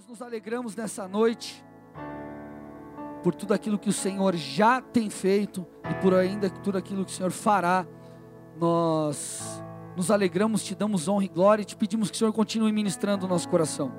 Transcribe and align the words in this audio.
nós 0.00 0.06
nos 0.08 0.22
alegramos 0.22 0.74
nessa 0.74 1.06
noite 1.06 1.62
por 3.22 3.34
tudo 3.34 3.52
aquilo 3.52 3.78
que 3.78 3.90
o 3.90 3.92
Senhor 3.92 4.34
já 4.34 4.80
tem 4.80 5.10
feito 5.10 5.66
e 5.90 5.94
por 6.00 6.14
ainda 6.14 6.48
tudo 6.48 6.78
aquilo 6.78 7.04
que 7.04 7.12
o 7.12 7.14
Senhor 7.14 7.30
fará. 7.30 7.86
Nós 8.58 9.62
nos 9.94 10.10
alegramos, 10.10 10.64
te 10.64 10.74
damos 10.74 11.06
honra 11.06 11.24
e 11.26 11.28
glória 11.28 11.62
e 11.62 11.66
te 11.66 11.76
pedimos 11.76 12.08
que 12.08 12.16
o 12.16 12.18
Senhor 12.18 12.32
continue 12.32 12.72
ministrando 12.72 13.26
o 13.26 13.28
nosso 13.28 13.46
coração. 13.46 13.92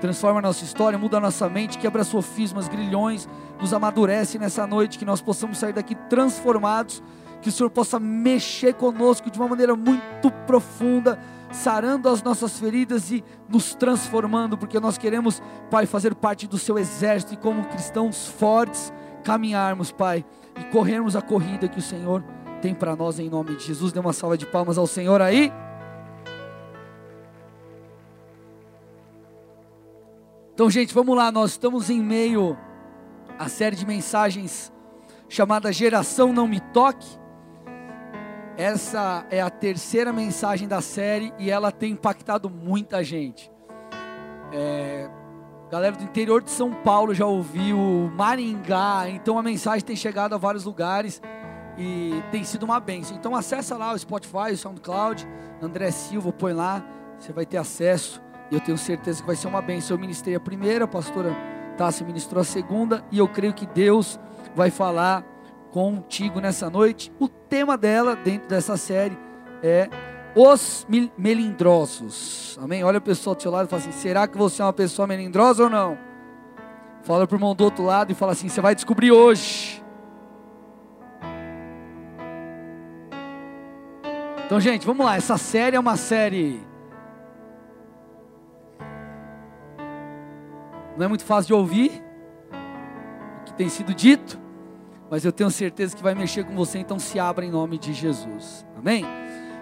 Transforma 0.00 0.38
a 0.38 0.42
nossa 0.42 0.64
história, 0.64 0.98
muda 0.98 1.18
a 1.18 1.20
nossa 1.20 1.46
mente, 1.50 1.76
quebra 1.76 2.02
sofismas, 2.02 2.66
grilhões, 2.66 3.28
nos 3.60 3.74
amadurece 3.74 4.38
nessa 4.38 4.66
noite, 4.66 4.98
que 4.98 5.04
nós 5.04 5.20
possamos 5.20 5.58
sair 5.58 5.74
daqui 5.74 5.94
transformados, 6.08 7.02
que 7.42 7.50
o 7.50 7.52
Senhor 7.52 7.68
possa 7.68 8.00
mexer 8.00 8.72
conosco 8.72 9.30
de 9.30 9.38
uma 9.38 9.48
maneira 9.48 9.76
muito 9.76 10.30
profunda, 10.46 11.18
sarando 11.52 12.08
as 12.08 12.22
nossas 12.22 12.58
feridas 12.58 13.10
e 13.10 13.22
nos 13.48 13.74
transformando, 13.74 14.56
porque 14.56 14.80
nós 14.80 14.98
queremos, 14.98 15.40
Pai, 15.70 15.86
fazer 15.86 16.14
parte 16.14 16.46
do 16.46 16.58
seu 16.58 16.78
exército 16.78 17.34
e 17.34 17.36
como 17.36 17.64
cristãos 17.66 18.26
fortes 18.26 18.92
caminharmos, 19.22 19.92
Pai, 19.92 20.24
e 20.58 20.64
corrermos 20.64 21.14
a 21.14 21.22
corrida 21.22 21.68
que 21.68 21.78
o 21.78 21.82
Senhor 21.82 22.24
tem 22.60 22.74
para 22.74 22.96
nós 22.96 23.18
em 23.18 23.28
nome 23.28 23.54
de 23.56 23.64
Jesus. 23.64 23.92
Dê 23.92 24.00
uma 24.00 24.12
salva 24.12 24.36
de 24.36 24.46
palmas 24.46 24.78
ao 24.78 24.86
Senhor 24.86 25.20
aí. 25.20 25.52
Então, 30.54 30.70
gente, 30.70 30.92
vamos 30.94 31.16
lá, 31.16 31.30
nós 31.32 31.52
estamos 31.52 31.90
em 31.90 32.00
meio 32.00 32.56
à 33.38 33.48
série 33.48 33.74
de 33.74 33.86
mensagens 33.86 34.72
chamada 35.28 35.72
Geração 35.72 36.32
Não 36.32 36.46
Me 36.46 36.60
Toque. 36.60 37.21
Essa 38.62 39.26
é 39.28 39.42
a 39.42 39.50
terceira 39.50 40.12
mensagem 40.12 40.68
da 40.68 40.80
série 40.80 41.34
e 41.36 41.50
ela 41.50 41.72
tem 41.72 41.94
impactado 41.94 42.48
muita 42.48 43.02
gente. 43.02 43.50
É, 44.52 45.10
galera 45.68 45.96
do 45.96 46.04
interior 46.04 46.40
de 46.40 46.50
São 46.52 46.72
Paulo 46.72 47.12
já 47.12 47.26
ouviu, 47.26 47.76
Maringá, 48.14 49.08
então 49.08 49.36
a 49.36 49.42
mensagem 49.42 49.84
tem 49.84 49.96
chegado 49.96 50.36
a 50.36 50.38
vários 50.38 50.62
lugares 50.62 51.20
e 51.76 52.22
tem 52.30 52.44
sido 52.44 52.62
uma 52.62 52.78
benção. 52.78 53.16
Então 53.16 53.34
acessa 53.34 53.76
lá 53.76 53.92
o 53.92 53.98
Spotify, 53.98 54.52
o 54.52 54.56
SoundCloud, 54.56 55.26
André 55.60 55.90
Silva, 55.90 56.32
põe 56.32 56.52
lá, 56.52 56.84
você 57.18 57.32
vai 57.32 57.44
ter 57.44 57.56
acesso. 57.56 58.22
E 58.48 58.54
eu 58.54 58.60
tenho 58.60 58.78
certeza 58.78 59.22
que 59.22 59.26
vai 59.26 59.34
ser 59.34 59.48
uma 59.48 59.60
benção. 59.60 59.96
Eu 59.96 60.00
ministrei 60.00 60.36
a 60.36 60.40
primeira, 60.40 60.84
a 60.84 60.88
pastora 60.88 61.34
Tássia 61.76 62.06
ministrou 62.06 62.40
a 62.40 62.44
segunda, 62.44 63.04
e 63.10 63.18
eu 63.18 63.26
creio 63.26 63.54
que 63.54 63.66
Deus 63.66 64.20
vai 64.54 64.70
falar 64.70 65.31
contigo 65.72 66.38
nessa 66.38 66.70
noite. 66.70 67.10
O 67.18 67.26
tema 67.26 67.76
dela, 67.76 68.14
dentro 68.14 68.46
dessa 68.46 68.76
série, 68.76 69.18
é 69.62 69.88
os 70.36 70.86
melindrosos. 71.16 72.58
Amém? 72.62 72.84
Olha 72.84 72.98
o 72.98 73.02
pessoal 73.02 73.34
do 73.34 73.42
seu 73.42 73.50
lado 73.50 73.66
e 73.66 73.70
fala 73.70 73.82
assim: 73.82 73.92
será 73.92 74.28
que 74.28 74.36
você 74.36 74.62
é 74.62 74.64
uma 74.64 74.72
pessoa 74.72 75.08
melindrosa 75.08 75.64
ou 75.64 75.70
não? 75.70 75.98
Fala 77.02 77.26
para 77.26 77.34
o 77.34 77.38
irmão 77.38 77.54
do 77.54 77.64
outro 77.64 77.84
lado 77.84 78.12
e 78.12 78.14
fala 78.14 78.32
assim: 78.32 78.48
você 78.48 78.60
vai 78.60 78.74
descobrir 78.74 79.10
hoje. 79.10 79.82
Então, 84.44 84.60
gente, 84.60 84.86
vamos 84.86 85.04
lá. 85.04 85.16
Essa 85.16 85.38
série 85.38 85.76
é 85.76 85.80
uma 85.80 85.96
série. 85.96 86.60
Não 90.98 91.06
é 91.06 91.08
muito 91.08 91.24
fácil 91.24 91.46
de 91.46 91.54
ouvir 91.54 92.04
o 93.40 93.44
que 93.46 93.54
tem 93.54 93.70
sido 93.70 93.94
dito 93.94 94.42
mas 95.12 95.26
eu 95.26 95.30
tenho 95.30 95.50
certeza 95.50 95.94
que 95.94 96.02
vai 96.02 96.14
mexer 96.14 96.42
com 96.42 96.54
você, 96.54 96.78
então 96.78 96.98
se 96.98 97.20
abra 97.20 97.44
em 97.44 97.50
nome 97.50 97.76
de 97.76 97.92
Jesus. 97.92 98.64
Amém? 98.74 99.04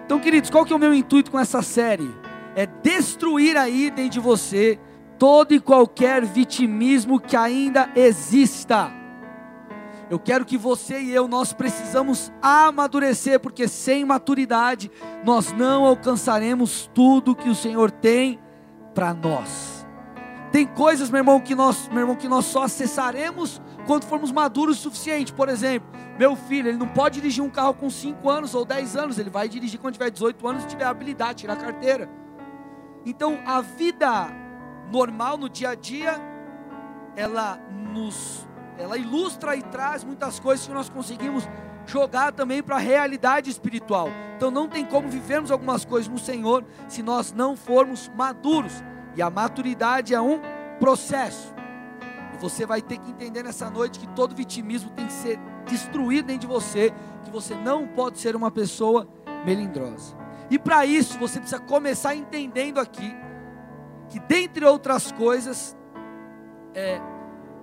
Então, 0.05 0.17
queridos, 0.17 0.49
qual 0.49 0.63
que 0.63 0.71
é 0.71 0.75
o 0.77 0.79
meu 0.79 0.93
intuito 0.93 1.29
com 1.29 1.37
essa 1.37 1.61
série? 1.61 2.09
É 2.55 2.65
destruir 2.65 3.57
aí 3.57 3.91
dentro 3.91 4.11
de 4.11 4.19
você 4.21 4.79
todo 5.19 5.53
e 5.53 5.59
qualquer 5.59 6.23
vitimismo 6.23 7.19
que 7.19 7.35
ainda 7.35 7.91
exista. 7.97 8.93
Eu 10.09 10.17
quero 10.17 10.45
que 10.45 10.57
você 10.57 11.01
e 11.01 11.11
eu 11.11 11.27
nós 11.27 11.51
precisamos 11.51 12.31
amadurecer, 12.41 13.37
porque 13.37 13.67
sem 13.67 14.05
maturidade 14.05 14.89
nós 15.25 15.51
não 15.51 15.83
alcançaremos 15.83 16.89
tudo 16.93 17.35
que 17.35 17.49
o 17.49 17.55
Senhor 17.55 17.91
tem 17.91 18.39
para 18.95 19.13
nós. 19.13 19.85
Tem 20.49 20.65
coisas, 20.65 21.09
meu 21.09 21.19
irmão, 21.19 21.41
que 21.41 21.55
nós, 21.55 21.89
meu 21.89 21.99
irmão, 21.99 22.15
que 22.15 22.29
nós 22.29 22.45
só 22.45 22.63
acessaremos 22.63 23.61
quando 23.91 24.05
formos 24.05 24.31
maduros 24.31 24.79
o 24.79 24.83
suficiente. 24.83 25.33
Por 25.33 25.49
exemplo, 25.49 25.89
meu 26.17 26.33
filho, 26.33 26.69
ele 26.69 26.77
não 26.77 26.87
pode 26.87 27.19
dirigir 27.19 27.43
um 27.43 27.49
carro 27.49 27.73
com 27.73 27.89
5 27.89 28.29
anos 28.29 28.55
ou 28.55 28.63
10 28.63 28.95
anos, 28.95 29.19
ele 29.19 29.29
vai 29.29 29.49
dirigir 29.49 29.77
quando 29.81 29.95
tiver 29.95 30.09
18 30.09 30.47
anos 30.47 30.63
e 30.63 30.67
tiver 30.67 30.85
habilidade, 30.85 31.39
tirar 31.39 31.57
carteira. 31.57 32.09
Então, 33.05 33.41
a 33.45 33.59
vida 33.59 34.29
normal 34.89 35.37
no 35.37 35.49
dia 35.49 35.71
a 35.71 35.75
dia, 35.75 36.15
ela 37.17 37.59
nos 37.93 38.47
ela 38.77 38.97
ilustra 38.97 39.57
e 39.57 39.61
traz 39.61 40.05
muitas 40.05 40.39
coisas 40.39 40.65
que 40.65 40.73
nós 40.73 40.89
conseguimos 40.89 41.45
jogar 41.85 42.31
também 42.31 42.63
para 42.63 42.77
a 42.77 42.79
realidade 42.79 43.49
espiritual. 43.49 44.07
Então 44.37 44.49
não 44.49 44.69
tem 44.69 44.85
como 44.85 45.09
vivermos 45.09 45.51
algumas 45.51 45.83
coisas 45.83 46.07
no 46.07 46.17
Senhor 46.17 46.63
se 46.87 47.03
nós 47.03 47.33
não 47.33 47.57
formos 47.57 48.09
maduros. 48.15 48.81
E 49.17 49.21
a 49.21 49.29
maturidade 49.29 50.15
é 50.15 50.21
um 50.21 50.39
processo 50.79 51.53
você 52.41 52.65
vai 52.65 52.81
ter 52.81 52.97
que 52.97 53.11
entender 53.11 53.43
nessa 53.43 53.69
noite 53.69 53.99
que 53.99 54.07
todo 54.09 54.35
vitimismo 54.35 54.89
tem 54.89 55.05
que 55.05 55.13
ser 55.13 55.39
destruído 55.67 56.25
dentro 56.25 56.41
de 56.41 56.47
você, 56.47 56.91
que 57.23 57.29
você 57.29 57.53
não 57.55 57.87
pode 57.87 58.19
ser 58.19 58.35
uma 58.35 58.49
pessoa 58.49 59.07
melindrosa. 59.45 60.17
E 60.49 60.57
para 60.57 60.85
isso 60.85 61.17
você 61.19 61.39
precisa 61.39 61.61
começar 61.61 62.15
entendendo 62.15 62.79
aqui 62.79 63.15
que 64.09 64.19
dentre 64.19 64.65
outras 64.65 65.11
coisas, 65.11 65.77
é, 66.73 66.99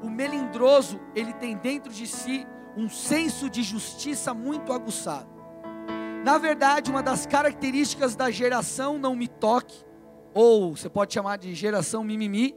o 0.03 0.09
melindroso 0.09 0.99
ele 1.15 1.33
tem 1.35 1.57
dentro 1.57 1.93
de 1.93 2.07
si 2.07 2.47
um 2.77 2.89
senso 2.89 3.51
de 3.51 3.63
justiça 3.63 4.33
muito 4.33 4.73
aguçado. 4.73 5.29
Na 6.25 6.39
verdade, 6.39 6.91
uma 6.91 7.03
das 7.03 7.27
características 7.27 8.15
da 8.15 8.31
geração 8.31 8.99
não 8.99 9.15
me 9.15 9.29
toque, 9.29 9.85
ou 10.33 10.77
você 10.77 10.89
pode 10.89 11.13
chamar 11.13 11.37
de 11.37 11.55
geração 11.55 12.05
mimimi, 12.05 12.55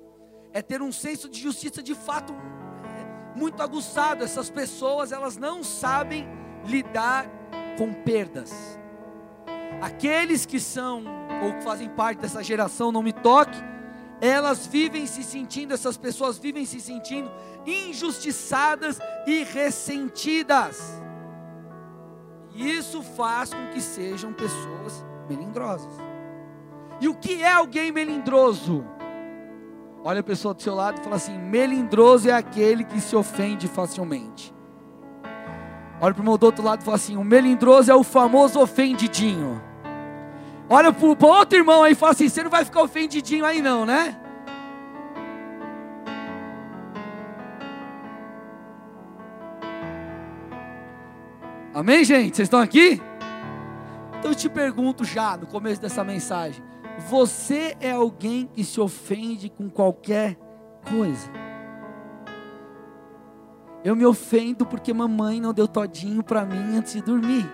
é 0.53 0.62
ter 0.62 0.81
um 0.81 0.91
senso 0.91 1.29
de 1.29 1.39
justiça 1.39 1.81
de 1.81 1.95
fato 1.95 2.34
é, 2.34 3.39
muito 3.39 3.62
aguçado. 3.62 4.23
Essas 4.23 4.50
pessoas, 4.50 5.12
elas 5.12 5.38
não 5.38 5.63
sabem 5.63 6.28
lidar 6.66 7.25
com 7.78 7.94
perdas. 7.94 8.79
Aqueles 9.81 10.45
que 10.45 10.59
são 10.59 11.03
ou 11.44 11.53
que 11.53 11.63
fazem 11.63 11.90
parte 11.90 12.19
dessa 12.19 12.44
geração, 12.44 12.91
não 12.91 13.01
me 13.01 13.13
toque, 13.13 13.57
elas 14.22 14.67
vivem 14.67 15.07
se 15.07 15.23
sentindo, 15.23 15.73
essas 15.73 15.97
pessoas 15.97 16.38
vivem 16.38 16.63
se 16.66 16.79
sentindo 16.79 17.31
injustiçadas 17.66 19.00
e 19.25 19.44
ressentidas. 19.44 21.01
E 22.53 22.69
isso 22.78 23.01
faz 23.01 23.53
com 23.53 23.67
que 23.69 23.81
sejam 23.81 24.34
pessoas 24.34 25.03
melindrosas. 25.28 25.91
E 27.00 27.07
o 27.07 27.16
que 27.16 27.41
é 27.41 27.51
alguém 27.51 27.91
melindroso? 27.91 28.85
Olha 30.03 30.22
a 30.22 30.23
pessoa 30.23 30.53
do 30.53 30.62
seu 30.62 30.73
lado 30.73 31.00
e 31.00 31.03
fala 31.03 31.16
assim: 31.16 31.38
melindroso 31.38 32.29
é 32.29 32.34
aquele 32.34 32.84
que 32.84 33.00
se 33.00 33.16
ofende 33.16 33.67
facilmente. 33.67 34.53
Olha 36.00 36.13
para 36.13 36.22
o 36.22 36.25
meu 36.25 36.38
do 36.38 36.45
outro 36.47 36.63
lado 36.63 36.81
e 36.81 36.84
fala 36.84 36.97
assim: 36.97 37.16
o 37.16 37.23
melindroso 37.23 37.91
é 37.91 37.95
o 37.95 38.03
famoso 38.03 38.59
ofendidinho. 38.59 39.61
Olha 40.67 40.91
para 40.91 41.06
o 41.06 41.28
outro 41.28 41.57
irmão 41.57 41.84
aí 41.84 41.91
e 41.91 41.95
fala 41.95 42.13
assim: 42.13 42.28
você 42.28 42.41
não 42.44 42.50
vai 42.50 42.66
ficar 42.66 42.81
ofendidinho 42.81 43.45
aí 43.45 43.61
não, 43.61 43.85
né? 43.85 44.17
Amém, 51.73 52.03
gente? 52.03 52.35
Vocês 52.35 52.47
estão 52.47 52.59
aqui? 52.59 53.01
Então 54.17 54.31
eu 54.31 54.35
te 54.35 54.50
pergunto 54.50 55.06
já 55.06 55.38
no 55.38 55.45
começo 55.45 55.79
dessa 55.79 56.03
mensagem: 56.03 56.63
você 57.09 57.75
é 57.79 57.91
alguém 57.91 58.50
que 58.53 58.63
se 58.63 58.79
ofende 58.79 59.50
com 59.50 59.69
qualquer 59.69 60.38
coisa. 60.89 61.29
Eu 63.84 63.96
me 63.96 64.05
ofendo 64.05 64.66
porque 64.66 64.93
mamãe 64.93 65.41
não 65.41 65.53
deu 65.53 65.67
todinho 65.67 66.23
para 66.23 66.46
mim 66.46 66.78
antes 66.78 66.93
de 66.93 67.02
dormir. 67.02 67.49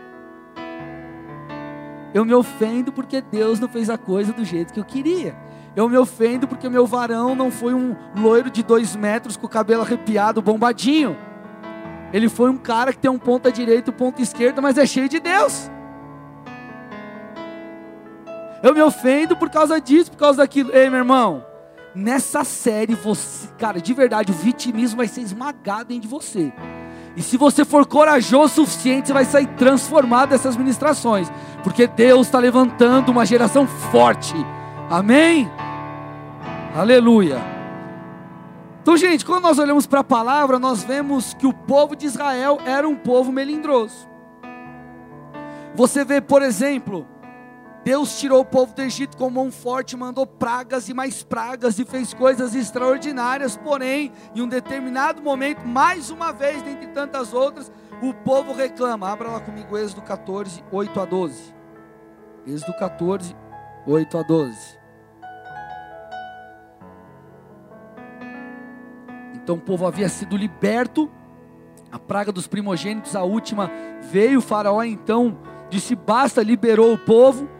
Eu 2.13 2.25
me 2.25 2.33
ofendo 2.33 2.91
porque 2.91 3.21
Deus 3.21 3.59
não 3.59 3.69
fez 3.69 3.89
a 3.89 3.97
coisa 3.97 4.33
do 4.33 4.43
jeito 4.43 4.73
que 4.73 4.79
eu 4.79 4.85
queria. 4.85 5.35
Eu 5.75 5.87
me 5.87 5.97
ofendo 5.97 6.47
porque 6.47 6.67
meu 6.67 6.85
varão 6.85 7.35
não 7.35 7.51
foi 7.51 7.73
um 7.73 7.95
loiro 8.15 8.49
de 8.49 8.63
dois 8.63 8.95
metros 8.95 9.37
com 9.37 9.45
o 9.45 9.49
cabelo 9.49 9.83
arrepiado, 9.83 10.41
bombadinho. 10.41 11.15
Ele 12.11 12.27
foi 12.27 12.49
um 12.49 12.57
cara 12.57 12.91
que 12.91 12.99
tem 12.99 13.11
um 13.11 13.19
ponta 13.19 13.51
direita 13.51 13.91
e 13.91 13.93
um 13.93 13.97
ponta 13.97 14.21
esquerda, 14.21 14.61
mas 14.61 14.77
é 14.77 14.85
cheio 14.85 15.07
de 15.07 15.19
Deus. 15.19 15.69
Eu 18.61 18.73
me 18.73 18.81
ofendo 18.81 19.35
por 19.35 19.49
causa 19.49 19.79
disso, 19.79 20.11
por 20.11 20.17
causa 20.17 20.39
daquilo. 20.39 20.75
Ei, 20.75 20.89
meu 20.89 20.99
irmão, 20.99 21.45
nessa 21.93 22.43
série 22.43 22.95
você, 22.95 23.47
cara, 23.57 23.79
de 23.79 23.93
verdade, 23.93 24.31
o 24.31 24.35
vitimismo 24.35 24.97
vai 24.97 25.07
ser 25.07 25.21
esmagado 25.21 25.89
dentro 25.89 26.03
de 26.03 26.07
você. 26.07 26.51
E 27.15 27.21
se 27.21 27.35
você 27.35 27.65
for 27.65 27.85
corajoso 27.85 28.61
o 28.61 28.65
suficiente, 28.65 29.07
você 29.07 29.13
vai 29.13 29.25
sair 29.25 29.47
transformado 29.57 30.29
dessas 30.29 30.55
ministrações, 30.55 31.31
porque 31.63 31.87
Deus 31.87 32.27
está 32.27 32.37
levantando 32.37 33.11
uma 33.11 33.25
geração 33.25 33.65
forte. 33.65 34.35
Amém? 34.89 35.49
Aleluia. 36.75 37.41
Então, 38.81 38.95
gente, 38.95 39.25
quando 39.25 39.43
nós 39.43 39.59
olhamos 39.59 39.85
para 39.85 40.01
a 40.01 40.03
palavra, 40.03 40.59
nós 40.59 40.83
vemos 40.83 41.33
que 41.33 41.47
o 41.47 41.51
povo 41.51 41.95
de 41.95 42.05
Israel 42.05 42.59
era 42.65 42.87
um 42.87 42.95
povo 42.95 43.31
melindroso. 43.31 44.07
Você 45.75 46.05
vê, 46.05 46.21
por 46.21 46.41
exemplo, 46.41 47.05
Deus 47.87 48.19
tirou 48.19 48.41
o 48.41 48.45
povo 48.45 48.73
do 48.73 48.81
Egito 48.81 49.15
com 49.15 49.29
mão 49.29 49.49
forte, 49.49 49.95
mandou 49.95 50.27
pragas 50.27 50.89
e 50.89 50.93
mais 50.93 51.23
pragas 51.23 51.79
e 51.79 51.85
fez 51.85 52.13
coisas 52.13 52.53
extraordinárias, 52.53 53.55
porém, 53.55 54.11
em 54.35 54.41
um 54.41 54.47
determinado 54.49 55.21
momento, 55.21 55.65
mais 55.65 56.11
uma 56.11 56.33
vez, 56.33 56.61
dentre 56.61 56.87
tantas 56.87 57.33
outras, 57.33 57.71
o 58.01 58.13
povo 58.13 58.51
reclama. 58.51 59.09
Abra 59.09 59.29
lá 59.29 59.39
comigo 59.39 59.77
Êxodo 59.77 60.01
14, 60.01 60.65
8 60.69 60.99
a 60.99 61.05
12. 61.05 61.55
Êxodo 62.45 62.73
14, 62.73 63.33
8 63.87 64.17
a 64.17 64.21
12. 64.21 64.79
Então 69.33 69.55
o 69.55 69.61
povo 69.61 69.87
havia 69.87 70.09
sido 70.09 70.35
liberto, 70.35 71.09
a 71.89 71.97
praga 71.97 72.33
dos 72.33 72.47
primogênitos, 72.47 73.15
a 73.15 73.23
última 73.23 73.71
veio, 74.11 74.39
o 74.39 74.41
faraó 74.41 74.83
então 74.83 75.39
disse 75.69 75.95
basta, 75.95 76.43
liberou 76.43 76.91
o 76.91 76.97
povo, 76.97 77.55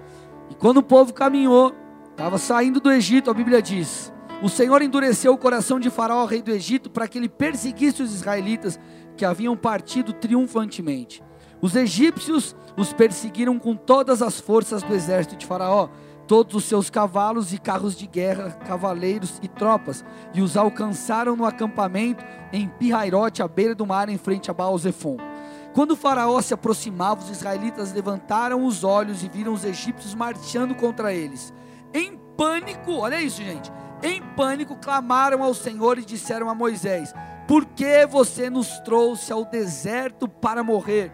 quando 0.59 0.77
o 0.77 0.83
povo 0.83 1.13
caminhou, 1.13 1.74
estava 2.12 2.38
saindo 2.38 2.80
do 2.80 2.92
Egito, 2.92 3.30
a 3.30 3.33
Bíblia 3.33 3.62
diz, 3.62 4.12
o 4.42 4.50
Senhor 4.50 4.81
endureceu 4.81 5.33
o 5.33 5.38
coração 5.38 5.80
de 5.80 5.89
faraó, 5.89 6.25
rei 6.25 6.42
do 6.42 6.51
Egito, 6.51 6.89
para 6.89 7.07
que 7.07 7.18
ele 7.18 7.30
perseguisse 7.30 8.01
os 8.01 8.13
israelitas 8.13 8.80
que 9.15 9.25
haviam 9.25 9.56
partido 9.57 10.13
triunfantemente. 10.13 11.24
Os 11.59 11.75
egípcios 11.75 12.56
os 12.75 12.94
perseguiram 12.94 13.57
com 13.57 13.75
todas 13.75 14.21
as 14.21 14.39
forças 14.39 14.83
do 14.83 14.94
exército 14.94 15.36
de 15.36 15.45
faraó, 15.45 15.89
todos 16.27 16.56
os 16.56 16.65
seus 16.65 16.89
cavalos 16.89 17.54
e 17.54 17.57
carros 17.57 17.95
de 17.95 18.06
guerra, 18.06 18.51
cavaleiros 18.68 19.39
e 19.42 19.48
tropas, 19.48 20.06
e 20.33 20.42
os 20.42 20.57
alcançaram 20.57 21.36
no 21.36 21.45
acampamento 21.45 22.24
em 22.51 22.68
Pirairote, 22.68 23.42
à 23.42 23.48
beira 23.48 23.74
do 23.74 23.88
mar, 23.88 24.09
em 24.09 24.18
frente 24.18 24.51
a 24.51 24.54
Baal-Zephon. 24.54 25.18
Quando 25.73 25.91
o 25.91 25.95
faraó 25.95 26.41
se 26.41 26.53
aproximava, 26.53 27.23
os 27.23 27.29
israelitas 27.29 27.93
levantaram 27.93 28.65
os 28.65 28.83
olhos 28.83 29.23
e 29.23 29.29
viram 29.29 29.53
os 29.53 29.63
egípcios 29.63 30.15
marchando 30.15 30.73
contra 30.75 31.13
eles. 31.13 31.53
Em 31.93 32.17
pânico, 32.35 32.93
olha 32.93 33.21
isso, 33.21 33.43
gente. 33.43 33.71
Em 34.01 34.21
pânico 34.35 34.75
clamaram 34.75 35.43
ao 35.43 35.53
Senhor 35.53 35.97
e 35.97 36.05
disseram 36.05 36.49
a 36.49 36.55
Moisés: 36.55 37.13
Por 37.47 37.65
que 37.65 38.05
você 38.05 38.49
nos 38.49 38.79
trouxe 38.79 39.31
ao 39.31 39.45
deserto 39.45 40.27
para 40.27 40.63
morrer? 40.63 41.11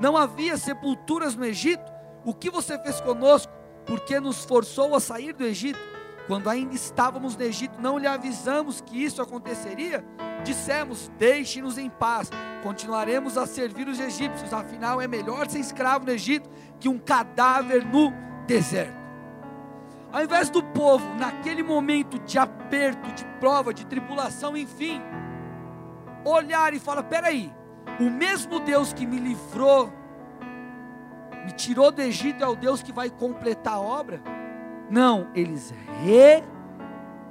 Não 0.00 0.16
havia 0.16 0.56
sepulturas 0.56 1.34
no 1.34 1.44
Egito? 1.44 1.92
O 2.24 2.34
que 2.34 2.50
você 2.50 2.78
fez 2.78 3.00
conosco? 3.00 3.56
porque 3.86 4.18
nos 4.18 4.44
forçou 4.44 4.94
a 4.94 5.00
sair 5.00 5.32
do 5.32 5.44
Egito. 5.44 5.78
Quando 6.26 6.50
ainda 6.50 6.74
estávamos 6.74 7.36
no 7.36 7.44
Egito, 7.44 7.80
não 7.80 7.98
lhe 7.98 8.06
avisamos 8.06 8.80
que 8.80 9.02
isso 9.02 9.22
aconteceria? 9.22 10.04
Dissemos: 10.44 11.10
Deixe-nos 11.18 11.78
em 11.78 11.88
paz, 11.88 12.30
continuaremos 12.62 13.38
a 13.38 13.46
servir 13.46 13.86
os 13.86 14.00
egípcios, 14.00 14.52
afinal 14.52 15.00
é 15.00 15.06
melhor 15.06 15.48
ser 15.48 15.60
escravo 15.60 16.04
no 16.04 16.10
Egito 16.10 16.50
que 16.80 16.88
um 16.88 16.98
cadáver 16.98 17.84
no 17.84 18.12
deserto. 18.46 19.06
Ao 20.12 20.22
invés 20.22 20.50
do 20.50 20.62
povo, 20.62 21.14
naquele 21.14 21.62
momento 21.62 22.18
de 22.20 22.38
aperto, 22.38 23.12
de 23.12 23.24
prova, 23.38 23.72
de 23.72 23.86
tribulação, 23.86 24.56
enfim, 24.56 25.00
olhar 26.24 26.74
e 26.74 26.80
falar: 26.80 27.04
peraí, 27.04 27.52
o 28.00 28.10
mesmo 28.10 28.58
Deus 28.58 28.92
que 28.92 29.06
me 29.06 29.18
livrou 29.18 29.92
me 31.44 31.52
tirou 31.52 31.92
do 31.92 32.02
Egito 32.02 32.42
é 32.42 32.46
o 32.48 32.56
Deus 32.56 32.82
que 32.82 32.92
vai 32.92 33.10
completar 33.10 33.74
a 33.74 33.80
obra? 33.80 34.20
Não, 34.90 35.26
eles 35.34 35.74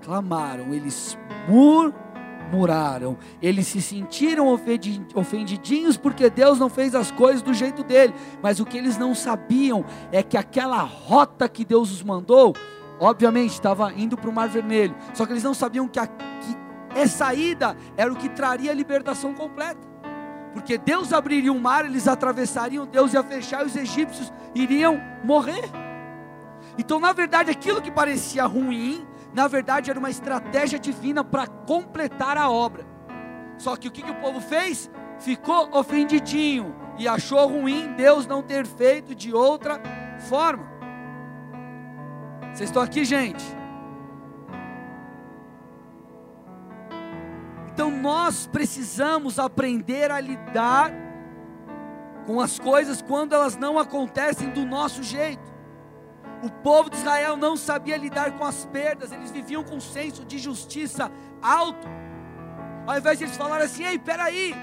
reclamaram, 0.02 0.74
eles 0.74 1.18
murmuraram, 1.48 3.18
eles 3.42 3.68
se 3.68 3.82
sentiram 3.82 4.48
ofendidinhos 5.14 5.96
porque 5.96 6.30
Deus 6.30 6.60
não 6.60 6.70
fez 6.70 6.94
as 6.94 7.12
coisas 7.12 7.42
do 7.42 7.54
jeito 7.54 7.84
dele, 7.84 8.14
mas 8.42 8.60
o 8.60 8.66
que 8.66 8.78
eles 8.78 8.98
não 8.98 9.16
sabiam 9.16 9.86
é 10.12 10.22
que 10.22 10.38
aquela 10.38 10.82
rota 10.82 11.48
que 11.48 11.64
Deus 11.64 11.92
os 11.92 12.04
mandou, 12.04 12.54
obviamente 13.00 13.52
estava 13.52 13.94
indo 13.94 14.18
para 14.18 14.30
o 14.30 14.34
Mar 14.34 14.50
Vermelho, 14.50 14.96
só 15.14 15.26
que 15.26 15.32
eles 15.32 15.44
não 15.44 15.54
sabiam 15.54 15.88
que, 15.88 16.00
a, 16.00 16.08
que 16.08 16.58
essa 16.94 17.34
ida 17.34 17.78
era 17.96 18.12
o 18.12 18.16
que 18.16 18.30
traria 18.30 18.72
a 18.72 18.76
libertação 18.76 19.34
completa. 19.34 19.96
Porque 20.54 20.78
Deus 20.78 21.12
abriria 21.12 21.52
um 21.52 21.60
mar, 21.60 21.86
eles 21.86 22.08
atravessariam, 22.08 22.86
Deus 22.86 23.14
ia 23.14 23.22
fechar 23.22 23.64
e 23.64 23.66
os 23.66 23.76
egípcios 23.76 24.32
iriam 24.56 25.02
morrer. 25.22 25.85
Então, 26.78 27.00
na 27.00 27.14
verdade, 27.14 27.52
aquilo 27.52 27.82
que 27.82 27.92
parecia 27.92 28.46
ruim, 28.46 29.08
na 29.34 29.48
verdade 29.48 29.90
era 29.90 30.00
uma 30.00 30.10
estratégia 30.10 30.78
divina 30.78 31.24
para 31.24 31.48
completar 31.48 32.38
a 32.38 32.50
obra. 32.50 32.86
Só 33.58 33.76
que 33.76 33.88
o 33.88 33.92
que, 33.92 34.02
que 34.02 34.12
o 34.12 34.16
povo 34.16 34.42
fez? 34.42 34.90
Ficou 35.20 35.70
ofendidinho 35.72 36.76
e 36.98 37.08
achou 37.08 37.48
ruim 37.48 37.94
Deus 37.96 38.28
não 38.28 38.42
ter 38.42 38.66
feito 38.66 39.16
de 39.16 39.34
outra 39.34 39.82
forma. 40.28 40.70
Vocês 42.54 42.70
estão 42.70 42.82
aqui, 42.82 43.04
gente? 43.04 43.44
Então 47.74 47.92
nós 47.92 48.48
precisamos 48.48 49.38
aprender 49.38 50.10
a 50.10 50.20
lidar 50.22 50.94
com 52.26 52.40
as 52.40 52.58
coisas 52.58 53.02
quando 53.02 53.34
elas 53.34 53.58
não 53.58 53.78
acontecem 53.78 54.50
do 54.50 54.66
nosso 54.66 55.04
jeito. 55.04 55.55
O 56.46 56.50
povo 56.62 56.92
de 56.92 56.98
Israel 56.98 57.36
não 57.36 57.58
sabia 57.58 57.98
lidar 57.98 58.32
com 58.38 58.44
as 58.44 58.66
perdas, 58.66 59.12
eles 59.12 59.32
viviam 59.32 59.64
com 59.64 59.78
um 59.78 59.82
senso 59.82 60.24
de 60.24 60.38
justiça 60.38 61.12
alto. 61.42 61.88
Ao 62.86 62.96
invés 62.96 63.18
de 63.18 63.24
eles 63.24 63.36
falarem 63.36 63.66
assim: 63.66 63.84
ei, 63.84 63.98
peraí, 63.98 64.54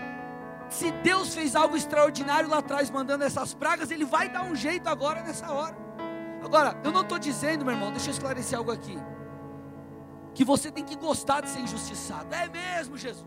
se 0.69 0.93
Deus 1.02 1.34
fez 1.34 1.56
algo 1.56 1.76
extraordinário 1.76 2.49
lá 2.49 2.58
atrás, 2.58 2.88
mandando 2.88 3.25
essas 3.25 3.52
pragas, 3.52 3.90
Ele 3.90 4.05
vai 4.05 4.29
dar 4.29 4.44
um 4.44 4.55
jeito 4.55 4.88
agora 4.88 5.23
nessa 5.23 5.50
hora. 5.50 5.76
Agora, 6.44 6.79
eu 6.84 6.93
não 6.93 7.00
estou 7.00 7.19
dizendo, 7.19 7.64
meu 7.64 7.75
irmão, 7.75 7.90
deixa 7.90 8.11
eu 8.11 8.12
esclarecer 8.12 8.56
algo 8.56 8.70
aqui 8.70 8.96
que 10.34 10.44
você 10.44 10.70
tem 10.70 10.84
que 10.84 10.94
gostar 10.94 11.40
de 11.40 11.50
ser 11.50 11.58
injustiçado. 11.58 12.32
É 12.32 12.49
mesmo, 12.49 12.96
Jesus. 12.96 13.26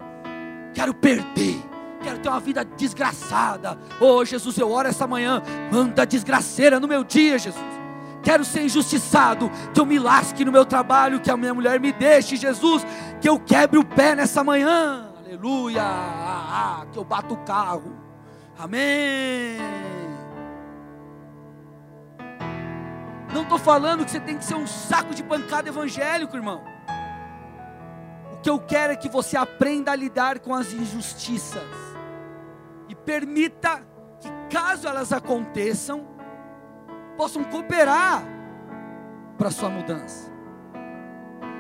Quero 0.74 0.94
perder. 0.94 1.62
Quero 2.02 2.20
ter 2.20 2.30
uma 2.30 2.40
vida 2.40 2.64
desgraçada. 2.64 3.78
Oh, 4.00 4.24
Jesus, 4.24 4.58
eu 4.58 4.72
oro 4.72 4.88
essa 4.88 5.06
manhã. 5.06 5.44
Manda 5.70 6.06
desgraceira 6.06 6.80
no 6.80 6.88
meu 6.88 7.04
dia, 7.04 7.38
Jesus. 7.38 7.75
Quero 8.26 8.44
ser 8.44 8.64
injustiçado. 8.64 9.50
Que 9.74 9.80
eu 9.80 9.86
me 9.86 9.98
lasque 9.98 10.44
no 10.44 10.52
meu 10.52 10.66
trabalho. 10.66 11.22
Que 11.22 11.32
a 11.32 11.38
minha 11.38 11.54
mulher 11.54 11.80
me 11.80 11.94
deixe, 11.94 12.36
Jesus. 12.36 12.86
Que 13.22 13.30
eu 13.30 13.40
quebre 13.40 13.80
o 13.80 13.86
pé 13.86 14.16
nessa 14.16 14.44
manhã. 14.44 15.14
Aleluia. 15.24 15.82
Ah, 15.82 16.82
ah, 16.82 16.86
que 16.92 17.00
eu 17.00 17.06
bato 17.06 17.36
o 17.36 17.38
carro. 17.38 17.96
Amém. 18.60 19.58
Não 23.34 23.44
estou 23.44 23.58
falando 23.58 24.04
que 24.04 24.12
você 24.12 24.20
tem 24.20 24.38
que 24.38 24.44
ser 24.44 24.56
um 24.56 24.68
saco 24.68 25.14
de 25.14 25.24
pancada 25.24 25.70
evangélico, 25.70 26.36
irmão 26.36 26.76
que 28.46 28.50
eu 28.52 28.60
quero 28.60 28.94
é 28.94 28.96
que 28.96 29.10
você 29.10 29.36
aprenda 29.36 29.92
a 29.92 29.96
lidar 29.96 30.38
com 30.38 30.54
as 30.54 30.72
injustiças 30.72 31.64
e 32.88 32.94
permita 32.94 33.82
que, 34.22 34.30
caso 34.56 34.88
elas 34.88 35.12
aconteçam, 35.12 36.15
possam 37.18 37.44
cooperar 37.44 38.24
para 39.38 39.48
a 39.48 39.52
sua 39.52 39.70
mudança. 39.70 40.32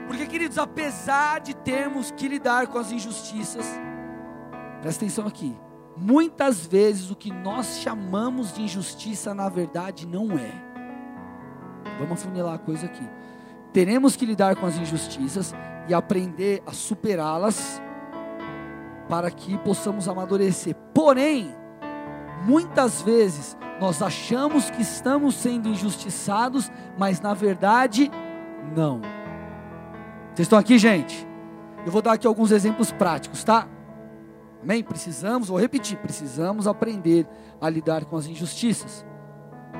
Porque, 0.07 0.27
queridos, 0.27 0.57
apesar 0.57 1.39
de 1.39 1.55
termos 1.55 2.11
que 2.11 2.27
lidar 2.27 2.67
com 2.67 2.77
as 2.77 2.91
injustiças, 2.91 3.65
presta 4.81 5.03
atenção 5.03 5.27
aqui, 5.27 5.57
muitas 5.97 6.65
vezes 6.65 7.09
o 7.09 7.15
que 7.15 7.31
nós 7.31 7.79
chamamos 7.79 8.53
de 8.53 8.61
injustiça, 8.61 9.33
na 9.33 9.49
verdade, 9.49 10.05
não 10.05 10.37
é. 10.37 10.51
Vamos 11.97 12.13
afunilar 12.13 12.55
a 12.55 12.59
coisa 12.59 12.85
aqui. 12.85 13.07
Teremos 13.73 14.15
que 14.15 14.25
lidar 14.25 14.55
com 14.55 14.65
as 14.65 14.77
injustiças, 14.77 15.53
e 15.87 15.93
aprender 15.93 16.63
a 16.65 16.71
superá-las 16.71 17.81
para 19.07 19.29
que 19.29 19.57
possamos 19.59 20.07
amadurecer. 20.07 20.75
Porém, 20.93 21.55
muitas 22.45 23.01
vezes 23.01 23.57
nós 23.79 24.01
achamos 24.01 24.69
que 24.69 24.81
estamos 24.81 25.35
sendo 25.35 25.67
injustiçados, 25.67 26.71
mas 26.97 27.19
na 27.19 27.33
verdade 27.33 28.09
não. 28.75 29.01
Vocês 30.33 30.45
estão 30.45 30.59
aqui, 30.59 30.77
gente? 30.77 31.27
Eu 31.85 31.91
vou 31.91 32.01
dar 32.01 32.13
aqui 32.13 32.25
alguns 32.25 32.51
exemplos 32.51 32.91
práticos, 32.91 33.43
tá? 33.43 33.67
Amém? 34.61 34.83
Precisamos, 34.83 35.49
vou 35.49 35.59
repetir, 35.59 35.97
precisamos 35.97 36.67
aprender 36.67 37.27
a 37.61 37.69
lidar 37.69 38.05
com 38.05 38.17
as 38.17 38.25
injustiças. 38.25 39.05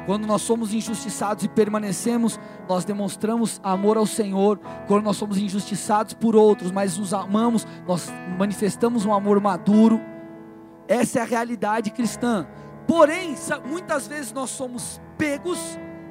Quando 0.05 0.27
nós 0.27 0.43
somos 0.43 0.73
injustiçados 0.73 1.43
e 1.43 1.47
permanecemos, 1.47 2.39
nós 2.69 2.85
demonstramos 2.85 3.59
amor 3.63 3.97
ao 3.97 4.05
Senhor. 4.05 4.59
Quando 4.87 5.03
nós 5.03 5.17
somos 5.17 5.37
injustiçados 5.37 6.13
por 6.13 6.35
outros, 6.35 6.71
mas 6.71 6.97
nos 6.97 7.13
amamos, 7.13 7.65
nós 7.87 8.11
manifestamos 8.37 9.05
um 9.05 9.13
amor 9.13 9.39
maduro. 9.39 9.99
Essa 10.87 11.19
é 11.19 11.21
a 11.21 11.25
realidade 11.25 11.91
cristã. 11.91 12.47
Porém, 12.87 13.35
muitas 13.65 14.07
vezes 14.07 14.31
nós 14.31 14.49
somos 14.49 15.01
pegos 15.17 15.59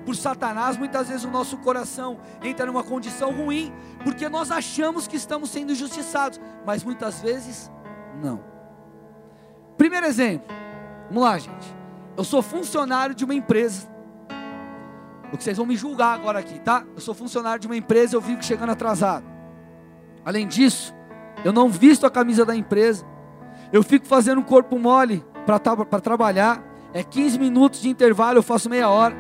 por 0.04 0.14
Satanás, 0.14 0.76
muitas 0.76 1.08
vezes 1.08 1.24
o 1.24 1.30
nosso 1.30 1.56
coração 1.58 2.18
entra 2.42 2.66
numa 2.66 2.82
condição 2.82 3.32
ruim, 3.32 3.72
porque 4.02 4.28
nós 4.28 4.50
achamos 4.50 5.06
que 5.06 5.16
estamos 5.16 5.50
sendo 5.50 5.74
justiçados, 5.74 6.40
mas 6.66 6.84
muitas 6.84 7.20
vezes 7.22 7.70
não. 8.22 8.44
Primeiro 9.78 10.06
exemplo, 10.06 10.54
vamos 11.08 11.22
lá, 11.22 11.38
gente. 11.38 11.74
Eu 12.16 12.24
sou 12.24 12.42
funcionário 12.42 13.14
de 13.14 13.24
uma 13.24 13.34
empresa. 13.34 13.88
O 15.32 15.36
que 15.36 15.42
vocês 15.42 15.56
vão 15.56 15.66
me 15.66 15.76
julgar 15.76 16.14
agora 16.14 16.38
aqui, 16.38 16.60
tá? 16.60 16.84
Eu 16.94 17.00
sou 17.00 17.14
funcionário 17.14 17.58
de 17.58 17.66
uma 17.66 17.76
empresa, 17.76 18.14
eu 18.14 18.20
vivo 18.20 18.42
chegando 18.42 18.70
atrasado. 18.70 19.24
Além 20.24 20.46
disso, 20.46 20.94
eu 21.44 21.52
não 21.52 21.68
visto 21.68 22.06
a 22.06 22.10
camisa 22.10 22.44
da 22.44 22.54
empresa. 22.54 23.04
Eu 23.74 23.82
fico 23.82 24.06
fazendo 24.06 24.38
um 24.40 24.44
corpo 24.44 24.78
mole 24.78 25.24
para 25.44 26.00
trabalhar. 26.00 26.62
É 26.92 27.02
15 27.02 27.40
minutos 27.40 27.82
de 27.82 27.88
intervalo, 27.88 28.38
eu 28.38 28.42
faço 28.42 28.70
meia 28.70 28.88
hora. 28.88 29.16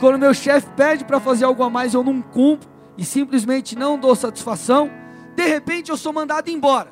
Quando 0.00 0.18
meu 0.18 0.32
chefe 0.32 0.68
pede 0.74 1.04
para 1.04 1.20
fazer 1.20 1.44
algo 1.44 1.62
a 1.62 1.68
mais, 1.68 1.92
eu 1.92 2.02
não 2.02 2.22
cumpro 2.22 2.66
e 2.96 3.04
simplesmente 3.04 3.76
não 3.76 3.98
dou 3.98 4.16
satisfação. 4.16 4.90
De 5.36 5.46
repente 5.46 5.90
eu 5.90 5.98
sou 5.98 6.14
mandado 6.14 6.48
embora. 6.48 6.90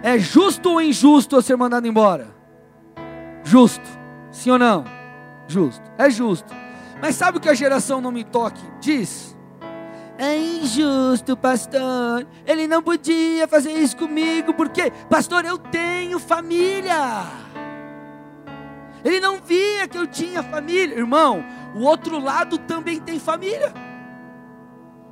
É 0.00 0.16
justo 0.20 0.70
ou 0.70 0.80
injusto 0.80 1.34
eu 1.34 1.42
ser 1.42 1.56
mandado 1.56 1.88
embora? 1.88 2.28
Justo. 3.42 3.82
Sim 4.30 4.52
ou 4.52 4.58
não? 4.60 4.84
Justo. 5.48 5.82
É 5.98 6.08
justo. 6.08 6.54
Mas 7.02 7.16
sabe 7.16 7.38
o 7.38 7.40
que 7.40 7.48
a 7.48 7.54
geração 7.54 8.00
não 8.00 8.12
me 8.12 8.22
toque 8.22 8.62
diz? 8.80 9.36
É 10.18 10.36
injusto, 10.36 11.36
pastor. 11.36 12.26
Ele 12.44 12.66
não 12.66 12.82
podia 12.82 13.46
fazer 13.46 13.70
isso 13.72 13.96
comigo, 13.96 14.52
porque, 14.52 14.90
pastor, 15.08 15.44
eu 15.44 15.56
tenho 15.56 16.18
família. 16.18 17.22
Ele 19.04 19.20
não 19.20 19.40
via 19.40 19.86
que 19.86 19.96
eu 19.96 20.08
tinha 20.08 20.42
família. 20.42 20.98
Irmão, 20.98 21.44
o 21.76 21.82
outro 21.82 22.18
lado 22.18 22.58
também 22.58 23.00
tem 23.00 23.20
família. 23.20 23.72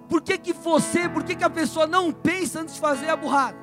Por 0.08 0.20
que, 0.22 0.36
que 0.38 0.52
você, 0.52 1.08
por 1.08 1.22
que, 1.22 1.36
que 1.36 1.44
a 1.44 1.50
pessoa 1.50 1.86
não 1.86 2.10
pensa 2.12 2.60
antes 2.60 2.74
de 2.74 2.80
fazer 2.80 3.08
a 3.08 3.16
burrada? 3.16 3.56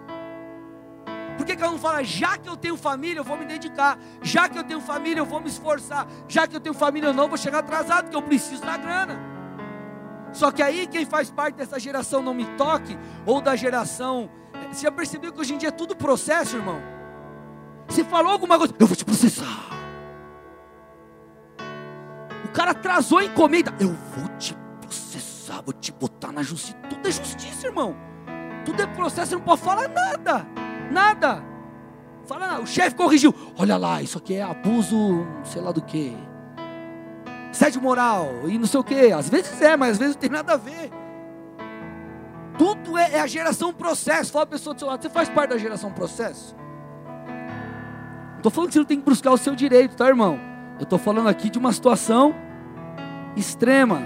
Por 1.35 1.45
que, 1.45 1.57
que 1.57 1.63
ela 1.63 1.71
não 1.73 1.79
fala, 1.79 2.03
já 2.03 2.37
que 2.37 2.47
eu 2.47 2.55
tenho 2.55 2.77
família, 2.77 3.19
eu 3.19 3.23
vou 3.23 3.37
me 3.37 3.45
dedicar, 3.45 3.97
já 4.21 4.47
que 4.47 4.57
eu 4.57 4.63
tenho 4.63 4.79
família, 4.79 5.19
eu 5.19 5.25
vou 5.25 5.41
me 5.41 5.47
esforçar, 5.47 6.07
já 6.27 6.47
que 6.47 6.55
eu 6.55 6.59
tenho 6.59 6.75
família, 6.75 7.07
eu 7.07 7.13
não 7.13 7.27
vou 7.27 7.37
chegar 7.37 7.59
atrasado, 7.59 8.03
porque 8.03 8.15
eu 8.15 8.21
preciso 8.21 8.61
da 8.61 8.77
grana. 8.77 9.32
Só 10.33 10.51
que 10.51 10.61
aí 10.61 10.87
quem 10.87 11.05
faz 11.05 11.31
parte 11.31 11.55
dessa 11.55 11.79
geração 11.79 12.21
não 12.21 12.33
me 12.33 12.45
toque, 12.57 12.97
ou 13.25 13.39
da 13.39 13.55
geração. 13.55 14.29
Eh, 14.53 14.73
você 14.73 14.83
já 14.83 14.91
percebeu 14.91 15.31
que 15.31 15.39
hoje 15.39 15.53
em 15.53 15.57
dia 15.57 15.69
é 15.69 15.71
tudo 15.71 15.95
processo, 15.95 16.57
irmão? 16.57 16.81
Se 17.87 18.03
falou 18.03 18.31
alguma 18.31 18.57
coisa, 18.57 18.73
eu 18.77 18.87
vou 18.87 18.95
te 18.95 19.05
processar 19.05 19.73
cara 22.53 22.71
atrasou 22.71 23.17
a 23.17 23.25
encomenda. 23.25 23.73
Eu 23.79 23.93
vou 24.15 24.27
te 24.37 24.55
processar, 24.79 25.61
vou 25.63 25.73
te 25.73 25.91
botar 25.91 26.31
na 26.31 26.43
justiça. 26.43 26.77
Tudo 26.89 27.07
é 27.07 27.11
justiça, 27.11 27.67
irmão. 27.67 27.95
Tudo 28.63 28.81
é 28.81 28.87
processo, 28.87 29.31
você 29.31 29.35
não 29.35 29.41
pode 29.41 29.61
falar 29.61 29.89
nada. 29.89 30.47
Nada. 30.89 31.43
Fala. 32.25 32.61
O 32.61 32.67
chefe 32.67 32.95
corrigiu. 32.95 33.33
Olha 33.57 33.75
lá, 33.75 34.01
isso 34.01 34.17
aqui 34.17 34.35
é 34.35 34.43
abuso, 34.43 35.25
sei 35.43 35.61
lá 35.61 35.71
do 35.71 35.81
que. 35.81 36.15
Sede 37.53 37.79
moral 37.79 38.29
e 38.47 38.57
não 38.57 38.65
sei 38.65 38.79
o 38.79 38.83
que. 38.83 39.11
Às 39.11 39.29
vezes 39.29 39.61
é, 39.61 39.77
mas 39.77 39.91
às 39.91 39.97
vezes 39.99 40.15
não 40.15 40.21
tem 40.21 40.29
nada 40.29 40.53
a 40.53 40.57
ver. 40.57 40.91
Tudo 42.57 42.97
é, 42.97 43.13
é 43.13 43.19
a 43.21 43.27
geração 43.27 43.71
processo. 43.71 44.31
Fala 44.31 44.43
a 44.43 44.47
pessoa 44.47 44.73
do 44.73 44.79
seu 44.79 44.87
lado, 44.87 45.01
você 45.01 45.09
faz 45.09 45.29
parte 45.29 45.51
da 45.51 45.57
geração 45.57 45.91
processo? 45.91 46.55
Não 48.31 48.37
estou 48.37 48.51
falando 48.51 48.67
que 48.69 48.73
você 48.73 48.79
não 48.79 48.85
tem 48.85 48.99
que 48.99 49.05
buscar 49.05 49.31
o 49.31 49.37
seu 49.37 49.55
direito, 49.55 49.95
tá, 49.95 50.07
irmão? 50.07 50.39
Eu 50.79 50.83
estou 50.83 50.97
falando 50.97 51.29
aqui 51.29 51.49
de 51.49 51.59
uma 51.59 51.71
situação 51.71 52.35
extrema. 53.35 54.01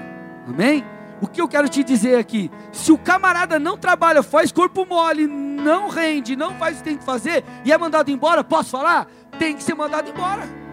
Amém? 0.46 0.86
O 1.22 1.28
que 1.28 1.42
eu 1.42 1.48
quero 1.48 1.68
te 1.70 1.84
dizer 1.84 2.18
aqui? 2.18 2.52
Se 2.72 2.92
o 2.92 2.98
camarada 2.98 3.58
não 3.58 3.78
trabalha, 3.78 4.22
faz 4.22 4.52
corpo 4.52 4.86
mole, 4.86 5.26
não 5.26 5.88
rende, 5.88 6.36
não 6.36 6.54
faz 6.56 6.76
o 6.76 6.78
que 6.80 6.84
tem 6.84 6.98
que 6.98 7.04
fazer 7.04 7.44
e 7.66 7.72
é 7.72 7.78
mandado 7.78 8.12
embora, 8.12 8.44
posso 8.44 8.70
falar? 8.72 9.08
Tem 9.40 9.56
que 9.56 9.64
ser 9.64 9.74
mandado 9.74 10.10
embora. 10.10 10.67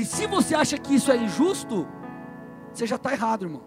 E 0.00 0.04
se 0.06 0.26
você 0.26 0.54
acha 0.54 0.78
que 0.78 0.94
isso 0.94 1.12
é 1.12 1.16
injusto, 1.18 1.86
você 2.72 2.86
já 2.86 2.96
está 2.96 3.12
errado, 3.12 3.44
irmão. 3.44 3.60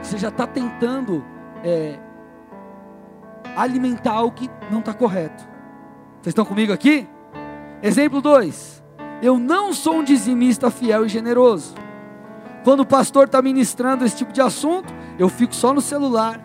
Você 0.00 0.16
já 0.16 0.28
está 0.28 0.46
tentando 0.46 1.22
é, 1.62 1.98
alimentar 3.54 4.12
algo 4.12 4.34
que 4.34 4.48
não 4.70 4.78
está 4.78 4.94
correto. 4.94 5.44
Vocês 6.14 6.28
estão 6.28 6.46
comigo 6.46 6.72
aqui? 6.72 7.06
Exemplo 7.82 8.22
2. 8.22 8.82
Eu 9.20 9.38
não 9.38 9.74
sou 9.74 9.96
um 9.96 10.02
dizimista 10.02 10.70
fiel 10.70 11.04
e 11.04 11.10
generoso. 11.10 11.74
Quando 12.64 12.80
o 12.80 12.86
pastor 12.86 13.26
está 13.26 13.42
ministrando 13.42 14.06
esse 14.06 14.16
tipo 14.16 14.32
de 14.32 14.40
assunto, 14.40 14.94
eu 15.18 15.28
fico 15.28 15.54
só 15.54 15.74
no 15.74 15.82
celular. 15.82 16.40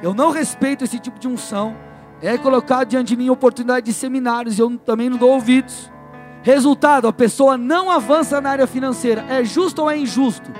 Eu 0.00 0.14
não 0.14 0.30
respeito 0.30 0.84
esse 0.84 1.00
tipo 1.00 1.18
de 1.18 1.26
unção. 1.26 1.76
É 2.22 2.38
colocado 2.38 2.86
diante 2.86 3.08
de 3.08 3.16
mim 3.16 3.28
oportunidade 3.28 3.86
de 3.86 3.92
seminários 3.92 4.56
eu 4.56 4.78
também 4.78 5.10
não 5.10 5.16
dou 5.18 5.32
ouvidos. 5.32 5.92
Resultado: 6.44 7.08
a 7.08 7.12
pessoa 7.12 7.56
não 7.56 7.90
avança 7.90 8.38
na 8.38 8.50
área 8.50 8.66
financeira. 8.66 9.24
É 9.30 9.42
justo 9.42 9.80
ou 9.82 9.90
é 9.90 9.96
injusto? 9.96 10.52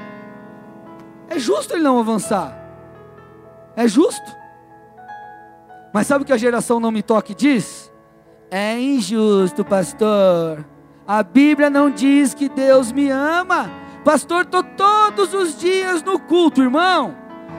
É 1.28 1.38
justo 1.38 1.74
ele 1.74 1.82
não 1.82 1.98
avançar. 1.98 2.58
É 3.76 3.86
justo. 3.86 4.34
Mas 5.92 6.06
sabe 6.06 6.24
o 6.24 6.26
que 6.26 6.32
a 6.32 6.38
geração 6.38 6.80
não 6.80 6.90
me 6.90 7.02
toque 7.02 7.34
diz? 7.34 7.92
É 8.50 8.80
injusto, 8.80 9.62
pastor. 9.62 10.64
A 11.06 11.22
Bíblia 11.22 11.68
não 11.68 11.90
diz 11.90 12.32
que 12.32 12.48
Deus 12.48 12.90
me 12.90 13.10
ama. 13.10 13.70
Pastor, 14.02 14.42
estou 14.42 14.62
todos 14.62 15.34
os 15.34 15.58
dias 15.58 16.02
no 16.02 16.18
culto, 16.18 16.62
irmão. 16.62 17.14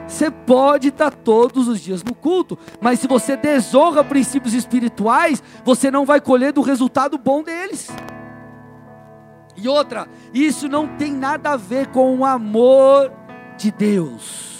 Você 0.07 0.31
pode 0.31 0.87
estar 0.87 1.11
tá 1.11 1.17
todos 1.23 1.67
os 1.67 1.79
dias 1.79 2.03
no 2.03 2.15
culto, 2.15 2.57
mas 2.81 2.99
se 2.99 3.07
você 3.07 3.37
desonra 3.37 4.03
princípios 4.03 4.53
espirituais, 4.53 5.43
você 5.63 5.91
não 5.91 6.05
vai 6.05 6.19
colher 6.19 6.53
do 6.53 6.61
resultado 6.61 7.17
bom 7.17 7.43
deles. 7.43 7.89
E 9.57 9.67
outra, 9.67 10.07
isso 10.33 10.67
não 10.67 10.87
tem 10.97 11.13
nada 11.13 11.51
a 11.51 11.57
ver 11.57 11.87
com 11.87 12.17
o 12.17 12.25
amor 12.25 13.11
de 13.57 13.71
Deus. 13.71 14.55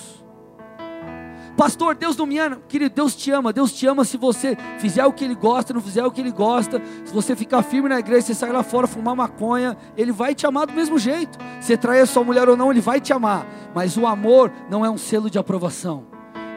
Pastor, 1.56 1.96
Deus 1.96 2.18
não 2.18 2.26
me 2.26 2.38
ama. 2.38 2.62
Querido, 2.68 2.94
Deus 2.94 3.16
te 3.16 3.32
ama. 3.32 3.54
Deus 3.54 3.72
te 3.72 3.88
ama 3.88 4.04
se 4.04 4.18
você 4.18 4.58
fizer 4.78 5.06
o 5.06 5.14
que 5.14 5.24
Ele 5.24 5.36
gosta, 5.36 5.74
não 5.74 5.80
fizer 5.80 6.06
o 6.06 6.12
que 6.12 6.20
Ele 6.20 6.32
gosta. 6.32 6.82
Se 7.06 7.14
você 7.14 7.36
ficar 7.36 7.64
firme 7.64 7.88
na 7.88 8.00
igreja, 8.00 8.28
você 8.28 8.34
sair 8.34 8.52
lá 8.52 8.62
fora 8.62 8.88
fumar 8.88 9.16
maconha, 9.16 9.78
Ele 9.96 10.12
vai 10.12 10.36
te 10.36 10.46
amar 10.46 10.68
do 10.68 10.74
mesmo 10.74 11.00
jeito. 11.00 11.38
Se 11.62 11.78
trair 11.78 12.02
a 12.02 12.06
sua 12.06 12.24
mulher 12.24 12.50
ou 12.50 12.58
não, 12.58 12.72
Ele 12.72 12.82
vai 12.82 13.00
te 13.00 13.14
amar. 13.14 13.48
Mas 13.74 13.96
o 13.98 14.06
amor 14.06 14.52
não 14.70 14.86
é 14.86 14.90
um 14.90 14.98
selo 14.98 15.30
de 15.30 15.40
aprovação. 15.40 16.06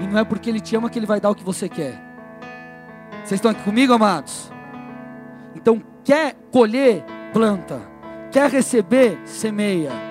E 0.01 0.07
não 0.07 0.19
é 0.19 0.25
porque 0.25 0.51
Ele 0.51 0.61
te 0.61 0.75
ama 0.75 0.91
que 0.91 0.99
Ele 0.99 1.07
vai 1.07 1.21
dar 1.21 1.31
o 1.31 1.35
que 1.35 1.45
você 1.45 1.69
quer. 1.69 2.03
Vocês 3.25 3.39
estão 3.39 3.53
aqui 3.53 3.63
comigo, 3.63 3.93
amados? 3.93 4.51
Então, 5.55 5.81
quer 6.03 6.35
colher, 6.51 7.05
planta. 7.33 7.98
Quer 8.31 8.51
receber, 8.51 9.19
semeia 9.25 10.09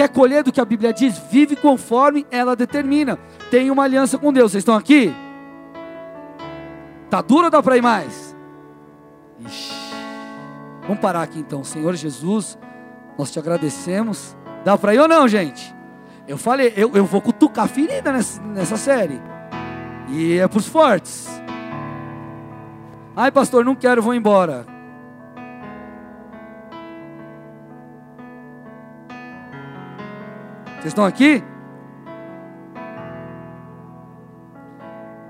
quer 0.00 0.08
colher 0.08 0.42
do 0.42 0.50
que 0.50 0.58
a 0.58 0.64
Bíblia 0.64 0.94
diz, 0.94 1.18
vive 1.30 1.54
conforme 1.54 2.26
ela 2.30 2.56
determina. 2.56 3.18
Tem 3.50 3.70
uma 3.70 3.84
aliança 3.84 4.16
com 4.16 4.32
Deus. 4.32 4.52
Vocês 4.52 4.62
estão 4.62 4.74
aqui? 4.74 5.14
Tá 7.10 7.20
duro 7.20 7.44
ou 7.44 7.50
dá 7.50 7.62
para 7.62 7.76
ir 7.76 7.82
mais? 7.82 8.34
Ixi. 9.40 9.74
Vamos 10.84 11.00
parar 11.00 11.20
aqui 11.20 11.38
então, 11.38 11.62
Senhor 11.62 11.94
Jesus, 11.94 12.58
nós 13.18 13.30
te 13.30 13.38
agradecemos. 13.38 14.34
Dá 14.64 14.78
para 14.78 14.94
ir 14.94 15.00
ou 15.00 15.06
não, 15.06 15.28
gente? 15.28 15.74
Eu 16.26 16.38
falei, 16.38 16.72
eu, 16.76 16.96
eu 16.96 17.04
vou 17.04 17.20
cutucar 17.20 17.68
ferida 17.68 18.10
nessa, 18.10 18.40
nessa 18.40 18.78
série. 18.78 19.20
E 20.08 20.38
é 20.38 20.48
para 20.48 20.58
os 20.58 20.66
fortes. 20.66 21.28
Ai, 23.14 23.30
pastor, 23.30 23.66
não 23.66 23.74
quero, 23.74 24.00
vou 24.00 24.14
embora. 24.14 24.64
Vocês 30.80 30.92
estão 30.92 31.04
aqui? 31.04 31.44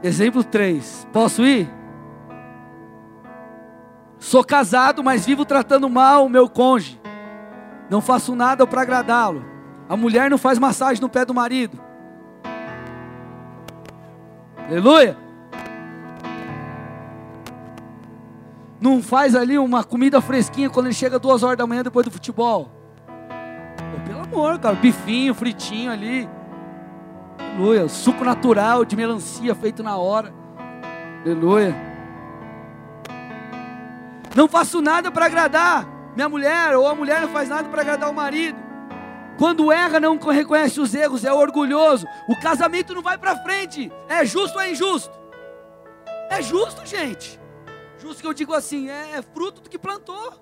Exemplo 0.00 0.44
3. 0.44 1.08
Posso 1.12 1.44
ir? 1.44 1.68
Sou 4.16 4.44
casado, 4.44 5.02
mas 5.02 5.26
vivo 5.26 5.44
tratando 5.44 5.90
mal 5.90 6.24
o 6.24 6.28
meu 6.28 6.48
cônjuge. 6.48 7.00
Não 7.90 8.00
faço 8.00 8.36
nada 8.36 8.64
para 8.64 8.82
agradá-lo. 8.82 9.44
A 9.88 9.96
mulher 9.96 10.30
não 10.30 10.38
faz 10.38 10.56
massagem 10.56 11.02
no 11.02 11.08
pé 11.08 11.24
do 11.24 11.34
marido. 11.34 11.80
Aleluia. 14.68 15.16
Não 18.80 19.02
faz 19.02 19.34
ali 19.34 19.58
uma 19.58 19.82
comida 19.82 20.20
fresquinha 20.20 20.70
quando 20.70 20.86
ele 20.86 20.94
chega 20.94 21.18
duas 21.18 21.42
horas 21.42 21.58
da 21.58 21.66
manhã 21.66 21.82
depois 21.82 22.06
do 22.06 22.12
futebol 22.12 22.79
amor, 24.40 24.58
cara. 24.58 24.74
Bifinho, 24.74 25.34
fritinho 25.34 25.90
ali. 25.90 26.28
Aleluia. 27.38 27.88
Suco 27.88 28.24
natural 28.24 28.84
de 28.84 28.96
melancia 28.96 29.54
feito 29.54 29.82
na 29.82 29.96
hora. 29.96 30.32
Aleluia. 31.24 31.76
Não 34.34 34.48
faço 34.48 34.80
nada 34.80 35.10
para 35.10 35.26
agradar. 35.26 35.86
Minha 36.14 36.28
mulher 36.28 36.74
ou 36.74 36.86
a 36.88 36.94
mulher 36.94 37.20
não 37.20 37.28
faz 37.28 37.48
nada 37.48 37.68
para 37.68 37.82
agradar 37.82 38.10
o 38.10 38.14
marido. 38.14 38.58
Quando 39.38 39.72
erra, 39.72 39.98
não 40.00 40.18
reconhece 40.18 40.80
os 40.80 40.94
erros, 40.94 41.24
é 41.24 41.32
orgulhoso. 41.32 42.06
O 42.28 42.38
casamento 42.38 42.94
não 42.94 43.02
vai 43.02 43.16
para 43.16 43.36
frente. 43.36 43.90
É 44.08 44.24
justo 44.24 44.56
ou 44.56 44.60
é 44.60 44.70
injusto? 44.70 45.18
É 46.28 46.42
justo, 46.42 46.84
gente. 46.84 47.40
Justo 47.98 48.20
que 48.20 48.26
eu 48.26 48.34
digo 48.34 48.54
assim, 48.54 48.88
é, 48.88 49.12
é 49.16 49.22
fruto 49.22 49.62
do 49.62 49.70
que 49.70 49.78
plantou. 49.78 50.32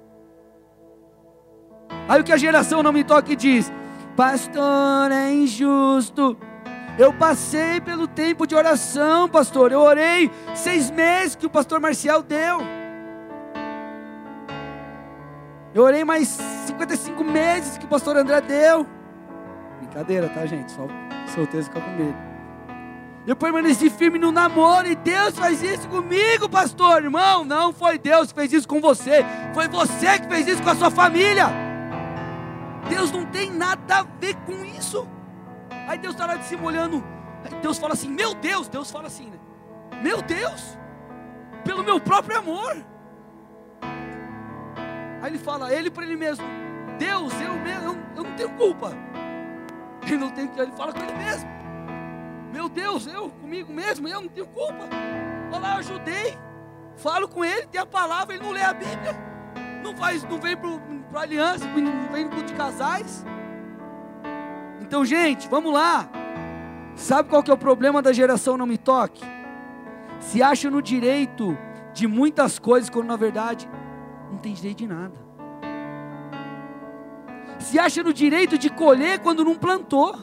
Aí 2.09 2.21
o 2.21 2.25
que 2.25 2.33
a 2.33 2.37
geração 2.37 2.83
não 2.83 2.93
me 2.93 3.05
toca 3.05 3.33
e 3.33 3.37
diz: 3.37 3.73
Pastor, 4.19 5.13
é 5.13 5.31
injusto. 5.31 6.37
Eu 6.99 7.13
passei 7.13 7.81
pelo 7.81 8.09
tempo 8.09 8.49
de 8.49 8.55
oração, 8.57 9.29
pastor. 9.29 9.71
Eu 9.71 9.79
orei 9.79 10.29
seis 10.57 10.91
meses 10.91 11.37
que 11.37 11.47
o 11.47 11.49
pastor 11.49 11.79
Marcial 11.79 12.21
deu. 12.21 12.59
Eu 15.73 15.85
orei 15.85 16.03
mais 16.03 16.37
55 16.67 17.23
meses 17.23 17.79
que 17.79 17.85
o 17.85 17.89
pastor 17.89 18.17
André 18.17 18.41
deu. 18.41 18.85
Brincadeira, 19.79 20.29
tá, 20.31 20.45
gente? 20.47 20.73
Só 20.73 20.89
solteiro 21.33 21.67
fica 21.67 21.81
com 21.81 21.91
medo. 21.93 22.17
Eu 23.25 23.37
permaneci 23.37 23.89
firme 23.89 24.19
no 24.19 24.33
namoro 24.33 24.89
e 24.89 24.97
Deus 24.97 25.39
faz 25.39 25.63
isso 25.63 25.89
comigo, 25.89 26.49
pastor, 26.49 27.05
irmão. 27.05 27.45
Não 27.45 27.73
foi 27.73 27.99
Deus 27.99 28.33
que 28.33 28.41
fez 28.41 28.53
isso 28.53 28.67
com 28.67 28.81
você, 28.81 29.25
foi 29.55 29.69
você 29.69 30.19
que 30.19 30.27
fez 30.27 30.49
isso 30.49 30.63
com 30.65 30.71
a 30.71 30.75
sua 30.75 30.91
família. 30.91 31.68
Deus 32.89 33.11
não 33.11 33.27
tem 33.27 33.51
nada 33.51 33.99
a 33.99 34.03
ver 34.03 34.35
com 34.47 34.65
isso. 34.65 35.07
Aí 35.87 35.99
Deus 35.99 36.15
está 36.15 36.27
lá 36.27 36.37
de 36.37 36.45
cima 36.45 36.65
olhando. 36.65 37.05
Aí 37.45 37.61
Deus 37.61 37.79
fala 37.79 37.95
assim: 37.95 38.09
Meu 38.09 38.35
Deus, 38.35 38.69
Deus 38.69 38.91
fala 38.91 39.07
assim, 39.07 39.31
né? 39.31 39.39
Meu 40.03 40.23
Deus, 40.23 40.79
pelo 41.65 41.83
meu 41.83 42.01
próprio 42.01 42.39
amor. 42.39 42.77
Aí 45.21 45.31
ele 45.31 45.39
fala, 45.39 45.73
ele 45.73 45.91
para 45.91 46.05
ele 46.05 46.17
mesmo: 46.17 46.45
Deus, 46.99 47.33
eu, 47.41 47.55
eu, 47.55 47.97
eu 48.17 48.25
não 48.25 48.37
tenho 48.37 48.51
culpa. 48.51 48.93
Ele 50.07 50.17
não 50.17 50.31
tem 50.31 50.51
ele 50.57 50.73
fala 50.73 50.93
com 50.93 51.01
ele 51.01 51.13
mesmo. 51.13 51.49
Meu 52.53 52.69
Deus, 52.69 53.07
eu 53.07 53.31
comigo 53.31 53.73
mesmo, 53.73 54.09
eu 54.09 54.23
não 54.23 54.29
tenho 54.29 54.47
culpa. 54.47 54.89
Olha 55.51 55.61
lá, 55.61 55.75
eu 55.75 55.79
ajudei. 55.79 56.39
Falo 56.97 57.29
com 57.29 57.45
ele, 57.45 57.67
tem 57.67 57.81
a 57.81 57.87
palavra, 57.87 58.35
ele 58.35 58.43
não 58.43 58.53
lê 58.53 58.63
a 58.63 58.73
Bíblia. 58.73 59.28
Não 59.83 59.97
faz, 59.97 60.23
não 60.25 60.39
vem 60.39 60.57
para 60.57 61.21
aliança, 61.21 61.67
não 61.67 62.13
vem 62.13 62.29
para 62.29 62.43
de 62.43 62.55
casais. 62.55 63.25
Então, 64.81 65.05
gente, 65.05 65.49
vamos 65.49 65.73
lá. 65.73 66.09
Sabe 66.95 67.29
qual 67.29 67.43
que 67.43 67.51
é 67.51 67.55
o 67.55 67.59
problema 67.59 68.03
da 68.03 68.13
geração 68.13 68.57
não 68.57 68.67
me 68.67 68.77
toque? 68.77 69.25
Se 70.21 70.43
acha 70.43 70.71
no 70.71 70.83
direito 70.83 71.57
de 71.93 72.07
muitas 72.07 72.59
coisas 72.59 72.91
quando 72.91 73.07
na 73.07 73.17
verdade 73.17 73.69
não 74.31 74.39
tem 74.39 74.53
direito 74.53 74.79
de 74.79 74.87
nada. 74.87 75.15
Se 77.59 77.79
acha 77.79 78.03
no 78.03 78.13
direito 78.13 78.57
de 78.57 78.71
colher 78.71 79.19
quando 79.21 79.45
não 79.45 79.55
plantou. 79.55 80.17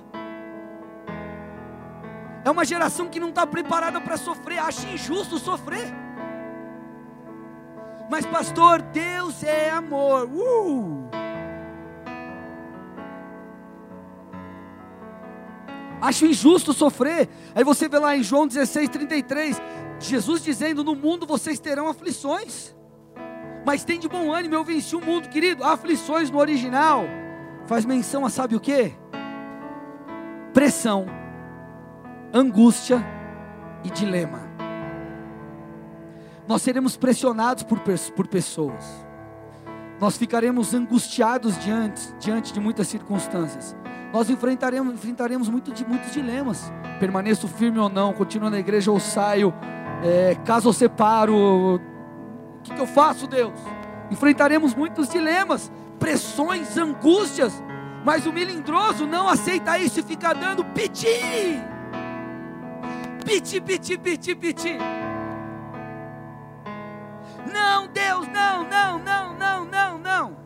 É 2.44 2.50
uma 2.50 2.64
geração 2.64 3.08
que 3.08 3.20
não 3.20 3.30
está 3.30 3.46
preparada 3.48 4.00
para 4.00 4.18
sofrer, 4.18 4.60
acha 4.60 4.88
injusto 4.90 5.40
sofrer. 5.40 6.05
Mas, 8.10 8.26
pastor, 8.26 8.82
Deus 8.82 9.44
é 9.44 9.72
amor. 9.72 10.30
Uh! 10.32 11.06
acho 16.08 16.26
injusto 16.26 16.74
sofrer. 16.74 17.28
Aí 17.54 17.64
você 17.64 17.88
vê 17.88 18.00
lá 18.00 18.16
em 18.16 18.24
João 18.24 18.48
16, 18.48 18.90
33, 18.90 19.62
Jesus 20.00 20.44
dizendo: 20.44 20.84
No 20.84 20.96
mundo 20.96 21.26
vocês 21.26 21.60
terão 21.60 21.88
aflições, 21.88 22.76
mas 23.66 23.84
tem 23.84 24.00
de 24.00 24.08
bom 24.08 24.32
ânimo, 24.32 24.56
eu 24.56 24.64
venci 24.64 24.96
o 24.96 25.02
mundo, 25.02 25.30
querido. 25.30 25.64
Aflições 25.64 26.30
no 26.30 26.40
original 26.40 27.06
faz 27.66 27.86
menção 27.86 28.26
a 28.26 28.30
sabe 28.30 28.56
o 28.56 28.60
que? 28.60 28.94
Pressão, 30.54 31.06
angústia 32.34 33.04
e 33.84 33.90
dilema. 33.90 34.45
Nós 36.48 36.62
seremos 36.62 36.96
pressionados 36.96 37.64
por, 37.64 37.80
por 38.16 38.28
pessoas, 38.28 39.06
nós 40.00 40.18
ficaremos 40.18 40.74
angustiados 40.74 41.58
diante, 41.60 42.14
diante 42.20 42.54
de 42.54 42.60
muitas 42.60 42.88
circunstâncias 42.88 43.76
nós 44.16 44.30
enfrentaremos, 44.30 44.94
enfrentaremos 44.94 45.50
muito, 45.50 45.74
muitos 45.90 46.14
dilemas. 46.14 46.72
Permaneço 47.02 47.50
firme 47.50 47.80
ou 47.80 47.90
não, 47.90 48.14
continuo 48.14 48.50
na 48.50 48.58
igreja 48.58 48.90
ou 48.90 48.98
saio, 48.98 49.54
é, 50.02 50.36
caso 50.46 50.70
eu 50.70 50.74
separo, 50.74 51.36
o 51.36 51.80
que, 52.64 52.74
que 52.74 52.80
eu 52.80 52.88
faço, 52.88 53.28
Deus? 53.28 53.60
Enfrentaremos 54.10 54.74
muitos 54.74 55.10
dilemas, 55.10 55.70
pressões, 56.00 56.78
angústias, 56.78 57.62
mas 58.06 58.26
o 58.26 58.32
melindroso 58.32 59.06
não 59.06 59.28
aceita 59.28 59.78
isso 59.78 60.00
e 60.00 60.04
fica 60.04 60.34
dando 60.34 60.64
piti, 60.64 61.60
piti, 63.26 63.60
piti, 63.60 63.98
piti, 63.98 64.34
piti. 64.34 64.78
Não, 67.52 67.88
Deus, 67.88 68.28
não, 68.28 68.64
não, 68.64 69.00
não, 69.00 69.34
não, 69.36 69.66
não, 69.66 69.98
não. 69.98 70.38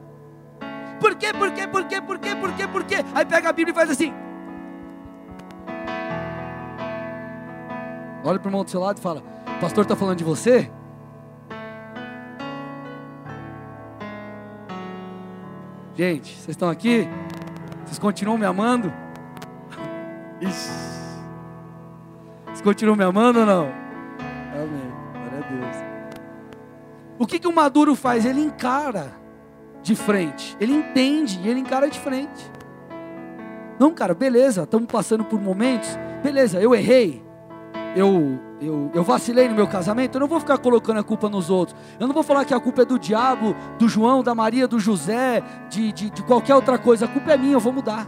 Por 1.00 1.16
quê? 1.16 1.34
Por 1.34 1.52
quê? 1.52 1.68
Por 1.68 1.86
quê? 1.86 2.02
Por 2.02 2.20
quê? 2.20 2.36
Por 2.36 2.54
quê? 2.54 2.68
Por 2.68 2.84
quê? 2.84 2.96
Aí 3.14 3.26
pega 3.26 3.50
a 3.50 3.54
Bíblia 3.54 3.72
e 3.72 3.76
faz 3.76 3.90
assim. 3.90 4.14
Olha 8.24 8.38
para 8.38 8.48
o 8.48 8.50
irmão 8.50 8.64
do 8.64 8.70
seu 8.70 8.82
lado 8.82 8.98
e 8.98 9.02
fala: 9.02 9.24
O 9.58 9.60
pastor 9.60 9.84
está 9.84 9.96
falando 9.96 10.18
de 10.18 10.24
você? 10.24 10.70
Gente, 15.96 16.34
vocês 16.34 16.50
estão 16.50 16.70
aqui? 16.70 17.08
Vocês 17.86 18.00
continuam 18.00 18.38
me 18.38 18.46
amando? 18.46 18.92
Ixi. 20.40 20.90
Vocês 22.46 22.62
continuam 22.62 22.96
me 22.96 23.04
amando 23.04 23.40
ou 23.40 23.46
não? 23.46 23.89
O 27.20 27.28
que, 27.28 27.38
que 27.38 27.48
o 27.48 27.54
maduro 27.54 27.96
faz? 27.96 28.26
Ele 28.26 28.40
encara 28.40 29.12
de 29.84 29.94
frente. 29.94 30.56
Ele 30.60 30.74
entende 30.74 31.38
e 31.44 31.50
ele 31.50 31.60
encara 31.60 31.90
de 31.90 32.00
frente. 32.00 32.50
Não, 33.78 33.94
cara, 33.94 34.14
beleza, 34.14 34.64
estamos 34.64 34.88
passando 34.90 35.26
por 35.26 35.40
momentos. 35.40 35.90
Beleza, 36.24 36.62
eu 36.62 36.74
errei. 36.74 37.22
Eu, 37.96 38.40
eu, 38.62 38.90
eu 38.94 39.04
vacilei 39.04 39.50
no 39.50 39.56
meu 39.56 39.68
casamento. 39.68 40.16
Eu 40.16 40.22
não 40.22 40.28
vou 40.28 40.40
ficar 40.40 40.58
colocando 40.60 41.00
a 41.00 41.04
culpa 41.04 41.28
nos 41.28 41.50
outros. 41.50 41.78
Eu 42.00 42.08
não 42.08 42.14
vou 42.14 42.24
falar 42.24 42.46
que 42.46 42.54
a 42.54 42.60
culpa 42.60 42.84
é 42.84 42.86
do 42.86 42.98
diabo, 42.98 43.54
do 43.78 43.90
João, 43.90 44.24
da 44.24 44.34
Maria, 44.34 44.68
do 44.68 44.80
José, 44.80 45.44
de, 45.70 45.92
de, 45.92 46.10
de 46.10 46.24
qualquer 46.24 46.56
outra 46.56 46.78
coisa. 46.78 47.06
A 47.06 47.08
culpa 47.08 47.34
é 47.34 47.38
minha, 47.38 47.54
eu 47.54 47.60
vou 47.60 47.74
mudar. 47.74 48.08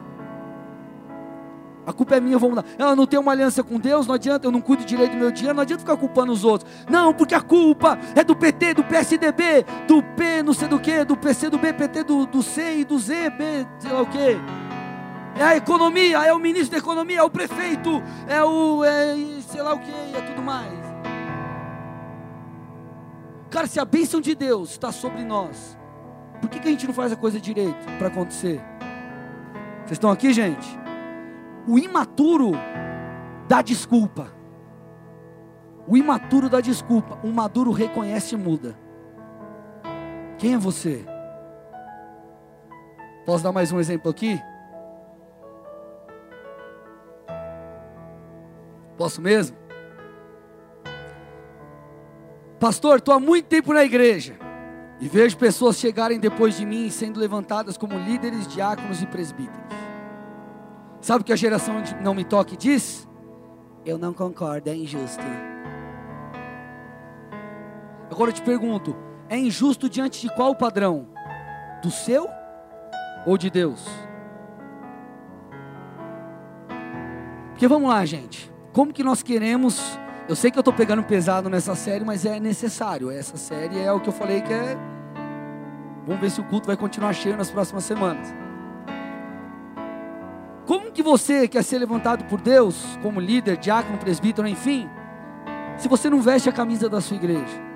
A 1.86 1.92
culpa 1.92 2.16
é 2.16 2.20
minha, 2.20 2.38
vou 2.38 2.50
mudar. 2.50 2.64
Ela 2.78 2.96
não 2.96 3.08
tem 3.08 3.20
uma 3.20 3.32
aliança 3.32 3.64
com 3.64 3.80
Deus, 3.80 4.06
não 4.06 4.16
adianta, 4.16 4.48
eu 4.48 4.52
não 4.52 4.62
cuido 4.62 4.86
direito 4.86 5.14
do 5.14 5.18
meu 5.18 5.32
dinheiro, 5.32 5.56
não 5.56 5.64
adianta 5.64 5.82
ficar 5.82 5.98
culpando 5.98 6.32
os 6.32 6.44
outros. 6.44 6.70
Não, 6.90 7.14
porque 7.14 7.34
a 7.34 7.42
culpa 7.42 7.98
é 8.16 8.24
do 8.24 8.36
PT, 8.36 8.76
do 8.76 8.84
PSDB, 8.84 9.66
do 9.88 10.04
P, 10.04 10.44
não 10.44 10.54
sei 10.54 10.68
do 10.68 10.80
que, 10.80 11.04
do 11.04 11.18
PC, 11.18 11.50
do 11.50 11.58
B, 11.58 11.74
PT, 11.74 12.04
do, 12.04 12.26
do 12.28 12.44
C 12.44 12.80
e 12.80 12.86
do 12.86 13.00
Z, 13.00 13.32
B, 13.32 13.68
sei 13.80 13.92
lá 13.92 14.02
o 14.02 14.06
que. 14.06 14.38
É 15.36 15.44
a 15.44 15.56
economia, 15.56 16.20
é 16.20 16.34
o 16.34 16.40
ministro 16.40 16.72
da 16.72 16.78
economia, 16.78 17.20
é 17.20 17.24
o 17.24 17.30
prefeito, 17.30 18.04
é 18.28 18.44
o, 18.44 18.84
é, 18.84 19.16
sei 19.48 19.62
lá 19.62 19.74
o 19.74 19.80
que, 19.80 19.92
é 19.92 20.22
tudo 20.22 20.42
mais. 20.42 20.92
Cara, 23.50 23.66
se 23.68 23.80
a 23.80 23.86
bênção 23.86 24.22
de 24.22 24.36
Deus 24.36 24.72
está 24.72 24.92
sobre 24.92 25.24
nós, 25.24 25.78
por 26.40 26.50
que, 26.50 26.60
que 26.60 26.68
a 26.68 26.72
gente 26.72 26.86
não 26.86 26.94
faz 26.94 27.12
a 27.12 27.16
coisa 27.16 27.40
direito 27.40 27.86
para 27.98 28.08
acontecer? 28.08 28.62
Vocês 29.86 29.94
estão 29.94 30.12
aqui, 30.12 30.32
gente? 30.32 30.81
O 31.68 31.78
imaturo 31.78 32.52
dá 33.48 33.62
desculpa. 33.62 34.32
O 35.88 35.96
imaturo 35.96 36.50
dá 36.50 36.62
desculpa. 36.62 37.20
O 37.24 37.32
maduro 37.32 37.72
reconhece 37.72 38.36
e 38.36 38.38
muda. 38.38 38.78
Quem 40.38 40.54
é 40.54 40.58
você? 40.58 41.06
Posso 43.26 43.44
dar 43.44 43.52
mais 43.52 43.72
um 43.72 43.80
exemplo 43.80 44.10
aqui? 44.10 44.42
Posso 48.98 49.22
mesmo? 49.22 49.58
Pastor, 52.60 52.98
estou 52.98 53.14
há 53.14 53.20
muito 53.20 53.46
tempo 53.46 53.74
na 53.74 53.84
igreja 53.84 54.38
e 55.00 55.08
vejo 55.08 55.36
pessoas 55.38 55.78
chegarem 55.78 56.20
depois 56.20 56.56
de 56.58 56.66
mim 56.66 56.90
sendo 56.92 57.20
levantadas 57.20 57.78
como 57.78 57.98
líderes, 57.98 58.48
diáconos 58.48 59.02
e 59.02 59.08
presbíteros. 59.08 59.81
Sabe 61.02 61.24
o 61.24 61.26
que 61.26 61.34
a 61.34 61.36
geração 61.36 61.82
não 62.04 62.14
me 62.14 62.24
toque 62.24 62.56
diz? 62.56 63.08
Eu 63.84 63.98
não 63.98 64.14
concordo, 64.14 64.70
é 64.70 64.76
injusto. 64.76 65.24
Agora 68.10 68.30
eu 68.30 68.34
te 68.34 68.42
pergunto: 68.44 68.96
é 69.28 69.36
injusto 69.38 69.90
diante 69.90 70.22
de 70.22 70.34
qual 70.36 70.56
padrão? 70.56 71.08
Do 71.82 71.90
seu 71.90 72.28
ou 73.26 73.36
de 73.36 73.50
Deus? 73.50 73.84
Porque 77.50 77.68
vamos 77.68 77.90
lá, 77.90 78.06
gente. 78.06 78.52
Como 78.72 78.94
que 78.94 79.04
nós 79.04 79.24
queremos. 79.24 80.00
Eu 80.30 80.36
sei 80.36 80.52
que 80.52 80.58
eu 80.58 80.62
estou 80.62 80.74
pegando 80.74 81.04
pesado 81.04 81.50
nessa 81.50 81.76
série, 81.76 82.06
mas 82.06 82.26
é 82.26 82.40
necessário. 82.40 83.10
Essa 83.10 83.38
série 83.38 83.80
é 83.80 83.92
o 83.92 84.00
que 84.00 84.10
eu 84.10 84.14
falei 84.14 84.42
que 84.42 84.54
é. 84.54 84.78
Vamos 86.06 86.22
ver 86.22 86.30
se 86.30 86.40
o 86.40 86.44
culto 86.44 86.68
vai 86.68 86.78
continuar 86.78 87.14
cheio 87.14 87.36
nas 87.36 87.50
próximas 87.50 87.84
semanas. 87.84 88.41
Como 90.66 90.92
que 90.92 91.02
você 91.02 91.48
quer 91.48 91.64
ser 91.64 91.80
levantado 91.80 92.26
por 92.26 92.40
Deus, 92.40 92.98
como 93.02 93.20
líder, 93.20 93.58
diácono, 93.58 93.98
presbítero, 93.98 94.48
enfim, 94.48 94.90
se 95.78 95.88
você 95.88 96.10
não 96.10 96.22
veste 96.22 96.50
a 96.50 96.54
camisa 96.54 96.88
da 96.88 97.02
sua 97.02 97.18
igreja? 97.18 97.72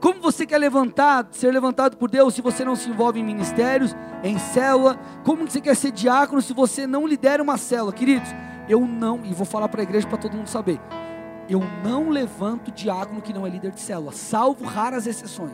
Como 0.00 0.20
você 0.20 0.44
quer 0.46 0.58
levantar, 0.58 1.28
ser 1.30 1.50
levantado 1.50 1.96
por 1.96 2.10
Deus 2.10 2.34
se 2.34 2.42
você 2.42 2.64
não 2.64 2.76
se 2.76 2.90
envolve 2.90 3.20
em 3.20 3.24
ministérios, 3.24 3.94
em 4.22 4.38
célula? 4.38 4.98
Como 5.24 5.48
você 5.48 5.60
quer 5.60 5.74
ser 5.74 5.92
diácono 5.92 6.42
se 6.42 6.52
você 6.52 6.86
não 6.86 7.06
lidera 7.06 7.42
uma 7.42 7.56
célula? 7.56 7.92
Queridos, 7.92 8.28
eu 8.68 8.80
não, 8.80 9.20
e 9.24 9.32
vou 9.32 9.46
falar 9.46 9.68
para 9.68 9.80
a 9.80 9.84
igreja 9.84 10.06
para 10.06 10.18
todo 10.18 10.36
mundo 10.36 10.48
saber, 10.48 10.80
eu 11.48 11.62
não 11.82 12.08
levanto 12.08 12.70
diácono 12.70 13.20
que 13.20 13.32
não 13.32 13.46
é 13.46 13.50
líder 13.50 13.70
de 13.70 13.80
célula, 13.80 14.12
salvo 14.12 14.64
raras 14.64 15.06
exceções. 15.06 15.52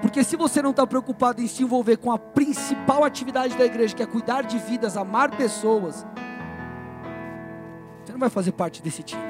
Porque 0.00 0.22
se 0.22 0.36
você 0.36 0.60
não 0.60 0.70
está 0.70 0.86
preocupado 0.86 1.40
em 1.40 1.46
se 1.46 1.62
envolver 1.62 1.96
com 1.96 2.12
a 2.12 2.18
principal 2.18 3.04
atividade 3.04 3.56
da 3.56 3.64
igreja, 3.64 3.94
que 3.94 4.02
é 4.02 4.06
cuidar 4.06 4.42
de 4.42 4.58
vidas, 4.58 4.96
amar 4.96 5.30
pessoas, 5.36 6.06
você 8.04 8.12
não 8.12 8.20
vai 8.20 8.30
fazer 8.30 8.52
parte 8.52 8.82
desse 8.82 9.02
time. 9.02 9.22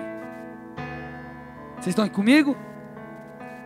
Vocês 1.77 1.88
estão 1.88 2.05
aqui 2.05 2.14
comigo? 2.14 2.57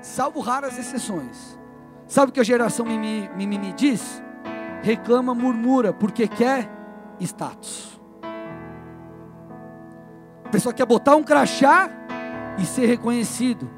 salvo 0.00 0.40
raras 0.40 0.78
exceções. 0.78 1.58
Sabe 2.06 2.30
o 2.30 2.32
que 2.32 2.40
a 2.40 2.44
geração 2.44 2.86
mimimi, 2.86 3.28
mimimi 3.36 3.72
diz? 3.72 4.22
Reclama, 4.82 5.34
murmura, 5.34 5.92
porque 5.92 6.26
quer 6.26 6.70
status. 7.20 8.00
A 10.44 10.48
pessoa 10.48 10.72
quer 10.72 10.86
botar 10.86 11.16
um 11.16 11.22
crachá 11.22 11.90
e 12.58 12.64
ser 12.64 12.86
reconhecido. 12.86 13.68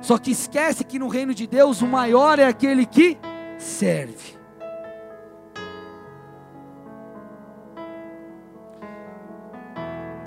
Só 0.00 0.18
que 0.18 0.30
esquece 0.30 0.84
que 0.84 0.98
no 0.98 1.08
reino 1.08 1.34
de 1.34 1.46
Deus 1.46 1.82
o 1.82 1.86
maior 1.86 2.38
é 2.38 2.46
aquele 2.46 2.86
que 2.86 3.18
serve. 3.58 4.38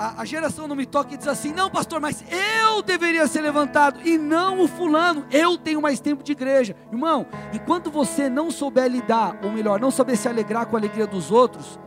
a, 0.02 0.22
a 0.22 0.26
geração 0.26 0.68
não 0.68 0.76
me 0.76 0.86
toca 0.88 1.14
e 1.14 1.18
diz 1.18 1.28
assim: 1.28 1.54
não, 1.54 1.70
pastor, 1.70 2.02
mas 2.02 2.24
eu 2.28 2.82
deveria 2.82 3.28
ser 3.28 3.42
levantado 3.42 4.00
e 4.04 4.18
não 4.18 4.60
o 4.62 4.68
fulano. 4.68 5.26
Eu 5.30 5.58
tenho 5.58 5.80
mais 5.80 6.00
tempo 6.00 6.24
de 6.24 6.32
igreja. 6.32 6.76
Irmão, 6.92 7.28
enquanto 7.54 7.92
você 7.92 8.28
não 8.28 8.50
souber 8.50 8.90
lidar, 8.90 9.40
ou 9.44 9.52
melhor, 9.52 9.80
não 9.80 9.92
saber 9.92 10.18
se 10.18 10.28
alegrar 10.28 10.66
com 10.66 10.76
a 10.76 10.80
alegria 10.80 11.06
dos 11.06 11.32
outros, 11.32 11.80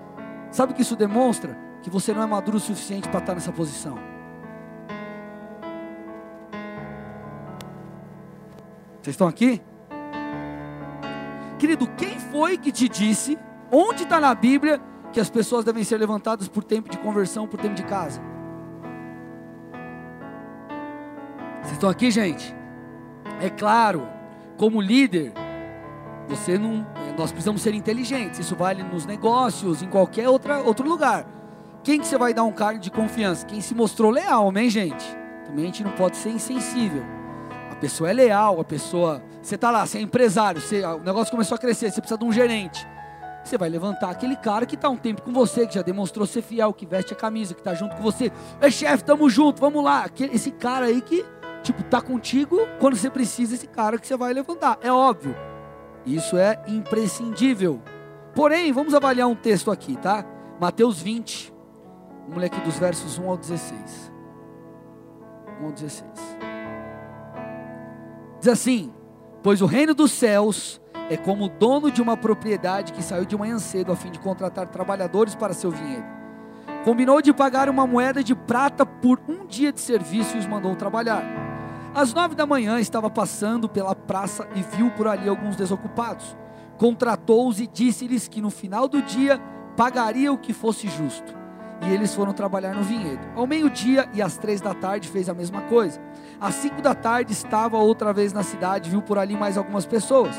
sabe 0.52 0.72
o 0.72 0.76
que 0.76 0.82
isso 0.82 0.94
demonstra? 0.94 1.58
Que 1.82 1.90
você 1.90 2.14
não 2.14 2.22
é 2.22 2.26
maduro 2.26 2.56
o 2.56 2.60
suficiente 2.60 3.08
para 3.08 3.18
estar 3.18 3.34
nessa 3.34 3.52
posição. 3.52 4.13
Vocês 9.04 9.12
estão 9.12 9.28
aqui? 9.28 9.60
Querido, 11.58 11.86
quem 11.88 12.18
foi 12.18 12.56
que 12.56 12.72
te 12.72 12.88
disse, 12.88 13.38
onde 13.70 14.04
está 14.04 14.18
na 14.18 14.34
Bíblia, 14.34 14.80
que 15.12 15.20
as 15.20 15.28
pessoas 15.28 15.62
devem 15.62 15.84
ser 15.84 15.98
levantadas 15.98 16.48
por 16.48 16.64
tempo 16.64 16.88
de 16.88 16.96
conversão, 16.96 17.46
por 17.46 17.60
tempo 17.60 17.74
de 17.74 17.82
casa. 17.84 18.18
Vocês 21.60 21.72
estão 21.72 21.90
aqui, 21.90 22.10
gente? 22.10 22.56
É 23.42 23.50
claro, 23.50 24.08
como 24.56 24.80
líder, 24.80 25.34
você 26.26 26.56
não, 26.56 26.86
nós 27.18 27.30
precisamos 27.30 27.60
ser 27.60 27.74
inteligentes. 27.74 28.38
Isso 28.38 28.56
vale 28.56 28.82
nos 28.82 29.04
negócios, 29.04 29.82
em 29.82 29.88
qualquer 29.90 30.30
outra, 30.30 30.60
outro 30.60 30.88
lugar. 30.88 31.26
Quem 31.82 32.00
que 32.00 32.06
você 32.06 32.16
vai 32.16 32.32
dar 32.32 32.44
um 32.44 32.52
cargo 32.52 32.80
de 32.80 32.90
confiança? 32.90 33.44
Quem 33.44 33.60
se 33.60 33.74
mostrou 33.74 34.10
leal, 34.10 34.48
amém, 34.48 34.70
gente? 34.70 35.04
Também 35.44 35.64
a 35.64 35.66
gente 35.66 35.84
não 35.84 35.92
pode 35.92 36.16
ser 36.16 36.30
insensível. 36.30 37.04
A 37.74 37.76
pessoa 37.76 38.08
é 38.08 38.12
leal, 38.12 38.60
a 38.60 38.64
pessoa. 38.64 39.20
Você 39.42 39.56
está 39.56 39.70
lá, 39.70 39.84
você 39.84 39.98
é 39.98 40.00
empresário, 40.00 40.60
você, 40.60 40.82
o 40.84 41.00
negócio 41.00 41.30
começou 41.30 41.56
a 41.56 41.58
crescer, 41.58 41.90
você 41.90 42.00
precisa 42.00 42.16
de 42.16 42.24
um 42.24 42.32
gerente. 42.32 42.86
Você 43.42 43.58
vai 43.58 43.68
levantar 43.68 44.10
aquele 44.10 44.36
cara 44.36 44.64
que 44.64 44.76
está 44.76 44.88
um 44.88 44.96
tempo 44.96 45.22
com 45.22 45.32
você, 45.32 45.66
que 45.66 45.74
já 45.74 45.82
demonstrou 45.82 46.24
ser 46.26 46.40
fiel, 46.40 46.72
que 46.72 46.86
veste 46.86 47.12
a 47.12 47.16
camisa, 47.16 47.52
que 47.52 47.60
está 47.60 47.74
junto 47.74 47.96
com 47.96 48.02
você. 48.02 48.32
É 48.60 48.70
chefe, 48.70 49.04
tamo 49.04 49.28
junto, 49.28 49.60
vamos 49.60 49.84
lá. 49.84 50.08
Esse 50.32 50.50
cara 50.52 50.86
aí 50.86 51.02
que, 51.02 51.26
tipo, 51.62 51.82
tá 51.82 52.00
contigo 52.00 52.66
quando 52.78 52.96
você 52.96 53.10
precisa, 53.10 53.54
esse 53.54 53.66
cara 53.66 53.98
que 53.98 54.06
você 54.06 54.16
vai 54.16 54.32
levantar. 54.32 54.78
É 54.80 54.90
óbvio. 54.90 55.36
Isso 56.06 56.38
é 56.38 56.62
imprescindível. 56.68 57.82
Porém, 58.34 58.72
vamos 58.72 58.94
avaliar 58.94 59.28
um 59.28 59.34
texto 59.34 59.70
aqui, 59.70 59.96
tá? 59.96 60.24
Mateus 60.60 61.02
20. 61.02 61.52
Vamos 62.28 62.38
ler 62.38 62.46
aqui 62.46 62.60
dos 62.60 62.78
versos 62.78 63.18
1 63.18 63.28
ao 63.28 63.36
16. 63.36 64.12
1 65.60 65.64
ao 65.66 65.72
16. 65.72 66.43
Diz 68.44 68.52
assim: 68.52 68.92
Pois 69.42 69.62
o 69.62 69.66
reino 69.66 69.94
dos 69.94 70.12
céus 70.12 70.78
é 71.08 71.16
como 71.16 71.46
o 71.46 71.48
dono 71.48 71.90
de 71.90 72.02
uma 72.02 72.14
propriedade 72.14 72.92
que 72.92 73.02
saiu 73.02 73.24
de 73.24 73.34
manhã 73.34 73.58
cedo 73.58 73.90
a 73.90 73.96
fim 73.96 74.10
de 74.10 74.18
contratar 74.18 74.66
trabalhadores 74.66 75.34
para 75.34 75.54
seu 75.54 75.70
vinhedo. 75.70 76.04
Combinou 76.84 77.22
de 77.22 77.32
pagar 77.32 77.70
uma 77.70 77.86
moeda 77.86 78.22
de 78.22 78.34
prata 78.34 78.84
por 78.84 79.18
um 79.26 79.46
dia 79.46 79.72
de 79.72 79.80
serviço 79.80 80.36
e 80.36 80.40
os 80.40 80.46
mandou 80.46 80.76
trabalhar. 80.76 81.24
Às 81.94 82.12
nove 82.12 82.34
da 82.34 82.44
manhã 82.44 82.78
estava 82.78 83.08
passando 83.08 83.66
pela 83.66 83.94
praça 83.94 84.46
e 84.54 84.60
viu 84.76 84.90
por 84.90 85.08
ali 85.08 85.26
alguns 85.26 85.56
desocupados. 85.56 86.36
Contratou-os 86.76 87.58
e 87.60 87.66
disse-lhes 87.66 88.28
que 88.28 88.42
no 88.42 88.50
final 88.50 88.86
do 88.86 89.00
dia 89.00 89.40
pagaria 89.74 90.30
o 90.30 90.36
que 90.36 90.52
fosse 90.52 90.86
justo. 90.86 91.43
E 91.86 91.92
eles 91.92 92.14
foram 92.14 92.32
trabalhar 92.32 92.74
no 92.74 92.82
vinhedo. 92.82 93.20
Ao 93.34 93.46
meio-dia 93.46 94.08
e 94.14 94.22
às 94.22 94.36
três 94.38 94.60
da 94.60 94.72
tarde 94.72 95.08
fez 95.08 95.28
a 95.28 95.34
mesma 95.34 95.62
coisa. 95.62 96.00
Às 96.40 96.54
cinco 96.54 96.80
da 96.80 96.94
tarde 96.94 97.32
estava 97.32 97.76
outra 97.76 98.12
vez 98.12 98.32
na 98.32 98.42
cidade, 98.42 98.90
viu 98.90 99.02
por 99.02 99.18
ali 99.18 99.36
mais 99.36 99.58
algumas 99.58 99.84
pessoas. 99.84 100.34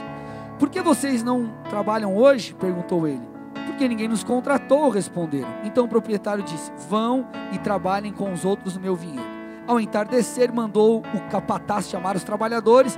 Por 0.57 0.69
que 0.69 0.81
vocês 0.81 1.21
não 1.21 1.53
trabalham 1.69 2.15
hoje? 2.15 2.53
perguntou 2.53 3.07
ele. 3.07 3.27
Porque 3.65 3.87
ninguém 3.87 4.07
nos 4.07 4.23
contratou, 4.23 4.89
responderam. 4.89 5.49
Então 5.63 5.85
o 5.85 5.89
proprietário 5.89 6.43
disse: 6.43 6.71
Vão 6.89 7.27
e 7.51 7.57
trabalhem 7.57 8.11
com 8.11 8.31
os 8.31 8.45
outros 8.45 8.75
no 8.75 8.81
meu 8.81 8.95
vinhedo. 8.95 9.35
Ao 9.67 9.79
entardecer, 9.79 10.53
mandou 10.53 10.99
o 10.99 11.29
capataz 11.29 11.89
chamar 11.89 12.15
os 12.15 12.23
trabalhadores 12.23 12.97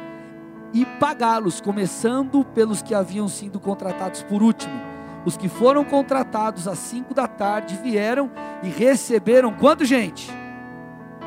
e 0.74 0.86
pagá-los, 0.86 1.62
começando 1.62 2.44
pelos 2.44 2.82
que 2.82 2.94
haviam 2.94 3.28
sido 3.28 3.60
contratados 3.60 4.22
por 4.24 4.44
último. 4.44 4.97
Os 5.26 5.36
que 5.36 5.50
foram 5.50 5.84
contratados 5.84 6.68
às 6.68 6.80
cinco 6.80 7.14
da 7.14 7.28
tarde 7.28 7.80
vieram 7.82 8.32
e 8.64 8.70
receberam 8.70 9.54
quanto, 9.54 9.84
gente? 9.84 10.32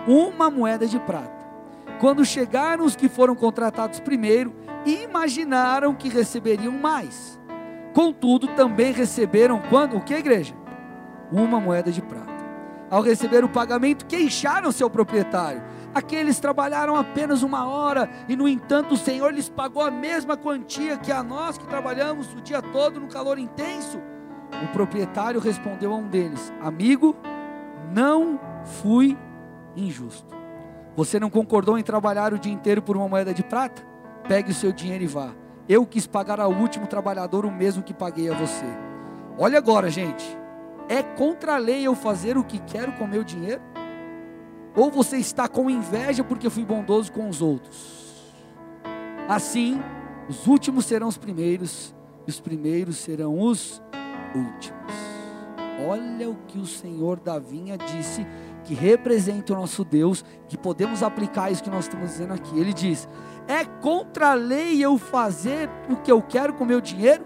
Uma 0.07 0.51
moeda 0.51 0.87
de 0.87 0.99
prata. 0.99 1.41
Quando 2.01 2.25
chegaram 2.25 2.85
os 2.85 2.97
que 2.97 3.09
foram 3.09 3.35
contratados 3.35 4.01
primeiro, 4.01 4.55
imaginaram 4.87 5.95
que 5.95 6.09
receberiam 6.09 6.73
mais. 6.73 7.39
Contudo, 7.93 8.49
também 8.49 8.93
receberam 8.93 9.61
quando? 9.69 9.97
O 9.97 10.01
que, 10.01 10.15
igreja? 10.15 10.55
Uma 11.31 11.61
moeda 11.61 11.93
de 11.93 12.01
prata. 12.01 12.31
Ao 12.91 13.03
receber 13.03 13.45
o 13.45 13.49
pagamento, 13.49 14.07
queixaram 14.07 14.73
seu 14.73 14.89
proprietário. 14.89 15.63
Aqueles 15.95 16.39
trabalharam 16.39 16.95
apenas 16.95 17.43
uma 17.43 17.67
hora 17.67 18.09
e, 18.29 18.37
no 18.37 18.47
entanto, 18.47 18.95
o 18.95 18.99
Senhor 18.99 19.33
lhes 19.33 19.49
pagou 19.49 19.83
a 19.83 19.91
mesma 19.91 20.37
quantia 20.37 20.97
que 20.97 21.11
a 21.11 21.23
nós 21.23 21.59
que 21.59 21.67
trabalhamos 21.67 22.33
o 22.33 22.41
dia 22.41 22.63
todo 22.63 23.01
no 23.01 23.09
calor 23.09 23.39
intenso. 23.39 23.99
O 24.65 24.69
proprietário 24.73 25.41
respondeu 25.41 25.93
a 25.93 25.97
um 25.97 26.07
deles: 26.07 26.53
Amigo, 26.61 27.17
não 27.93 28.39
fui 28.65 29.19
injusto. 29.77 30.35
Você 30.97 31.19
não 31.19 31.31
concordou 31.31 31.79
em 31.79 31.83
trabalhar 31.83 32.33
o 32.33 32.39
dia 32.39 32.53
inteiro 32.53 32.83
por 32.83 32.97
uma 32.97 33.09
moeda 33.09 33.35
de 33.35 33.43
prata? 33.43 33.83
Pegue 34.29 34.51
o 34.51 34.55
seu 34.55 34.73
dinheiro 34.73 35.05
e 35.05 35.07
vá. 35.07 35.31
Eu 35.69 35.87
quis 35.87 36.07
pagar 36.07 36.41
ao 36.41 36.53
último 36.53 36.87
trabalhador 36.87 37.47
o 37.47 37.51
mesmo 37.51 37.83
que 37.83 37.95
paguei 37.95 38.29
a 38.31 38.35
você. 38.35 38.67
Olha 39.39 39.59
agora, 39.59 39.89
gente. 39.89 40.39
É 40.89 41.03
contra 41.03 41.55
a 41.55 41.59
lei 41.59 41.87
eu 41.87 41.95
fazer 41.95 42.37
o 42.37 42.45
que 42.45 42.59
quero 42.59 42.93
com 42.93 43.07
meu 43.07 43.23
dinheiro? 43.23 43.63
Ou 44.77 44.91
você 44.91 45.17
está 45.17 45.49
com 45.49 45.69
inveja 45.69 46.23
porque 46.23 46.49
fui 46.49 46.65
bondoso 46.65 47.11
com 47.13 47.29
os 47.29 47.43
outros? 47.43 48.01
Assim, 49.29 49.81
os 50.29 50.47
últimos 50.47 50.87
serão 50.87 51.09
os 51.09 51.19
primeiros, 51.19 51.95
e 52.27 52.31
os 52.31 52.41
primeiros 52.41 52.97
serão 52.97 53.41
os 53.41 53.83
últimos. 54.35 54.93
Olha 55.89 56.29
o 56.29 56.37
que 56.47 56.59
o 56.59 56.67
Senhor 56.67 57.19
da 57.19 57.39
vinha 57.39 57.77
disse 57.79 58.27
que 58.65 58.75
representa 58.75 59.53
o 59.53 59.57
nosso 59.57 59.85
Deus, 59.85 60.25
que 60.49 60.57
podemos 60.57 61.03
aplicar 61.03 61.51
isso 61.51 61.63
que 61.63 61.71
nós 61.71 61.85
estamos 61.85 62.11
dizendo 62.11 62.35
aqui. 62.35 62.59
Ele 62.59 62.73
diz: 62.73 63.09
é 63.49 63.65
contra 63.65 64.31
a 64.31 64.35
lei 64.35 64.85
eu 64.85 64.99
fazer 64.99 65.71
o 65.89 65.97
que 65.97 66.13
eu 66.13 66.21
quero 66.23 66.53
com 66.53 66.65
meu 66.65 66.81
dinheiro? 66.81 67.25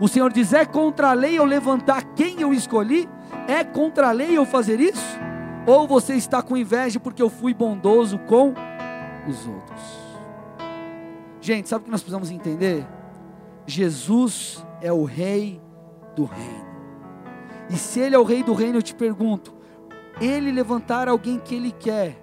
O 0.00 0.08
Senhor 0.08 0.32
diz: 0.32 0.52
é 0.52 0.64
contra 0.64 1.10
a 1.10 1.12
lei 1.12 1.38
eu 1.38 1.44
levantar 1.44 2.02
quem 2.14 2.40
eu 2.40 2.52
escolhi? 2.52 3.08
É 3.46 3.62
contra 3.62 4.08
a 4.08 4.12
lei 4.12 4.36
eu 4.36 4.44
fazer 4.44 4.80
isso? 4.80 5.18
Ou 5.66 5.86
você 5.86 6.14
está 6.14 6.42
com 6.42 6.56
inveja 6.56 6.98
porque 6.98 7.22
eu 7.22 7.30
fui 7.30 7.54
bondoso 7.54 8.18
com 8.20 8.54
os 9.28 9.46
outros? 9.46 9.80
Gente, 11.40 11.68
sabe 11.68 11.82
o 11.82 11.84
que 11.84 11.90
nós 11.90 12.00
precisamos 12.00 12.30
entender? 12.30 12.86
Jesus 13.66 14.64
é 14.80 14.92
o 14.92 15.04
rei 15.04 15.60
do 16.16 16.24
reino. 16.24 16.72
E 17.70 17.76
se 17.76 18.00
ele 18.00 18.14
é 18.14 18.18
o 18.18 18.24
rei 18.24 18.42
do 18.42 18.54
reino, 18.54 18.78
eu 18.78 18.82
te 18.82 18.94
pergunto: 18.94 19.54
ele 20.20 20.50
levantar 20.50 21.08
alguém 21.08 21.38
que 21.38 21.54
ele 21.54 21.72
quer, 21.72 22.20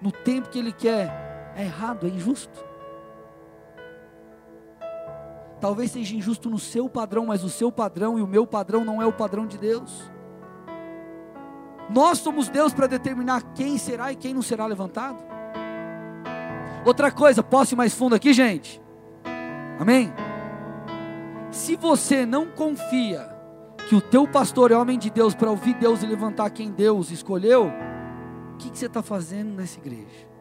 no 0.00 0.12
tempo 0.12 0.50
que 0.50 0.58
ele 0.58 0.72
quer, 0.72 1.52
é 1.56 1.64
errado, 1.64 2.06
é 2.06 2.10
injusto? 2.10 2.64
talvez 5.64 5.92
seja 5.92 6.14
injusto 6.14 6.50
no 6.50 6.58
seu 6.58 6.90
padrão, 6.90 7.24
mas 7.24 7.42
o 7.42 7.48
seu 7.48 7.72
padrão 7.72 8.18
e 8.18 8.22
o 8.22 8.26
meu 8.26 8.46
padrão 8.46 8.84
não 8.84 9.00
é 9.00 9.06
o 9.06 9.12
padrão 9.14 9.46
de 9.46 9.56
Deus. 9.56 10.12
Nós 11.90 12.18
somos 12.18 12.48
Deus 12.48 12.72
para 12.72 12.86
determinar 12.86 13.42
quem 13.54 13.78
será 13.78 14.12
e 14.12 14.16
quem 14.16 14.34
não 14.34 14.42
será 14.42 14.66
levantado. 14.66 15.18
Outra 16.84 17.10
coisa, 17.10 17.42
posso 17.42 17.74
ir 17.74 17.76
mais 17.76 17.94
fundo 17.94 18.14
aqui, 18.14 18.32
gente? 18.32 18.80
Amém? 19.78 20.12
Se 21.50 21.76
você 21.76 22.26
não 22.26 22.46
confia 22.46 23.28
que 23.88 23.94
o 23.94 24.00
teu 24.00 24.26
pastor 24.26 24.70
é 24.70 24.76
homem 24.76 24.98
de 24.98 25.10
Deus 25.10 25.34
para 25.34 25.50
ouvir 25.50 25.74
Deus 25.74 26.02
e 26.02 26.06
levantar 26.06 26.50
quem 26.50 26.70
Deus 26.70 27.10
escolheu, 27.10 27.70
o 28.52 28.56
que, 28.56 28.70
que 28.70 28.78
você 28.78 28.86
está 28.86 29.02
fazendo 29.02 29.54
nessa 29.54 29.78
igreja? 29.78 30.34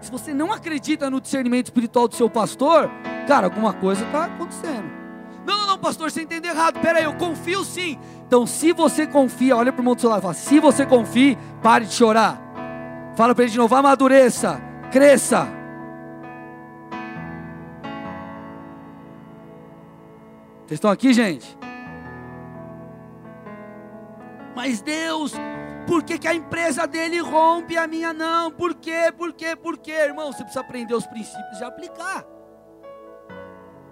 Se 0.00 0.10
você 0.10 0.32
não 0.32 0.52
acredita 0.52 1.10
no 1.10 1.20
discernimento 1.20 1.66
espiritual 1.66 2.06
do 2.06 2.14
seu 2.14 2.30
pastor, 2.30 2.88
cara, 3.26 3.46
alguma 3.46 3.72
coisa 3.72 4.04
está 4.04 4.26
acontecendo. 4.26 5.05
Não, 5.46 5.58
não, 5.58 5.66
não, 5.68 5.78
pastor, 5.78 6.10
você 6.10 6.22
entendeu 6.22 6.52
errado. 6.52 6.80
Pera 6.80 6.98
aí, 6.98 7.04
eu 7.04 7.14
confio 7.14 7.64
sim. 7.64 7.98
Então, 8.26 8.44
se 8.44 8.72
você 8.72 9.06
confia, 9.06 9.56
olha 9.56 9.72
para 9.72 9.78
o 9.78 9.82
irmão 9.82 9.94
do 9.94 10.00
seu 10.00 10.10
lado 10.10 10.18
e 10.18 10.22
fala: 10.22 10.34
se 10.34 10.58
você 10.58 10.84
confia, 10.84 11.38
pare 11.62 11.86
de 11.86 11.94
chorar. 11.94 12.42
Fala 13.14 13.32
para 13.32 13.44
ele 13.44 13.52
de 13.52 13.58
novo: 13.58 13.72
amadureça, 13.74 14.60
cresça. 14.90 15.46
Vocês 20.66 20.78
estão 20.78 20.90
aqui, 20.90 21.12
gente? 21.14 21.56
Mas 24.56 24.80
Deus, 24.80 25.32
por 25.86 26.02
que, 26.02 26.18
que 26.18 26.26
a 26.26 26.34
empresa 26.34 26.88
dele 26.88 27.20
rompe 27.20 27.76
a 27.76 27.86
minha 27.86 28.12
não? 28.12 28.50
Por 28.50 28.74
quê? 28.74 29.12
Por 29.16 29.32
quê? 29.32 29.54
Por 29.54 29.78
quê? 29.78 29.92
Irmão, 29.92 30.32
você 30.32 30.42
precisa 30.42 30.60
aprender 30.60 30.94
os 30.94 31.06
princípios 31.06 31.60
e 31.60 31.64
aplicar. 31.64 32.24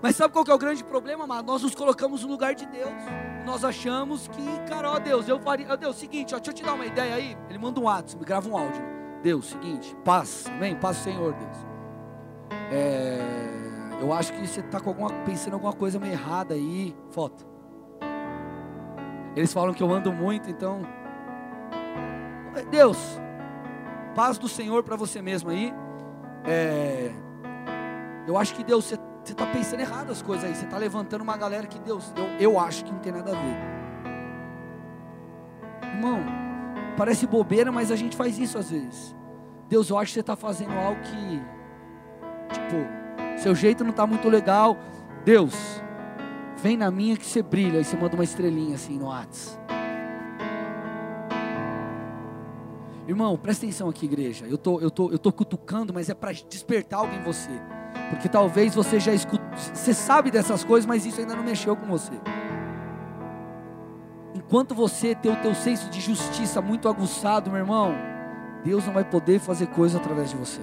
Mas 0.04 0.16
sabe 0.16 0.34
qual 0.34 0.44
que 0.44 0.50
é 0.50 0.54
o 0.54 0.58
grande 0.58 0.84
problema, 0.84 1.24
amado? 1.24 1.46
Nós 1.46 1.62
nos 1.62 1.74
colocamos 1.74 2.22
no 2.24 2.28
lugar 2.28 2.54
de 2.54 2.66
Deus. 2.66 2.92
Nós 3.46 3.64
achamos 3.64 4.28
que, 4.28 4.60
cara, 4.68 4.90
ó 4.90 4.98
Deus, 4.98 5.26
eu 5.26 5.40
faria. 5.40 5.66
Ó 5.72 5.76
Deus, 5.76 5.96
seguinte, 5.96 6.34
ó, 6.34 6.36
deixa 6.36 6.50
eu 6.50 6.54
te 6.54 6.62
dar 6.62 6.74
uma 6.74 6.84
ideia 6.84 7.14
aí. 7.14 7.34
Ele 7.48 7.58
manda 7.58 7.80
um 7.80 7.84
WhatsApp, 7.84 8.22
grava 8.22 8.46
um 8.46 8.54
áudio. 8.54 8.82
Deus, 9.22 9.46
seguinte, 9.46 9.96
paz, 10.04 10.44
amém? 10.46 10.76
Paz, 10.76 10.98
Senhor, 10.98 11.32
Deus. 11.32 11.56
É, 12.70 13.18
eu 14.02 14.12
acho 14.12 14.34
que 14.34 14.46
você 14.46 14.60
está 14.60 14.78
pensando 15.24 15.52
em 15.52 15.54
alguma 15.54 15.72
coisa 15.72 15.98
meio 15.98 16.12
errada 16.12 16.52
aí. 16.52 16.94
Foto. 17.08 17.46
Eles 19.34 19.54
falam 19.54 19.72
que 19.72 19.82
eu 19.82 19.90
ando 19.90 20.12
muito, 20.12 20.50
então 20.50 20.82
Deus, 22.70 22.98
paz 24.14 24.36
do 24.36 24.48
Senhor 24.48 24.82
para 24.82 24.96
você 24.96 25.22
mesmo 25.22 25.48
aí. 25.48 25.72
É, 26.44 27.10
eu 28.28 28.36
acho 28.36 28.54
que 28.54 28.62
Deus, 28.62 28.84
você 28.84 28.98
está 29.32 29.46
pensando 29.46 29.80
errado 29.80 30.10
as 30.10 30.22
coisas 30.22 30.44
aí. 30.44 30.54
Você 30.54 30.64
está 30.64 30.76
levantando 30.76 31.22
uma 31.22 31.36
galera 31.36 31.66
que 31.66 31.78
Deus, 31.78 32.12
eu, 32.16 32.52
eu 32.52 32.58
acho 32.58 32.84
que 32.84 32.92
não 32.92 32.98
tem 32.98 33.12
nada 33.12 33.30
a 33.30 33.34
ver. 33.34 33.56
Irmão, 35.94 36.20
parece 36.96 37.26
bobeira, 37.26 37.70
mas 37.70 37.90
a 37.90 37.96
gente 37.96 38.16
faz 38.16 38.38
isso 38.38 38.58
às 38.58 38.70
vezes. 38.70 39.14
Deus, 39.68 39.88
eu 39.90 39.98
acho 39.98 40.10
que 40.10 40.14
você 40.14 40.20
está 40.20 40.36
fazendo 40.36 40.72
algo 40.72 41.00
que, 41.02 41.42
tipo, 42.52 43.38
seu 43.40 43.54
jeito 43.54 43.82
não 43.82 43.90
está 43.90 44.06
muito 44.06 44.28
legal. 44.28 44.76
Deus, 45.24 45.82
vem 46.56 46.76
na 46.76 46.90
minha 46.90 47.16
que 47.16 47.24
você 47.24 47.42
brilha. 47.42 47.78
Aí 47.78 47.84
você 47.84 47.96
manda 47.96 48.14
uma 48.14 48.24
estrelinha 48.24 48.74
assim 48.74 48.98
no 48.98 49.06
WhatsApp. 49.06 49.64
Irmão, 53.06 53.36
presta 53.36 53.66
atenção 53.66 53.88
aqui, 53.88 54.06
igreja. 54.06 54.46
Eu 54.46 54.56
tô, 54.56 54.80
eu 54.80 54.90
tô, 54.90 55.10
eu 55.10 55.18
tô 55.18 55.30
cutucando, 55.30 55.92
mas 55.92 56.08
é 56.08 56.14
para 56.14 56.32
despertar 56.32 57.00
algo 57.00 57.14
em 57.14 57.22
você. 57.22 57.50
Porque 58.14 58.28
talvez 58.28 58.74
você 58.74 59.00
já 59.00 59.12
escuta, 59.12 59.42
você 59.56 59.92
sabe 59.92 60.30
dessas 60.30 60.64
coisas, 60.64 60.86
mas 60.86 61.04
isso 61.04 61.20
ainda 61.20 61.34
não 61.34 61.42
mexeu 61.42 61.76
com 61.76 61.86
você. 61.86 62.12
Enquanto 64.34 64.74
você 64.74 65.14
tem 65.14 65.32
o 65.32 65.36
teu 65.36 65.54
senso 65.54 65.88
de 65.90 66.00
justiça 66.00 66.60
muito 66.60 66.88
aguçado, 66.88 67.50
meu 67.50 67.60
irmão, 67.60 67.94
Deus 68.64 68.86
não 68.86 68.92
vai 68.92 69.04
poder 69.04 69.38
fazer 69.38 69.66
coisa 69.68 69.98
através 69.98 70.30
de 70.30 70.36
você. 70.36 70.60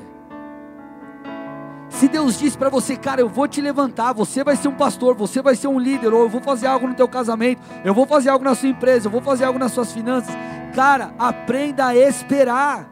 Se 1.89 2.07
Deus 2.07 2.39
diz 2.39 2.55
para 2.55 2.69
você, 2.69 2.95
cara, 2.95 3.21
eu 3.21 3.29
vou 3.29 3.47
te 3.47 3.61
levantar, 3.61 4.13
você 4.13 4.43
vai 4.43 4.55
ser 4.55 4.67
um 4.67 4.75
pastor, 4.75 5.15
você 5.15 5.41
vai 5.41 5.55
ser 5.55 5.67
um 5.67 5.77
líder, 5.77 6.13
ou 6.13 6.21
eu 6.21 6.29
vou 6.29 6.41
fazer 6.41 6.67
algo 6.67 6.87
no 6.87 6.95
teu 6.95 7.07
casamento, 7.07 7.61
eu 7.83 7.93
vou 7.93 8.07
fazer 8.07 8.29
algo 8.29 8.43
na 8.43 8.55
sua 8.55 8.69
empresa, 8.69 9.07
eu 9.07 9.11
vou 9.11 9.21
fazer 9.21 9.45
algo 9.45 9.59
nas 9.59 9.71
suas 9.71 9.91
finanças, 9.91 10.33
Cara, 10.73 11.13
aprenda 11.19 11.87
a 11.87 11.95
esperar. 11.95 12.87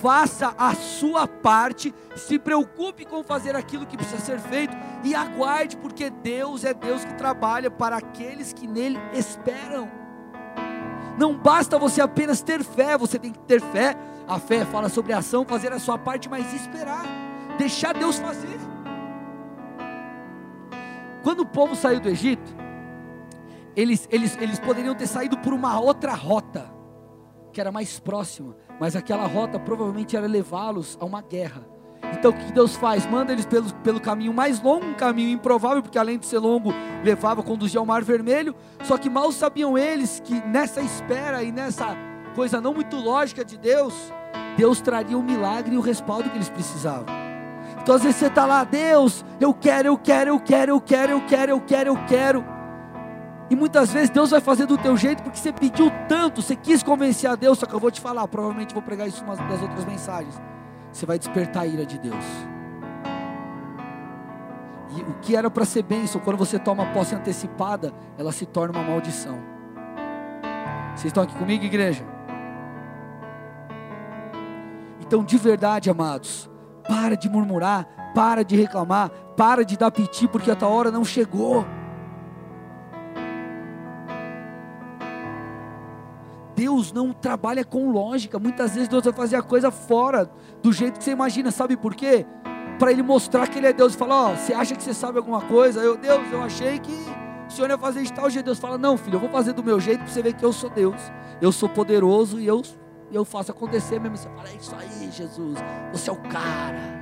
Faça 0.00 0.54
a 0.58 0.74
sua 0.74 1.28
parte, 1.28 1.94
se 2.16 2.38
preocupe 2.38 3.04
com 3.04 3.22
fazer 3.22 3.54
aquilo 3.54 3.86
que 3.86 3.96
precisa 3.96 4.18
ser 4.18 4.40
feito 4.40 4.76
e 5.04 5.14
aguarde, 5.14 5.76
porque 5.76 6.10
Deus 6.10 6.64
é 6.64 6.72
Deus 6.72 7.04
que 7.04 7.14
trabalha 7.14 7.70
para 7.70 7.96
aqueles 7.96 8.52
que 8.52 8.66
nele 8.66 8.98
esperam. 9.12 9.88
Não 11.18 11.34
basta 11.36 11.78
você 11.78 12.00
apenas 12.00 12.42
ter 12.42 12.64
fé, 12.64 12.96
você 12.96 13.18
tem 13.18 13.32
que 13.32 13.38
ter 13.40 13.60
fé. 13.60 13.96
A 14.26 14.38
fé 14.38 14.64
fala 14.64 14.88
sobre 14.88 15.12
ação, 15.12 15.44
fazer 15.44 15.72
a 15.72 15.78
sua 15.78 15.98
parte, 15.98 16.28
mas 16.28 16.52
esperar, 16.52 17.04
deixar 17.58 17.92
Deus 17.92 18.18
fazer. 18.18 18.58
Quando 21.22 21.40
o 21.40 21.46
povo 21.46 21.76
saiu 21.76 22.00
do 22.00 22.08
Egito, 22.08 22.56
eles, 23.76 24.08
eles, 24.10 24.36
eles 24.40 24.58
poderiam 24.58 24.94
ter 24.94 25.06
saído 25.06 25.38
por 25.38 25.52
uma 25.52 25.78
outra 25.78 26.14
rota, 26.14 26.72
que 27.52 27.60
era 27.60 27.70
mais 27.70 28.00
próxima, 28.00 28.56
mas 28.82 28.96
aquela 28.96 29.28
rota 29.28 29.60
provavelmente 29.60 30.16
era 30.16 30.26
levá-los 30.26 30.98
a 31.00 31.04
uma 31.04 31.22
guerra. 31.22 31.62
Então 32.18 32.32
o 32.32 32.34
que 32.34 32.50
Deus 32.50 32.74
faz? 32.74 33.06
Manda 33.06 33.30
eles 33.30 33.46
pelo, 33.46 33.72
pelo 33.74 34.00
caminho 34.00 34.34
mais 34.34 34.60
longo, 34.60 34.84
um 34.84 34.94
caminho 34.94 35.30
improvável, 35.30 35.80
porque 35.80 35.96
além 35.96 36.18
de 36.18 36.26
ser 36.26 36.40
longo, 36.40 36.74
levava, 37.04 37.44
conduzia 37.44 37.78
ao 37.78 37.86
Mar 37.86 38.02
Vermelho. 38.02 38.56
Só 38.82 38.98
que 38.98 39.08
mal 39.08 39.30
sabiam 39.30 39.78
eles 39.78 40.20
que 40.24 40.34
nessa 40.48 40.82
espera 40.82 41.44
e 41.44 41.52
nessa 41.52 41.96
coisa 42.34 42.60
não 42.60 42.74
muito 42.74 42.96
lógica 42.96 43.44
de 43.44 43.56
Deus, 43.56 43.94
Deus 44.56 44.80
traria 44.80 45.16
o 45.16 45.22
milagre 45.22 45.76
e 45.76 45.78
o 45.78 45.80
respaldo 45.80 46.28
que 46.28 46.36
eles 46.36 46.50
precisavam. 46.50 47.06
Então 47.80 47.94
às 47.94 48.02
vezes 48.02 48.16
você 48.16 48.26
está 48.26 48.44
lá, 48.46 48.64
Deus, 48.64 49.24
eu 49.40 49.54
quero, 49.54 49.86
eu 49.86 49.96
quero, 49.96 50.30
eu 50.30 50.40
quero, 50.40 50.72
eu 50.72 50.80
quero, 50.80 51.12
eu 51.12 51.20
quero, 51.20 51.52
eu 51.52 51.60
quero, 51.60 51.88
eu 51.90 52.06
quero. 52.08 52.51
E 53.52 53.54
muitas 53.54 53.92
vezes 53.92 54.08
Deus 54.08 54.30
vai 54.30 54.40
fazer 54.40 54.64
do 54.64 54.78
teu 54.78 54.96
jeito 54.96 55.22
porque 55.22 55.36
você 55.36 55.52
pediu 55.52 55.92
tanto, 56.08 56.40
você 56.40 56.56
quis 56.56 56.82
convencer 56.82 57.28
a 57.28 57.34
Deus, 57.34 57.58
só 57.58 57.66
que 57.66 57.74
eu 57.74 57.78
vou 57.78 57.90
te 57.90 58.00
falar, 58.00 58.26
provavelmente 58.26 58.72
vou 58.72 58.82
pregar 58.82 59.06
isso 59.06 59.22
em 59.22 59.26
das 59.26 59.60
outras 59.60 59.84
mensagens. 59.84 60.40
Você 60.90 61.04
vai 61.04 61.18
despertar 61.18 61.64
a 61.64 61.66
ira 61.66 61.84
de 61.84 61.98
Deus. 61.98 62.24
E 64.96 65.02
o 65.02 65.12
que 65.20 65.36
era 65.36 65.50
para 65.50 65.66
ser 65.66 65.82
bênção, 65.82 66.18
quando 66.22 66.38
você 66.38 66.58
toma 66.58 66.86
posse 66.94 67.14
antecipada, 67.14 67.92
ela 68.16 68.32
se 68.32 68.46
torna 68.46 68.78
uma 68.78 68.88
maldição. 68.88 69.38
Vocês 70.96 71.10
estão 71.10 71.22
aqui 71.22 71.34
comigo, 71.34 71.62
igreja? 71.62 72.06
Então, 75.02 75.22
de 75.22 75.36
verdade, 75.36 75.90
amados, 75.90 76.50
para 76.88 77.18
de 77.18 77.28
murmurar, 77.28 77.86
para 78.14 78.42
de 78.42 78.56
reclamar, 78.56 79.10
para 79.36 79.62
de 79.62 79.76
dar 79.76 79.90
piti, 79.90 80.26
porque 80.26 80.50
a 80.50 80.56
tua 80.56 80.68
hora 80.68 80.90
não 80.90 81.04
chegou. 81.04 81.66
Deus 86.82 86.92
não 86.92 87.12
trabalha 87.12 87.64
com 87.64 87.92
lógica. 87.92 88.38
Muitas 88.40 88.74
vezes 88.74 88.88
Deus 88.88 89.04
vai 89.04 89.12
fazer 89.12 89.36
a 89.36 89.42
coisa 89.42 89.70
fora 89.70 90.28
do 90.60 90.72
jeito 90.72 90.98
que 90.98 91.04
você 91.04 91.12
imagina. 91.12 91.52
Sabe 91.52 91.76
por 91.76 91.94
quê? 91.94 92.26
Para 92.78 92.90
Ele 92.90 93.02
mostrar 93.02 93.46
que 93.46 93.58
Ele 93.58 93.68
é 93.68 93.72
Deus. 93.72 93.94
E 93.94 93.96
falar: 93.96 94.14
Ó, 94.16 94.32
oh, 94.32 94.36
você 94.36 94.52
acha 94.52 94.74
que 94.74 94.82
você 94.82 94.92
sabe 94.92 95.18
alguma 95.18 95.42
coisa? 95.42 95.80
Eu, 95.80 95.96
Deus, 95.96 96.20
eu 96.32 96.42
achei 96.42 96.80
que 96.80 96.92
o 97.48 97.52
Senhor 97.52 97.70
ia 97.70 97.78
fazer 97.78 98.02
de 98.02 98.12
tal 98.12 98.28
jeito. 98.28 98.46
Deus 98.46 98.58
fala: 98.58 98.76
Não, 98.76 98.96
filho, 98.96 99.16
eu 99.16 99.20
vou 99.20 99.30
fazer 99.30 99.52
do 99.52 99.62
meu 99.62 99.78
jeito 99.78 100.00
para 100.00 100.08
você 100.08 100.22
ver 100.22 100.32
que 100.32 100.44
eu 100.44 100.52
sou 100.52 100.68
Deus. 100.70 101.00
Eu 101.40 101.52
sou 101.52 101.68
poderoso 101.68 102.40
e 102.40 102.46
eu, 102.46 102.62
eu 103.12 103.24
faço 103.24 103.52
acontecer 103.52 104.00
mesmo. 104.00 104.16
Você 104.16 104.28
fala: 104.28 104.48
É 104.48 104.56
isso 104.56 104.74
aí, 104.74 105.10
Jesus. 105.12 105.58
Você 105.92 106.10
é 106.10 106.12
o 106.12 106.16
cara. 106.16 107.00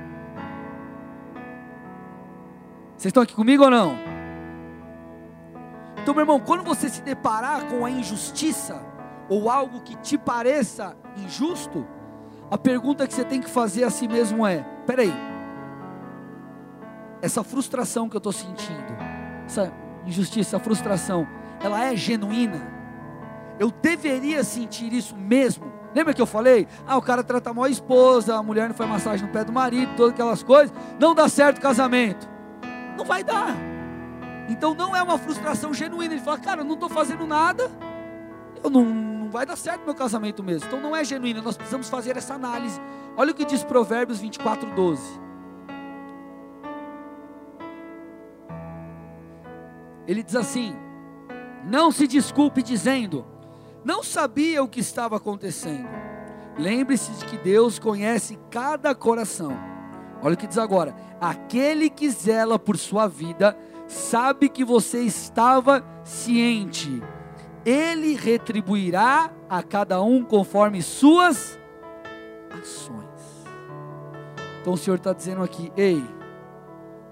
Vocês 2.95 3.09
estão 3.09 3.23
aqui 3.23 3.33
comigo 3.33 3.63
ou 3.63 3.71
não? 3.71 3.97
Então, 5.97 6.13
meu 6.13 6.21
irmão, 6.21 6.39
quando 6.39 6.63
você 6.63 6.87
se 6.87 7.01
deparar 7.01 7.65
com 7.65 7.83
a 7.83 7.89
injustiça, 7.89 8.90
ou 9.31 9.49
algo 9.49 9.79
que 9.79 9.95
te 9.95 10.17
pareça 10.17 10.93
injusto, 11.15 11.87
a 12.51 12.57
pergunta 12.57 13.07
que 13.07 13.13
você 13.13 13.23
tem 13.23 13.39
que 13.39 13.49
fazer 13.49 13.85
a 13.85 13.89
si 13.89 14.05
mesmo 14.05 14.45
é: 14.45 14.61
peraí, 14.85 15.13
essa 17.21 17.41
frustração 17.41 18.09
que 18.09 18.17
eu 18.17 18.19
estou 18.19 18.33
sentindo, 18.33 18.93
essa 19.45 19.71
injustiça, 20.05 20.57
essa 20.57 20.59
frustração, 20.59 21.25
ela 21.63 21.81
é 21.81 21.95
genuína? 21.95 22.61
Eu 23.57 23.71
deveria 23.71 24.43
sentir 24.43 24.91
isso 24.91 25.15
mesmo? 25.15 25.71
Lembra 25.95 26.13
que 26.13 26.21
eu 26.21 26.25
falei? 26.25 26.67
Ah, 26.85 26.97
o 26.97 27.01
cara 27.01 27.23
trata 27.23 27.53
mal 27.53 27.63
a 27.63 27.69
esposa, 27.69 28.35
a 28.35 28.43
mulher 28.43 28.67
não 28.67 28.75
faz 28.75 28.89
massagem 28.89 29.25
no 29.25 29.31
pé 29.31 29.45
do 29.45 29.53
marido, 29.53 29.95
todas 29.95 30.11
aquelas 30.11 30.43
coisas, 30.43 30.75
não 30.99 31.15
dá 31.15 31.29
certo 31.29 31.59
o 31.59 31.61
casamento. 31.61 32.29
Não 32.97 33.05
vai 33.05 33.23
dar. 33.23 33.55
Então 34.49 34.73
não 34.73 34.93
é 34.93 35.01
uma 35.01 35.17
frustração 35.17 35.73
genuína. 35.73 36.15
Ele 36.15 36.21
fala, 36.21 36.37
cara, 36.37 36.61
eu 36.61 36.65
não 36.65 36.73
estou 36.73 36.89
fazendo 36.89 37.25
nada 37.25 37.71
não, 38.69 38.85
não 38.85 39.29
vai 39.29 39.45
dar 39.45 39.55
certo 39.55 39.85
meu 39.85 39.95
casamento 39.95 40.43
mesmo. 40.43 40.67
Então 40.67 40.79
não 40.79 40.95
é 40.95 41.03
genuíno, 41.03 41.41
nós 41.41 41.57
precisamos 41.57 41.89
fazer 41.89 42.17
essa 42.17 42.33
análise. 42.33 42.79
Olha 43.17 43.31
o 43.31 43.35
que 43.35 43.45
diz 43.45 43.63
Provérbios 43.63 44.19
24, 44.19 44.73
12. 44.75 45.01
Ele 50.07 50.23
diz 50.23 50.35
assim: 50.35 50.75
Não 51.63 51.91
se 51.91 52.07
desculpe 52.07 52.61
dizendo, 52.61 53.25
não 53.83 54.03
sabia 54.03 54.63
o 54.63 54.67
que 54.67 54.79
estava 54.79 55.17
acontecendo. 55.17 55.89
Lembre-se 56.57 57.11
de 57.13 57.25
que 57.25 57.37
Deus 57.37 57.79
conhece 57.79 58.37
cada 58.49 58.93
coração. 58.93 59.57
Olha 60.21 60.33
o 60.33 60.37
que 60.37 60.47
diz 60.47 60.57
agora: 60.57 60.95
aquele 61.19 61.89
que 61.89 62.09
zela 62.09 62.59
por 62.59 62.77
sua 62.77 63.07
vida 63.07 63.57
sabe 63.87 64.49
que 64.49 64.63
você 64.63 65.01
estava 65.01 65.83
ciente. 66.03 67.01
Ele 67.65 68.15
retribuirá 68.15 69.31
a 69.49 69.61
cada 69.61 70.01
um 70.01 70.23
conforme 70.23 70.81
suas 70.81 71.59
ações. 72.51 73.01
Então 74.61 74.73
o 74.73 74.77
Senhor 74.77 74.97
está 74.97 75.13
dizendo 75.13 75.43
aqui: 75.43 75.71
ei, 75.77 76.03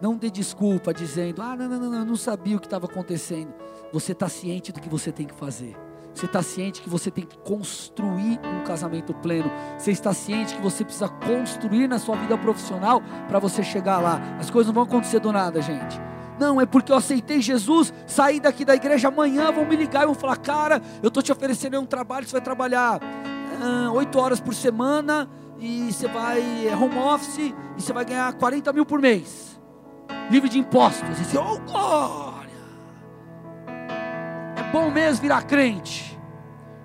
não 0.01 0.15
dê 0.15 0.29
desculpa 0.29 0.93
dizendo, 0.93 1.41
ah, 1.41 1.55
não, 1.55 1.67
não, 1.67 1.79
não, 1.79 1.91
não, 1.91 2.05
não 2.05 2.15
sabia 2.15 2.55
o 2.55 2.59
que 2.59 2.67
estava 2.67 2.85
acontecendo. 2.85 3.53
Você 3.91 4.13
está 4.13 4.29
ciente 4.29 4.71
do 4.71 4.79
que 4.79 4.89
você 4.89 5.11
tem 5.11 5.25
que 5.25 5.33
fazer. 5.33 5.75
Você 6.13 6.25
está 6.25 6.41
ciente 6.41 6.81
que 6.81 6.89
você 6.89 7.11
tem 7.11 7.25
que 7.25 7.37
construir 7.39 8.39
um 8.43 8.63
casamento 8.63 9.13
pleno. 9.13 9.51
Você 9.77 9.91
está 9.91 10.13
ciente 10.13 10.55
que 10.55 10.61
você 10.61 10.83
precisa 10.83 11.07
construir 11.07 11.87
na 11.87 11.99
sua 11.99 12.15
vida 12.15 12.37
profissional 12.37 13.01
para 13.27 13.39
você 13.39 13.63
chegar 13.63 13.99
lá. 13.99 14.19
As 14.39 14.49
coisas 14.49 14.67
não 14.67 14.73
vão 14.73 14.83
acontecer 14.83 15.19
do 15.19 15.31
nada, 15.31 15.61
gente. 15.61 15.99
Não, 16.39 16.61
é 16.61 16.65
porque 16.65 16.91
eu 16.91 16.95
aceitei 16.95 17.41
Jesus, 17.41 17.93
saí 18.07 18.39
daqui 18.39 18.63
da 18.63 18.73
igreja 18.73 19.09
amanhã, 19.09 19.51
vão 19.51 19.65
me 19.65 19.75
ligar 19.75 20.03
e 20.03 20.05
vão 20.05 20.15
falar, 20.15 20.37
cara, 20.37 20.81
eu 21.03 21.09
estou 21.09 21.21
te 21.21 21.31
oferecendo 21.31 21.79
um 21.79 21.85
trabalho, 21.85 22.25
você 22.25 22.31
vai 22.31 22.41
trabalhar 22.41 22.99
oito 23.93 24.17
horas 24.17 24.39
por 24.39 24.53
semana 24.53 25.29
e 25.59 25.91
você 25.91 26.07
vai 26.07 26.67
é 26.67 26.73
home 26.73 26.97
office 26.97 27.53
e 27.77 27.81
você 27.81 27.91
vai 27.91 28.05
ganhar 28.05 28.31
40 28.33 28.71
mil 28.71 28.85
por 28.85 29.01
mês. 29.01 29.59
Livre 30.31 30.47
de 30.47 30.59
impostos. 30.59 31.19
E 31.19 31.25
você, 31.25 31.37
oh 31.37 31.59
glória! 31.59 32.49
É 34.55 34.71
bom 34.71 34.89
mesmo 34.89 35.23
virar 35.23 35.41
crente. 35.43 36.17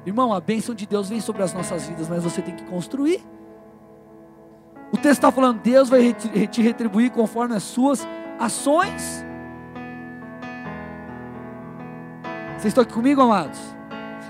Irmão, 0.05 0.33
a 0.33 0.41
bênção 0.41 0.75
de 0.75 0.87
Deus 0.87 1.09
vem 1.09 1.21
sobre 1.21 1.43
as 1.43 1.55
nossas 1.55 1.87
vidas, 1.87 2.09
mas 2.09 2.25
você 2.25 2.43
tem 2.43 2.57
que 2.57 2.65
construir. 2.65 3.25
O 4.93 4.97
texto 4.97 5.19
está 5.19 5.31
falando, 5.33 5.61
Deus 5.61 5.89
vai 5.89 6.13
te 6.13 6.61
retribuir 6.61 7.11
conforme 7.11 7.55
as 7.55 7.63
suas 7.63 8.07
ações. 8.39 9.25
Vocês 12.65 12.73
estão 12.73 12.83
aqui 12.83 12.95
comigo, 12.95 13.21
amados? 13.21 13.61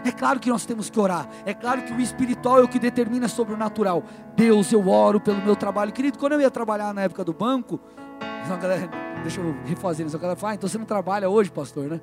É 0.05 0.11
claro 0.11 0.41
que 0.41 0.51
nós 0.51 0.67
temos 0.67 0.91
que 0.91 0.99
orar. 0.99 1.29
É 1.47 1.55
claro 1.55 1.83
que 1.83 1.93
o 1.93 2.01
espiritual 2.01 2.59
é 2.59 2.63
o 2.65 2.69
que 2.69 2.81
determina 2.81 3.29
sobre 3.29 3.55
o 3.55 3.57
natural. 3.57 4.03
Deus, 4.35 4.73
eu 4.73 4.89
oro 4.89 5.21
pelo 5.21 5.41
meu 5.41 5.55
trabalho. 5.55 5.93
Querido, 5.93 6.19
quando 6.19 6.33
eu 6.33 6.41
ia 6.41 6.51
trabalhar 6.51 6.93
na 6.93 7.03
época 7.03 7.23
do 7.23 7.33
banco, 7.33 7.79
galera, 8.61 8.91
deixa 9.23 9.41
eu 9.41 9.55
refazer 9.65 10.05
isso. 10.05 10.17
A 10.17 10.19
galera 10.19 10.37
fala, 10.37 10.51
ah, 10.53 10.55
então 10.57 10.69
você 10.69 10.77
não 10.77 10.85
trabalha 10.85 11.31
hoje, 11.31 11.49
pastor, 11.49 11.85
né? 11.85 12.01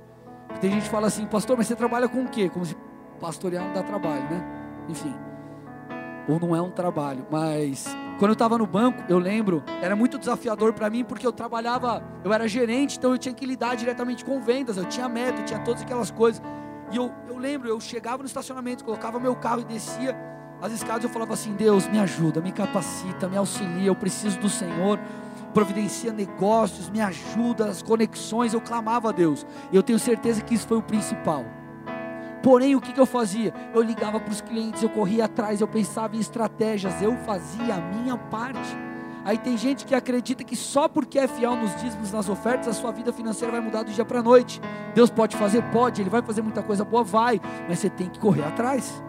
Tem 0.61 0.71
gente 0.71 0.83
que 0.83 0.89
fala 0.89 1.07
assim, 1.07 1.25
pastor, 1.25 1.57
mas 1.57 1.67
você 1.67 1.75
trabalha 1.75 2.07
com 2.07 2.23
o 2.23 2.29
quê? 2.29 2.47
Como 2.47 2.63
se 2.63 2.77
pastorear 3.19 3.65
não 3.65 3.73
dá 3.73 3.83
trabalho, 3.83 4.23
né? 4.29 4.41
Enfim. 4.87 5.13
Ou 6.29 6.39
não 6.39 6.55
é 6.55 6.61
um 6.61 6.71
trabalho, 6.71 7.27
mas 7.29 7.93
quando 8.21 8.29
eu 8.29 8.33
estava 8.33 8.55
no 8.55 8.67
banco, 8.67 9.03
eu 9.09 9.17
lembro, 9.17 9.63
era 9.81 9.95
muito 9.95 10.19
desafiador 10.19 10.73
para 10.73 10.91
mim, 10.91 11.03
porque 11.03 11.25
eu 11.25 11.31
trabalhava, 11.31 12.03
eu 12.23 12.31
era 12.31 12.47
gerente, 12.47 12.99
então 12.99 13.13
eu 13.13 13.17
tinha 13.17 13.33
que 13.33 13.43
lidar 13.47 13.73
diretamente 13.73 14.23
com 14.23 14.39
vendas, 14.39 14.77
eu 14.77 14.85
tinha 14.85 15.09
meta, 15.09 15.41
eu 15.41 15.45
tinha 15.45 15.59
todas 15.61 15.81
aquelas 15.81 16.11
coisas. 16.11 16.39
E 16.91 16.97
eu, 16.97 17.11
eu 17.27 17.35
lembro, 17.35 17.67
eu 17.67 17.81
chegava 17.81 18.21
no 18.21 18.27
estacionamento, 18.27 18.85
colocava 18.85 19.19
meu 19.19 19.35
carro 19.35 19.61
e 19.61 19.63
descia 19.63 20.15
as 20.61 20.71
escadas, 20.71 21.03
eu 21.03 21.09
falava 21.09 21.33
assim: 21.33 21.53
Deus, 21.53 21.87
me 21.87 21.97
ajuda, 21.97 22.39
me 22.41 22.51
capacita, 22.51 23.27
me 23.27 23.37
auxilia, 23.37 23.87
eu 23.87 23.95
preciso 23.95 24.37
do 24.37 24.49
Senhor 24.49 24.99
providencia 25.51 26.13
negócios, 26.13 26.91
me 26.91 27.01
ajuda, 27.01 27.69
as 27.69 27.81
conexões. 27.81 28.53
Eu 28.53 28.61
clamava 28.61 29.09
a 29.09 29.11
Deus. 29.11 29.47
Eu 29.73 29.81
tenho 29.81 29.97
certeza 29.97 30.41
que 30.41 30.53
isso 30.53 30.67
foi 30.67 30.77
o 30.77 30.81
principal. 30.83 31.43
Porém, 32.41 32.75
o 32.75 32.81
que, 32.81 32.91
que 32.91 32.99
eu 32.99 33.05
fazia? 33.05 33.53
Eu 33.73 33.81
ligava 33.81 34.19
para 34.19 34.31
os 34.31 34.41
clientes, 34.41 34.81
eu 34.81 34.89
corria 34.89 35.25
atrás, 35.25 35.61
eu 35.61 35.67
pensava 35.67 36.15
em 36.15 36.19
estratégias, 36.19 37.01
eu 37.01 37.15
fazia 37.17 37.75
a 37.75 37.81
minha 37.81 38.17
parte. 38.17 38.75
Aí 39.23 39.37
tem 39.37 39.55
gente 39.55 39.85
que 39.85 39.93
acredita 39.93 40.43
que 40.43 40.55
só 40.55 40.87
porque 40.87 41.19
é 41.19 41.27
fiel 41.27 41.55
nos 41.55 41.75
dízimos, 41.79 42.11
nas 42.11 42.27
ofertas, 42.27 42.67
a 42.67 42.73
sua 42.73 42.91
vida 42.91 43.13
financeira 43.13 43.51
vai 43.51 43.61
mudar 43.61 43.83
do 43.83 43.91
dia 43.91 44.03
para 44.03 44.19
a 44.19 44.23
noite. 44.23 44.59
Deus 44.95 45.11
pode 45.11 45.37
fazer? 45.37 45.61
Pode. 45.71 46.01
Ele 46.01 46.09
vai 46.09 46.23
fazer 46.23 46.41
muita 46.41 46.63
coisa 46.63 46.83
boa? 46.83 47.03
Vai. 47.03 47.39
Mas 47.69 47.79
você 47.79 47.89
tem 47.89 48.09
que 48.09 48.19
correr 48.19 48.43
atrás. 48.43 49.03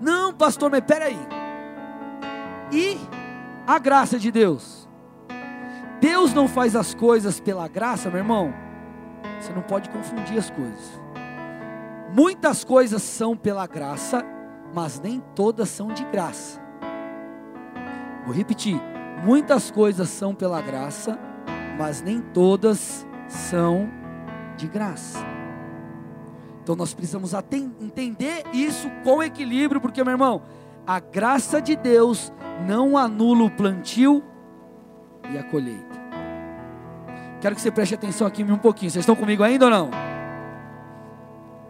Não, 0.00 0.32
pastor, 0.32 0.70
mas 0.70 0.80
peraí. 0.80 1.18
E 2.72 2.98
a 3.66 3.78
graça 3.78 4.18
de 4.18 4.30
Deus? 4.30 4.88
Deus 6.00 6.32
não 6.32 6.48
faz 6.48 6.74
as 6.74 6.94
coisas 6.94 7.38
pela 7.38 7.68
graça, 7.68 8.08
meu 8.08 8.18
irmão. 8.18 8.52
Você 9.40 9.52
não 9.52 9.62
pode 9.62 9.90
confundir 9.90 10.38
as 10.38 10.48
coisas. 10.48 11.03
Muitas 12.14 12.62
coisas 12.62 13.02
são 13.02 13.36
pela 13.36 13.66
graça, 13.66 14.24
mas 14.72 15.00
nem 15.00 15.20
todas 15.34 15.68
são 15.68 15.88
de 15.88 16.04
graça. 16.04 16.62
Vou 18.24 18.32
repetir: 18.32 18.80
muitas 19.24 19.68
coisas 19.68 20.08
são 20.10 20.32
pela 20.32 20.62
graça, 20.62 21.18
mas 21.76 22.00
nem 22.00 22.20
todas 22.20 23.04
são 23.26 23.90
de 24.56 24.68
graça. 24.68 25.18
Então 26.62 26.76
nós 26.76 26.94
precisamos 26.94 27.32
entender 27.80 28.44
isso 28.52 28.88
com 29.02 29.20
equilíbrio, 29.20 29.80
porque, 29.80 30.04
meu 30.04 30.12
irmão, 30.12 30.40
a 30.86 31.00
graça 31.00 31.60
de 31.60 31.74
Deus 31.74 32.32
não 32.64 32.96
anula 32.96 33.42
o 33.42 33.50
plantio 33.50 34.22
e 35.32 35.36
a 35.36 35.42
colheita. 35.42 36.04
Quero 37.40 37.56
que 37.56 37.60
você 37.60 37.72
preste 37.72 37.96
atenção 37.96 38.24
aqui 38.24 38.44
um 38.44 38.56
pouquinho. 38.56 38.92
Vocês 38.92 39.02
estão 39.02 39.16
comigo 39.16 39.42
ainda 39.42 39.64
ou 39.64 39.70
não? 39.70 40.13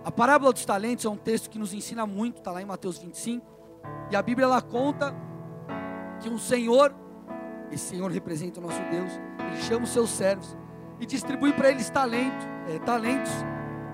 A 0.05 0.13
parábola 0.13 0.53
dos 0.53 0.67
talentos 0.67 1.07
é 1.07 1.09
um 1.09 1.17
texto 1.17 1.49
que 1.49 1.59
nos 1.59 1.73
ensina 1.73 2.07
muito, 2.07 2.37
está 2.37 2.53
lá 2.53 2.61
em 2.61 2.67
Mateus 2.67 2.99
25. 2.99 3.47
E 4.11 4.17
a 4.17 4.21
Bíblia 4.21 4.45
ela 4.45 4.61
conta 4.61 5.15
que 6.21 6.29
um 6.29 6.37
Senhor, 6.39 6.95
esse 7.73 7.87
Senhor 7.89 8.11
representa 8.11 8.61
o 8.61 8.63
nosso 8.63 8.83
Deus, 8.91 9.11
ele 9.39 9.63
chama 9.63 9.85
os 9.85 9.91
seus 9.91 10.11
servos 10.11 10.55
e 11.01 11.07
distribui 11.07 11.55
para 11.55 11.71
eles 11.71 11.89
talento, 11.89 12.47
é, 12.69 12.79
talentos, 12.81 13.33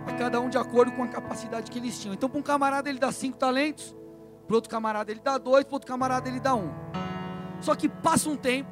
a 0.04 0.12
cada 0.14 0.40
um 0.40 0.48
de 0.48 0.58
acordo 0.58 0.90
com 0.92 1.04
a 1.04 1.08
capacidade 1.08 1.70
que 1.70 1.78
eles 1.78 1.96
tinham. 2.00 2.12
Então, 2.12 2.28
para 2.28 2.40
um 2.40 2.42
camarada 2.42 2.90
ele 2.90 2.98
dá 2.98 3.12
cinco 3.12 3.38
talentos, 3.38 3.94
para 4.48 4.56
outro 4.56 4.68
camarada 4.68 5.12
ele 5.12 5.20
dá 5.20 5.38
dois, 5.38 5.64
para 5.64 5.76
outro 5.76 5.86
camarada 5.86 6.28
ele 6.28 6.40
dá 6.40 6.56
um. 6.56 6.72
Só 7.60 7.76
que 7.76 7.88
passa 7.88 8.28
um 8.28 8.36
tempo, 8.36 8.68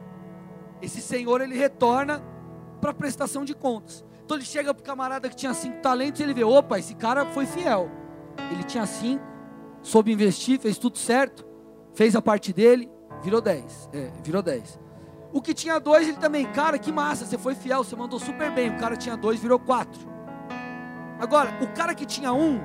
esse 0.83 1.01
Senhor 1.01 1.40
ele 1.40 1.57
retorna 1.57 2.20
para 2.81 2.92
prestação 2.92 3.44
de 3.44 3.55
contas. 3.55 4.05
Então 4.29 4.37
ele 4.37 4.45
chega 4.45 4.75
para 4.75 4.83
o 4.83 4.85
camarada 4.85 5.27
que 5.31 5.35
tinha 5.35 5.55
cinco 5.55 5.81
talentos 5.81 6.21
e 6.21 6.23
ele 6.23 6.35
vê: 6.35 6.45
opa, 6.45 6.79
esse 6.79 6.95
cara 6.95 7.25
foi 7.25 7.47
fiel. 7.47 7.91
Ele 8.53 8.62
tinha 8.62 8.85
cinco, 8.85 9.25
soube 9.81 10.12
investir, 10.12 10.61
fez 10.61 10.77
tudo 10.77 10.99
certo, 10.99 11.47
fez 11.95 12.14
a 12.14 12.21
parte 12.21 12.53
dele, 12.53 12.91
virou 13.23 13.41
dez. 13.41 13.88
É, 13.91 14.12
virou 14.23 14.43
dez. 14.43 14.79
O 15.33 15.41
que 15.41 15.55
tinha 15.55 15.79
dois, 15.79 16.07
ele 16.07 16.19
também, 16.19 16.45
cara, 16.53 16.79
que 16.79 16.93
massa, 16.93 17.25
você 17.25 17.38
foi 17.38 17.55
fiel, 17.55 17.83
você 17.83 17.97
mandou 17.97 18.19
super 18.19 18.51
bem. 18.51 18.69
O 18.69 18.77
cara 18.77 18.99
tinha 18.99 19.17
dois, 19.17 19.41
virou 19.41 19.59
quatro. 19.59 19.99
Agora, 21.19 21.57
o 21.62 21.69
cara 21.69 21.95
que 21.95 22.05
tinha 22.05 22.31
um, 22.31 22.61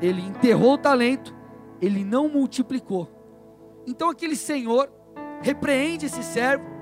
ele 0.00 0.22
enterrou 0.22 0.74
o 0.74 0.78
talento, 0.78 1.34
ele 1.82 2.04
não 2.04 2.28
multiplicou. 2.28 3.10
Então 3.84 4.10
aquele 4.10 4.36
senhor 4.36 4.88
repreende 5.42 6.06
esse 6.06 6.22
servo 6.22 6.75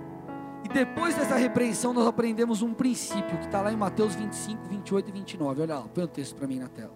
e 0.65 0.69
depois 0.69 1.15
dessa 1.15 1.37
repreensão, 1.37 1.93
nós 1.93 2.07
aprendemos 2.07 2.63
um 2.63 2.73
princípio 2.73 3.37
que 3.39 3.45
está 3.45 3.61
lá 3.61 3.71
em 3.71 3.77
Mateus 3.77 4.15
25, 4.15 4.67
28 4.67 5.11
e 5.11 5.13
29. 5.13 5.61
Olha 5.61 5.75
lá, 5.75 5.83
põe 5.83 6.05
o 6.05 6.09
texto 6.09 6.35
para 6.35 6.47
mim 6.47 6.59
na 6.59 6.69
tela. 6.69 6.93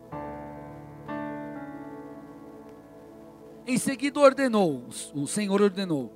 Em 3.66 3.76
seguida 3.76 4.18
ordenou, 4.18 4.86
o 5.14 5.26
Senhor 5.26 5.60
ordenou: 5.60 6.10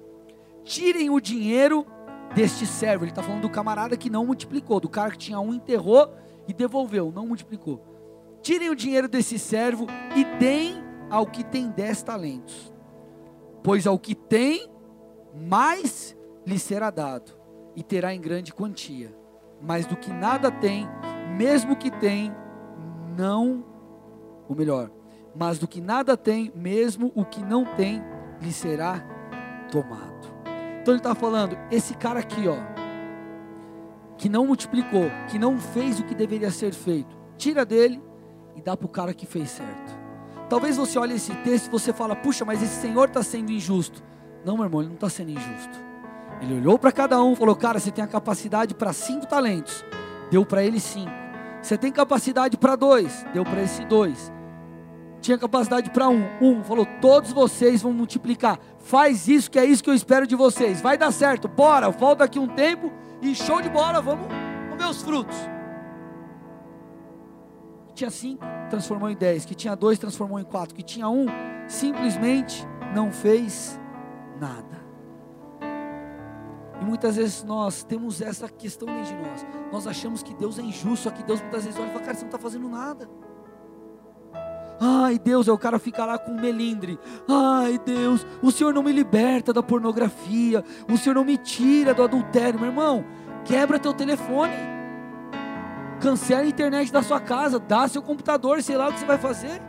tirem 0.64 1.10
o 1.10 1.20
dinheiro 1.20 1.86
deste 2.34 2.66
servo. 2.66 3.04
Ele 3.04 3.12
está 3.12 3.22
falando 3.22 3.42
do 3.42 3.50
camarada 3.50 3.98
que 3.98 4.08
não 4.08 4.24
multiplicou, 4.24 4.80
do 4.80 4.88
cara 4.88 5.10
que 5.10 5.18
tinha 5.18 5.38
um, 5.38 5.52
enterrou 5.52 6.10
e 6.48 6.54
devolveu, 6.54 7.12
não 7.14 7.26
multiplicou. 7.26 7.84
Tirem 8.40 8.70
o 8.70 8.74
dinheiro 8.74 9.06
desse 9.06 9.38
servo 9.38 9.86
e 10.16 10.24
deem 10.38 10.82
ao 11.10 11.26
que 11.26 11.44
tem 11.44 11.68
dez 11.70 12.02
talentos, 12.02 12.72
pois 13.62 13.86
ao 13.86 13.98
que 13.98 14.14
tem, 14.14 14.70
mais 15.34 16.16
lhe 16.46 16.58
será 16.58 16.88
dado 16.88 17.41
e 17.74 17.82
terá 17.82 18.14
em 18.14 18.20
grande 18.20 18.52
quantia. 18.52 19.14
Mas 19.60 19.86
do 19.86 19.96
que 19.96 20.12
nada 20.12 20.50
tem, 20.50 20.88
mesmo 21.36 21.76
que 21.76 21.90
tem, 21.90 22.34
não, 23.16 23.64
ou 24.48 24.56
melhor, 24.56 24.90
mas 25.34 25.58
do 25.58 25.66
que 25.66 25.80
nada 25.80 26.16
tem, 26.16 26.52
mesmo 26.54 27.12
o 27.14 27.24
que 27.24 27.42
não 27.42 27.64
tem, 27.64 28.02
lhe 28.40 28.52
será 28.52 29.02
tomado. 29.70 30.32
Então 30.80 30.94
ele 30.94 31.00
está 31.00 31.14
falando, 31.14 31.56
esse 31.70 31.94
cara 31.94 32.20
aqui, 32.20 32.48
ó, 32.48 32.56
que 34.18 34.28
não 34.28 34.46
multiplicou, 34.46 35.10
que 35.28 35.38
não 35.38 35.58
fez 35.58 36.00
o 36.00 36.04
que 36.04 36.14
deveria 36.14 36.50
ser 36.50 36.72
feito, 36.72 37.16
tira 37.36 37.64
dele 37.64 38.02
e 38.54 38.60
dá 38.60 38.76
para 38.76 38.86
o 38.86 38.88
cara 38.88 39.14
que 39.14 39.26
fez 39.26 39.50
certo. 39.50 40.02
Talvez 40.48 40.76
você 40.76 40.98
olhe 40.98 41.14
esse 41.14 41.34
texto 41.36 41.68
e 41.68 41.70
você 41.70 41.92
fala, 41.92 42.14
puxa, 42.14 42.44
mas 42.44 42.62
esse 42.62 42.80
senhor 42.80 43.08
está 43.08 43.22
sendo 43.22 43.50
injusto. 43.50 44.02
Não, 44.44 44.56
meu 44.56 44.66
irmão, 44.66 44.80
ele 44.80 44.88
não 44.88 44.96
está 44.96 45.08
sendo 45.08 45.30
injusto. 45.30 45.91
Ele 46.42 46.56
olhou 46.56 46.78
para 46.78 46.92
cada 46.92 47.22
um 47.22 47.32
e 47.32 47.36
falou, 47.36 47.54
cara, 47.54 47.78
você 47.78 47.90
tem 47.90 48.04
a 48.04 48.08
capacidade 48.08 48.74
para 48.74 48.92
cinco 48.92 49.26
talentos. 49.26 49.84
Deu 50.30 50.44
para 50.44 50.62
ele 50.62 50.80
cinco. 50.80 51.10
Você 51.62 51.78
tem 51.78 51.92
capacidade 51.92 52.56
para 52.56 52.74
dois. 52.76 53.24
Deu 53.32 53.44
para 53.44 53.62
esse 53.62 53.84
dois. 53.84 54.32
Tinha 55.20 55.38
capacidade 55.38 55.88
para 55.90 56.08
um. 56.08 56.24
Um 56.40 56.64
falou, 56.64 56.84
todos 57.00 57.32
vocês 57.32 57.80
vão 57.80 57.92
multiplicar. 57.92 58.58
Faz 58.78 59.28
isso, 59.28 59.50
que 59.50 59.58
é 59.58 59.64
isso 59.64 59.82
que 59.82 59.88
eu 59.88 59.94
espero 59.94 60.26
de 60.26 60.34
vocês. 60.34 60.80
Vai 60.80 60.98
dar 60.98 61.12
certo. 61.12 61.46
Bora, 61.46 61.88
volta 61.90 62.24
aqui 62.24 62.40
um 62.40 62.48
tempo 62.48 62.92
e 63.22 63.34
show 63.34 63.62
de 63.62 63.68
bola, 63.68 64.00
vamos 64.00 64.26
comer 64.68 64.90
os 64.90 65.00
frutos 65.00 65.52
tinha 68.02 68.10
cinco, 68.10 68.44
transformou 68.68 69.10
em 69.10 69.16
dez, 69.16 69.44
que 69.44 69.54
tinha 69.54 69.76
dois, 69.76 69.98
transformou 69.98 70.40
em 70.40 70.44
quatro, 70.44 70.74
que 70.74 70.82
tinha 70.82 71.08
um, 71.08 71.26
simplesmente 71.68 72.66
não 72.94 73.12
fez 73.12 73.78
nada. 74.40 74.81
E 76.82 76.84
muitas 76.84 77.14
vezes 77.14 77.44
nós 77.44 77.84
temos 77.84 78.20
essa 78.20 78.48
questão 78.48 78.88
dentro 78.88 79.04
de 79.04 79.22
nós. 79.22 79.46
Nós 79.70 79.86
achamos 79.86 80.20
que 80.20 80.34
Deus 80.34 80.58
é 80.58 80.62
injusto, 80.62 81.04
só 81.04 81.10
que 81.10 81.22
Deus 81.22 81.40
muitas 81.40 81.62
vezes 81.62 81.78
olha 81.78 81.90
e 81.90 81.92
fala, 81.92 82.04
cara, 82.04 82.14
você 82.14 82.22
não 82.22 82.28
está 82.28 82.38
fazendo 82.38 82.68
nada. 82.68 83.08
Ai 84.80 85.16
Deus, 85.16 85.48
aí 85.48 85.54
o 85.54 85.58
cara 85.58 85.78
fica 85.78 86.04
lá 86.04 86.18
com 86.18 86.32
melindre. 86.34 86.98
Ai 87.28 87.78
Deus, 87.78 88.26
o 88.42 88.50
Senhor 88.50 88.74
não 88.74 88.82
me 88.82 88.90
liberta 88.90 89.52
da 89.52 89.62
pornografia, 89.62 90.64
o 90.92 90.98
Senhor 90.98 91.14
não 91.14 91.24
me 91.24 91.38
tira 91.38 91.94
do 91.94 92.02
adultério, 92.02 92.58
meu 92.58 92.70
irmão. 92.70 93.04
Quebra 93.44 93.78
teu 93.78 93.94
telefone 93.94 94.72
cancela 96.00 96.42
a 96.42 96.46
internet 96.46 96.92
da 96.92 97.00
sua 97.00 97.20
casa, 97.20 97.60
dá 97.60 97.86
seu 97.86 98.02
computador, 98.02 98.60
sei 98.60 98.76
lá 98.76 98.88
o 98.88 98.92
que 98.92 98.98
você 98.98 99.06
vai 99.06 99.18
fazer. 99.18 99.62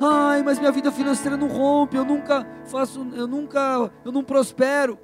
Ai, 0.00 0.42
mas 0.42 0.58
minha 0.58 0.72
vida 0.72 0.90
financeira 0.90 1.36
não 1.36 1.46
rompe, 1.46 1.94
eu 1.94 2.06
nunca 2.06 2.46
faço, 2.64 3.06
eu 3.12 3.26
nunca, 3.26 3.90
eu 4.02 4.10
não 4.10 4.24
prospero. 4.24 4.98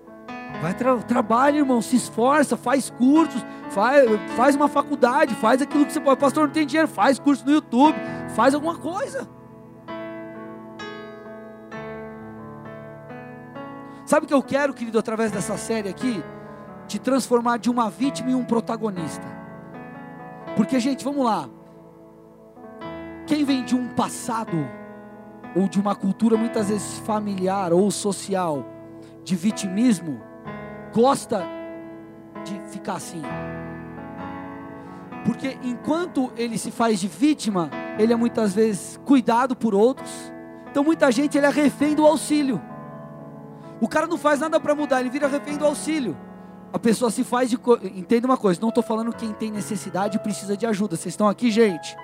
Vai 0.61 0.75
tra 0.75 0.97
trabalha, 0.99 1.59
irmão, 1.59 1.83
se 1.83 1.97
esforça, 1.97 2.57
faz 2.57 2.91
cursos, 2.91 3.45
faz, 3.71 4.05
faz 4.37 4.57
uma 4.57 4.69
faculdade, 4.69 5.35
faz 5.35 5.61
aquilo 5.61 5.85
que 5.85 5.93
você 5.93 6.01
pode. 6.01 6.19
Pastor, 6.19 6.47
não 6.47 6.53
tem 6.53 6.67
dinheiro, 6.67 6.89
faz 6.89 7.19
curso 7.19 7.45
no 7.45 7.53
YouTube, 7.53 7.97
faz 8.35 8.55
alguma 8.55 8.77
coisa. 8.77 9.29
Sabe 14.05 14.25
o 14.25 14.29
que 14.29 14.35
eu 14.35 14.43
quero, 14.43 14.73
querido, 14.73 14.99
através 14.99 15.33
dessa 15.33 15.57
série 15.57 15.89
aqui? 15.89 16.23
te 16.87 16.99
transformar 16.99 17.59
de 17.59 17.69
uma 17.69 17.91
vítima 17.91 18.31
em 18.31 18.35
um 18.35 18.45
protagonista. 18.45 19.27
Porque, 20.57 20.79
gente, 20.81 21.05
vamos 21.05 21.25
lá. 21.25 21.49
Quem 23.27 23.45
vem 23.45 23.65
de 23.65 23.75
um 23.75 23.89
passado, 23.89 24.57
ou 25.55 25.69
de 25.69 25.81
uma 25.81 25.95
cultura 25.95 26.37
muitas 26.37 26.69
vezes 26.69 26.99
familiar 27.01 27.73
ou 27.73 27.91
social, 27.91 28.65
de 29.25 29.35
vitimismo, 29.35 30.21
gosta 30.97 31.45
de 32.43 32.59
ficar 32.71 32.95
assim. 32.95 33.21
Porque 35.27 35.59
enquanto 35.63 36.33
ele 36.39 36.57
se 36.57 36.71
faz 36.71 36.99
de 36.99 37.07
vítima, 37.07 37.69
ele 37.99 38.15
é 38.15 38.17
muitas 38.17 38.55
vezes 38.55 38.99
cuidado 39.05 39.55
por 39.55 39.75
outros. 39.75 40.11
Então 40.71 40.83
muita 40.83 41.13
gente 41.13 41.37
ele 41.37 41.45
é 41.45 41.51
refém 41.51 41.95
do 41.95 42.07
auxílio. 42.07 42.63
O 43.79 43.87
cara 43.87 44.07
não 44.07 44.17
faz 44.17 44.41
nada 44.41 44.59
para 44.59 44.75
mudar, 44.75 45.01
ele 45.01 45.11
vira 45.11 45.29
refém 45.29 45.59
do 45.59 45.67
auxílio. 45.67 46.17
A 46.73 46.79
pessoa 46.79 47.11
se 47.11 47.23
faz 47.23 47.51
de. 47.51 47.59
Co... 47.59 47.79
Entenda 47.83 48.27
uma 48.27 48.39
coisa, 48.39 48.59
não 48.59 48.71
estou 48.71 48.83
falando 48.83 49.15
quem 49.15 49.35
tem 49.35 49.51
necessidade 49.51 50.17
e 50.17 50.21
precisa 50.21 50.57
de 50.57 50.65
ajuda. 50.65 50.97
Vocês 50.97 51.13
estão 51.13 51.29
aqui, 51.29 51.51
gente? 51.51 51.95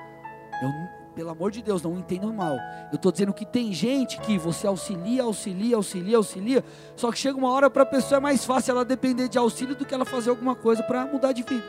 Eu, 0.63 0.69
pelo 1.15 1.31
amor 1.31 1.51
de 1.51 1.63
Deus, 1.63 1.83
não 1.83 1.99
entendam 1.99 2.33
mal. 2.33 2.57
Eu 2.91 2.97
estou 2.97 3.13
dizendo 3.13 3.33
que 3.33 3.47
tem 3.47 3.73
gente 3.73 4.19
que 4.21 4.39
você 4.39 4.67
auxilia, 4.67 5.23
auxilia, 5.23 5.77
auxilia, 5.77 6.17
auxilia. 6.17 6.65
Só 6.97 7.13
que 7.13 7.19
chega 7.19 7.39
uma 7.39 7.51
hora 7.51 7.71
para 7.71 7.83
a 7.83 7.87
pessoa 7.87 8.19
é 8.19 8.21
mais 8.21 8.45
fácil 8.45 8.73
ela 8.73 8.85
depender 8.85 9.29
de 9.29 9.39
auxílio 9.39 9.77
do 9.77 9.85
que 9.85 9.95
ela 9.95 10.05
fazer 10.05 10.31
alguma 10.31 10.55
coisa 10.55 10.83
para 10.83 11.07
mudar 11.07 11.33
de 11.33 11.43
vida. 11.43 11.65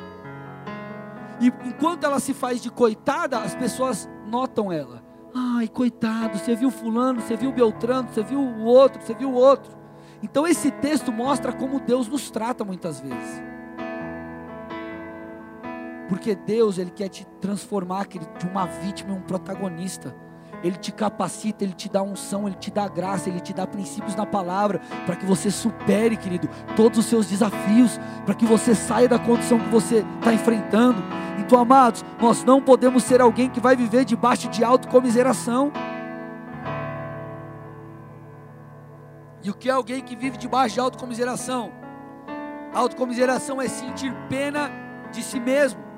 E 1.40 1.48
enquanto 1.68 2.04
ela 2.06 2.20
se 2.20 2.34
faz 2.34 2.62
de 2.62 2.70
coitada, 2.70 3.40
as 3.40 3.56
pessoas 3.56 4.10
notam 4.26 4.72
ela. 4.72 5.04
Ai, 5.34 5.68
coitado, 5.68 6.38
você 6.38 6.56
viu 6.56 6.70
fulano, 6.70 7.22
você 7.22 7.36
viu 7.36 7.52
Beltrano, 7.52 8.10
você 8.10 8.24
viu 8.24 8.40
o 8.40 8.64
outro, 8.64 9.02
você 9.02 9.14
viu 9.14 9.30
o 9.32 9.36
outro. 9.36 9.76
Então 10.22 10.48
esse 10.48 10.72
texto 10.72 11.12
mostra 11.12 11.52
como 11.52 11.80
Deus 11.80 12.08
nos 12.08 12.30
trata 12.32 12.64
muitas 12.64 13.00
vezes. 13.00 13.53
Porque 16.08 16.36
Deus, 16.36 16.78
Ele 16.78 16.92
quer 16.92 17.10
te 17.10 17.26
transformar 17.40 18.08
de 18.08 18.48
uma 18.48 18.66
vítima 18.66 19.14
em 19.14 19.18
um 19.18 19.22
protagonista. 19.22 20.16
Ele 20.64 20.78
te 20.78 20.94
capacita, 20.94 21.64
Ele 21.64 21.74
te 21.74 21.90
dá 21.90 22.02
unção, 22.02 22.48
Ele 22.48 22.56
te 22.56 22.72
dá 22.72 22.88
graça, 22.88 23.30
Ele 23.30 23.42
te 23.42 23.54
dá 23.54 23.68
princípios 23.68 24.16
na 24.16 24.26
palavra, 24.26 24.80
para 25.06 25.16
que 25.16 25.26
você 25.26 25.52
supere, 25.52 26.16
querido, 26.16 26.50
todos 26.76 27.00
os 27.00 27.06
seus 27.06 27.26
desafios, 27.26 28.00
para 28.26 28.34
que 28.34 28.46
você 28.46 28.74
saia 28.74 29.10
da 29.10 29.20
condição 29.20 29.60
que 29.60 29.70
você 29.70 30.06
está 30.20 30.34
enfrentando. 30.34 31.04
Então, 31.38 31.60
amados, 31.60 32.06
nós 32.22 32.44
não 32.44 32.62
podemos 32.62 33.04
ser 33.04 33.20
alguém 33.20 33.50
que 33.50 33.60
vai 33.60 33.76
viver 33.76 34.06
debaixo 34.06 34.48
de 34.50 34.64
autocomiseração. 34.64 35.72
E 39.44 39.50
o 39.50 39.54
que 39.54 39.70
é 39.70 39.74
alguém 39.74 40.02
que 40.02 40.16
vive 40.16 40.38
debaixo 40.38 40.76
de 40.76 40.80
autocomiseração? 40.80 41.72
Autocomiseração 42.74 43.62
é 43.62 43.68
sentir 43.68 44.14
pena 44.30 44.72
de 45.12 45.22
si 45.22 45.40
mesmo. 45.42 45.93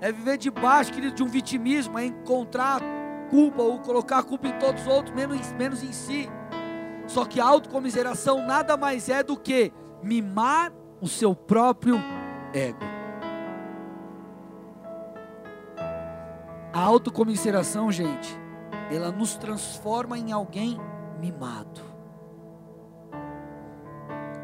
É 0.00 0.10
viver 0.10 0.38
debaixo, 0.38 0.92
querido, 0.92 1.14
de 1.14 1.22
um 1.22 1.28
vitimismo, 1.28 1.98
é 1.98 2.06
encontrar 2.06 2.80
culpa 3.28 3.62
ou 3.62 3.78
colocar 3.78 4.18
a 4.18 4.22
culpa 4.22 4.48
em 4.48 4.58
todos 4.58 4.82
os 4.82 4.88
outros, 4.88 5.14
menos, 5.14 5.52
menos 5.52 5.82
em 5.82 5.92
si. 5.92 6.28
Só 7.06 7.24
que 7.24 7.40
a 7.40 7.44
autocomiseração 7.44 8.46
nada 8.46 8.76
mais 8.76 9.08
é 9.08 9.22
do 9.22 9.36
que 9.36 9.72
mimar 10.02 10.72
o 11.00 11.08
seu 11.08 11.34
próprio 11.34 11.96
ego. 12.54 12.78
A 16.72 16.80
autocomiseração, 16.80 17.90
gente, 17.90 18.38
ela 18.90 19.10
nos 19.10 19.36
transforma 19.36 20.16
em 20.16 20.32
alguém 20.32 20.78
mimado 21.20 21.90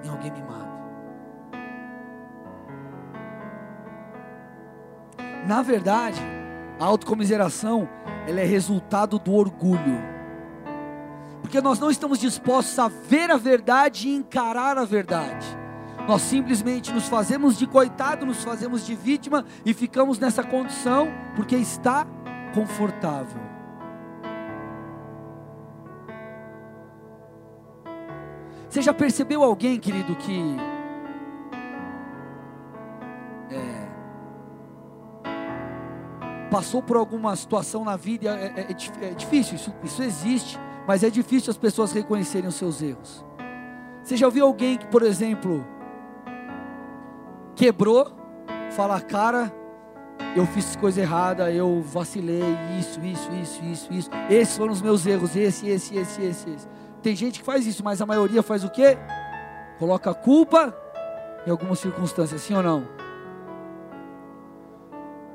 em 0.07 0.11
alguém 0.11 0.31
mimado. 0.31 0.86
Na 5.47 5.63
verdade, 5.63 6.21
a 6.79 6.85
autocomiseração, 6.85 7.89
ela 8.27 8.41
é 8.41 8.45
resultado 8.45 9.19
do 9.19 9.33
orgulho. 9.33 10.03
Porque 11.41 11.61
nós 11.61 11.79
não 11.79 11.89
estamos 11.89 12.19
dispostos 12.19 12.77
a 12.81 12.89
ver 12.89 13.31
a 13.31 13.37
verdade 13.37 14.09
e 14.09 14.15
encarar 14.15 14.77
a 14.77 14.85
verdade. 14.85 15.47
Nós 16.09 16.23
simplesmente 16.23 16.93
nos 16.93 17.09
fazemos 17.09 17.57
de 17.57 17.67
coitado, 17.67 18.27
nos 18.27 18.43
fazemos 18.43 18.85
de 18.85 18.97
vítima 18.97 19.45
e 19.65 19.73
ficamos 19.73 20.19
nessa 20.19 20.43
condição 20.43 21.09
porque 21.37 21.57
está 21.57 22.05
confortável. 22.53 23.41
Você 28.69 28.83
já 28.83 28.93
percebeu 28.93 29.45
alguém, 29.45 29.79
querido, 29.79 30.15
que 30.17 30.57
passou 36.57 36.83
por 36.83 36.97
alguma 36.97 37.37
situação 37.37 37.85
na 37.85 37.99
vida? 37.99 38.31
É, 38.31 38.47
é, 38.47 38.61
é, 38.61 39.11
é 39.11 39.15
difícil, 39.15 39.57
isso, 39.57 39.75
isso 39.85 40.03
existe, 40.03 40.59
mas 40.89 41.05
é 41.05 41.11
difícil 41.11 41.51
as 41.51 41.59
pessoas 41.59 41.93
reconhecerem 41.93 42.49
os 42.49 42.55
seus 42.55 42.81
erros. 42.81 43.23
Você 44.03 44.17
já 44.17 44.25
ouviu 44.25 44.47
alguém 44.47 44.79
que, 44.79 44.87
por 44.87 45.03
exemplo, 45.03 45.67
quebrou, 47.55 48.11
fala, 48.71 48.99
cara, 49.03 49.53
eu 50.35 50.47
fiz 50.47 50.77
coisa 50.77 51.03
errada, 51.03 51.53
eu 51.53 51.83
vacilei, 51.83 52.57
isso, 52.81 53.01
isso, 53.05 53.31
isso, 53.33 53.63
isso, 53.63 53.93
isso. 53.93 54.11
Esses 54.31 54.57
foram 54.57 54.73
os 54.73 54.81
meus 54.81 55.05
erros, 55.05 55.37
esse, 55.37 55.69
esse, 55.69 55.95
esse, 55.95 56.23
esse, 56.23 56.51
esse. 56.51 56.69
Tem 57.03 57.15
gente 57.15 57.41
que 57.41 57.45
faz 57.45 57.67
isso, 57.67 57.85
mas 57.85 58.01
a 58.01 58.07
maioria 58.07 58.43
faz 58.43 58.65
o 58.65 58.71
quê? 58.71 58.97
Coloca 59.79 60.11
a 60.11 60.15
culpa 60.15 60.75
em 61.47 61.51
algumas 61.51 61.81
circunstâncias, 61.81 62.41
sim 62.41 62.55
ou 62.55 62.63
não? 62.63 62.96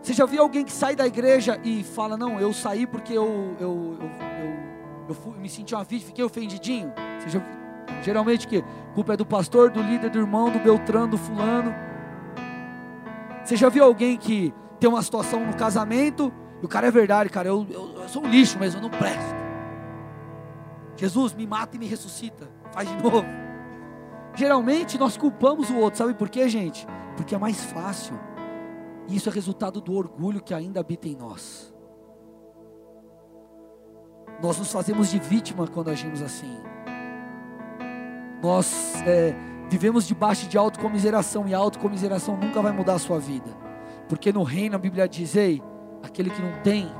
Você 0.01 0.13
já 0.13 0.25
viu 0.25 0.41
alguém 0.41 0.65
que 0.65 0.71
sai 0.71 0.95
da 0.95 1.05
igreja 1.05 1.59
e 1.63 1.83
fala, 1.83 2.17
não, 2.17 2.39
eu 2.39 2.51
saí 2.51 2.87
porque 2.87 3.13
eu, 3.13 3.55
eu, 3.59 3.97
eu, 3.99 5.15
eu, 5.25 5.33
me 5.33 5.47
senti 5.47 5.75
uma 5.75 5.83
vítima, 5.83 6.07
fiquei 6.07 6.23
ofendidinho? 6.23 6.91
Você 7.19 7.29
já, 7.29 7.41
geralmente 8.01 8.47
que 8.47 8.63
culpa 8.95 9.13
é 9.13 9.17
do 9.17 9.25
pastor, 9.25 9.69
do 9.69 9.81
líder, 9.81 10.09
do 10.09 10.17
irmão, 10.17 10.49
do 10.49 10.57
Beltrano, 10.57 11.09
do 11.09 11.17
fulano. 11.19 11.73
Você 13.43 13.55
já 13.55 13.69
viu 13.69 13.83
alguém 13.83 14.17
que 14.17 14.51
tem 14.79 14.89
uma 14.89 15.01
situação 15.03 15.45
no 15.45 15.53
casamento 15.55 16.33
e 16.61 16.65
o 16.65 16.67
cara 16.67 16.87
é 16.87 16.91
verdade, 16.91 17.29
cara, 17.29 17.47
eu, 17.47 17.67
eu, 17.69 18.01
eu 18.01 18.09
sou 18.09 18.23
um 18.23 18.27
lixo, 18.27 18.57
mas 18.59 18.73
eu 18.73 18.81
não 18.81 18.89
presto. 18.89 19.35
Jesus, 20.95 21.33
me 21.33 21.45
mata 21.45 21.75
e 21.75 21.79
me 21.79 21.85
ressuscita. 21.85 22.49
Faz 22.71 22.87
de 22.89 22.95
novo. 23.01 23.25
Geralmente 24.33 24.97
nós 24.97 25.15
culpamos 25.15 25.69
o 25.69 25.77
outro, 25.77 25.99
sabe 25.99 26.15
por 26.15 26.29
quê, 26.29 26.49
gente? 26.49 26.87
Porque 27.15 27.35
é 27.35 27.37
mais 27.37 27.63
fácil. 27.63 28.19
E 29.07 29.15
isso 29.15 29.29
é 29.29 29.31
resultado 29.31 29.81
do 29.81 29.93
orgulho 29.93 30.41
que 30.41 30.53
ainda 30.53 30.79
habita 30.79 31.07
em 31.07 31.15
nós. 31.15 31.73
Nós 34.41 34.57
nos 34.57 34.71
fazemos 34.71 35.09
de 35.09 35.19
vítima 35.19 35.67
quando 35.67 35.89
agimos 35.89 36.21
assim. 36.21 36.57
Nós 38.41 38.95
é, 39.05 39.35
vivemos 39.69 40.07
debaixo 40.07 40.47
de 40.47 40.57
autocomiseração 40.57 41.47
e 41.47 41.53
a 41.53 41.57
autocomiseração 41.57 42.35
nunca 42.37 42.61
vai 42.61 42.71
mudar 42.71 42.95
a 42.95 42.99
sua 42.99 43.19
vida. 43.19 43.49
Porque 44.09 44.33
no 44.33 44.43
reino 44.43 44.75
a 44.75 44.79
Bíblia 44.79 45.07
diz: 45.07 45.35
ei, 45.35 45.61
aquele 46.01 46.29
que 46.31 46.41
não 46.41 46.51
tem, 46.63 46.91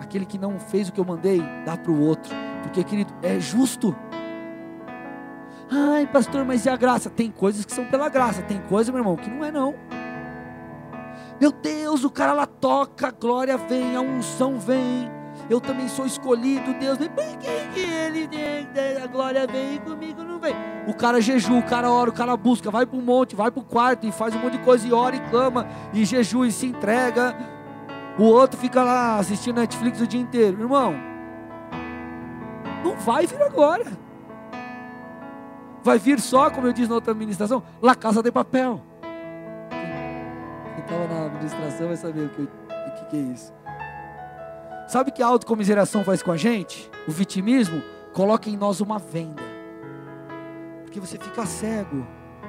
aquele 0.00 0.24
que 0.24 0.38
não 0.38 0.58
fez 0.58 0.88
o 0.88 0.92
que 0.92 1.00
eu 1.00 1.04
mandei, 1.04 1.42
dá 1.64 1.76
para 1.76 1.92
o 1.92 2.00
outro. 2.00 2.34
Porque, 2.62 2.82
querido, 2.82 3.12
é 3.22 3.38
justo. 3.38 3.94
Ai, 5.70 6.06
pastor, 6.06 6.44
mas 6.44 6.64
e 6.64 6.68
a 6.68 6.76
graça? 6.76 7.10
Tem 7.10 7.30
coisas 7.30 7.64
que 7.64 7.72
são 7.72 7.84
pela 7.84 8.08
graça, 8.08 8.42
tem 8.42 8.60
coisa, 8.62 8.90
meu 8.90 9.00
irmão, 9.00 9.16
que 9.16 9.30
não 9.30 9.44
é 9.44 9.52
não. 9.52 9.74
Meu 11.40 11.50
Deus, 11.50 12.04
o 12.04 12.10
cara 12.10 12.34
lá 12.34 12.46
toca, 12.46 13.08
a 13.08 13.10
glória 13.10 13.56
vem, 13.56 13.96
a 13.96 14.00
unção 14.00 14.58
vem. 14.58 15.10
Eu 15.48 15.60
também 15.60 15.88
sou 15.88 16.04
escolhido, 16.04 16.74
Deus. 16.74 16.98
Por 16.98 17.38
que, 17.38 17.68
que 17.72 17.80
ele 17.80 18.28
a 19.02 19.06
glória 19.06 19.46
vem 19.46 19.78
comigo 19.78 20.22
não 20.22 20.38
vem? 20.38 20.54
O 20.86 20.92
cara 20.92 21.20
jejua, 21.20 21.58
o 21.58 21.62
cara 21.62 21.90
ora, 21.90 22.10
o 22.10 22.12
cara 22.12 22.36
busca, 22.36 22.70
vai 22.70 22.84
para 22.84 22.98
o 22.98 23.02
monte, 23.02 23.34
vai 23.34 23.50
para 23.50 23.60
o 23.60 23.64
quarto 23.64 24.06
e 24.06 24.12
faz 24.12 24.34
um 24.34 24.38
monte 24.38 24.58
de 24.58 24.64
coisa 24.64 24.86
e 24.86 24.92
ora 24.92 25.16
e 25.16 25.20
clama 25.30 25.66
e 25.94 26.04
jejua 26.04 26.46
e 26.46 26.52
se 26.52 26.66
entrega. 26.66 27.34
O 28.18 28.24
outro 28.24 28.60
fica 28.60 28.82
lá 28.82 29.18
assistindo 29.18 29.56
Netflix 29.56 30.00
o 30.00 30.06
dia 30.06 30.20
inteiro. 30.20 30.60
Irmão, 30.60 30.94
não 32.84 32.96
vai 32.96 33.26
vir 33.26 33.40
agora. 33.42 33.86
Vai 35.82 35.98
vir 35.98 36.20
só, 36.20 36.50
como 36.50 36.66
eu 36.66 36.72
disse 36.72 36.90
na 36.90 36.96
outra 36.96 37.12
administração, 37.12 37.62
La 37.80 37.94
Casa 37.94 38.22
de 38.22 38.30
Papel. 38.30 38.89
Estava 40.90 41.06
na 41.06 41.26
administração 41.26 41.86
vai 41.86 41.96
saber 41.96 42.24
o 42.24 42.28
que, 42.30 42.42
o 42.42 43.06
que 43.08 43.16
é 43.16 43.20
isso. 43.20 43.52
Sabe 44.88 45.10
o 45.10 45.12
que 45.12 45.22
a 45.22 45.26
autocomiseração 45.28 46.02
faz 46.02 46.20
com 46.20 46.32
a 46.32 46.36
gente? 46.36 46.90
O 47.06 47.12
vitimismo 47.12 47.80
coloca 48.12 48.50
em 48.50 48.56
nós 48.56 48.80
uma 48.80 48.98
venda. 48.98 49.40
Porque 50.82 50.98
você 50.98 51.16
fica 51.16 51.46
cego 51.46 52.04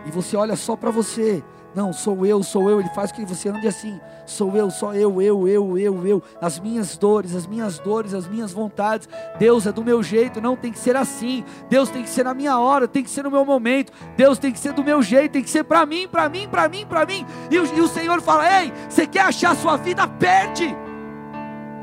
e 0.07 0.09
você 0.09 0.35
olha 0.35 0.55
só 0.55 0.75
para 0.75 0.89
você. 0.89 1.43
Não, 1.73 1.93
sou 1.93 2.25
eu, 2.25 2.43
sou 2.43 2.69
eu. 2.69 2.79
Ele 2.79 2.89
faz 2.89 3.11
com 3.11 3.23
que 3.23 3.25
você 3.25 3.49
ande 3.49 3.67
assim. 3.67 3.99
Sou 4.25 4.55
eu, 4.55 4.69
só 4.69 4.93
eu, 4.93 5.21
eu, 5.21 5.47
eu, 5.47 5.77
eu, 5.77 6.07
eu. 6.07 6.23
As 6.41 6.59
minhas 6.59 6.97
dores, 6.97 7.35
as 7.35 7.47
minhas 7.47 7.79
dores, 7.79 8.13
as 8.13 8.27
minhas 8.27 8.51
vontades. 8.51 9.07
Deus 9.39 9.65
é 9.65 9.71
do 9.71 9.83
meu 9.83 10.03
jeito, 10.03 10.41
não 10.41 10.55
tem 10.55 10.71
que 10.71 10.79
ser 10.79 10.95
assim. 10.95 11.43
Deus 11.69 11.89
tem 11.89 12.03
que 12.03 12.09
ser 12.09 12.23
na 12.23 12.33
minha 12.33 12.59
hora, 12.59 12.87
tem 12.87 13.03
que 13.03 13.09
ser 13.09 13.23
no 13.23 13.31
meu 13.31 13.45
momento. 13.45 13.91
Deus 14.17 14.37
tem 14.37 14.51
que 14.51 14.59
ser 14.59 14.73
do 14.73 14.83
meu 14.83 15.01
jeito, 15.01 15.31
tem 15.33 15.43
que 15.43 15.49
ser 15.49 15.63
para 15.63 15.85
mim, 15.85 16.07
para 16.07 16.27
mim, 16.29 16.47
para 16.47 16.67
mim, 16.67 16.85
para 16.85 17.05
mim. 17.05 17.25
E 17.49 17.57
o, 17.57 17.65
e 17.65 17.81
o 17.81 17.87
Senhor 17.87 18.21
fala: 18.21 18.61
Ei, 18.61 18.73
você 18.89 19.07
quer 19.07 19.21
achar 19.21 19.51
a 19.51 19.55
sua 19.55 19.77
vida? 19.77 20.07
Perde. 20.07 20.75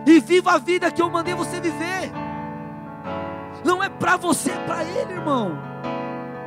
E 0.06 0.20
viva 0.20 0.52
a 0.52 0.58
vida 0.58 0.90
que 0.90 1.02
eu 1.02 1.10
mandei 1.10 1.34
você 1.34 1.60
viver. 1.60 2.10
Não 3.64 3.82
é 3.82 3.88
para 3.88 4.16
você, 4.16 4.50
é 4.50 4.58
para 4.66 4.84
Ele, 4.84 5.12
irmão. 5.12 5.52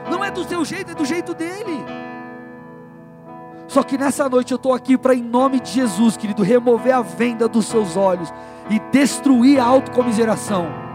Não 0.09 0.23
é 0.23 0.31
do 0.31 0.43
seu 0.43 0.63
jeito, 0.65 0.91
é 0.91 0.95
do 0.95 1.05
jeito 1.05 1.33
dele. 1.33 2.10
Só 3.67 3.83
que 3.83 3.97
nessa 3.97 4.27
noite 4.27 4.51
eu 4.51 4.57
estou 4.57 4.73
aqui 4.73 4.97
para, 4.97 5.15
em 5.15 5.23
nome 5.23 5.59
de 5.59 5.71
Jesus, 5.71 6.17
querido, 6.17 6.43
remover 6.43 6.93
a 6.93 7.01
venda 7.01 7.47
dos 7.47 7.65
seus 7.65 7.95
olhos 7.95 8.31
e 8.69 8.79
destruir 8.91 9.59
a 9.59 9.65
autocomiseração. 9.65 10.91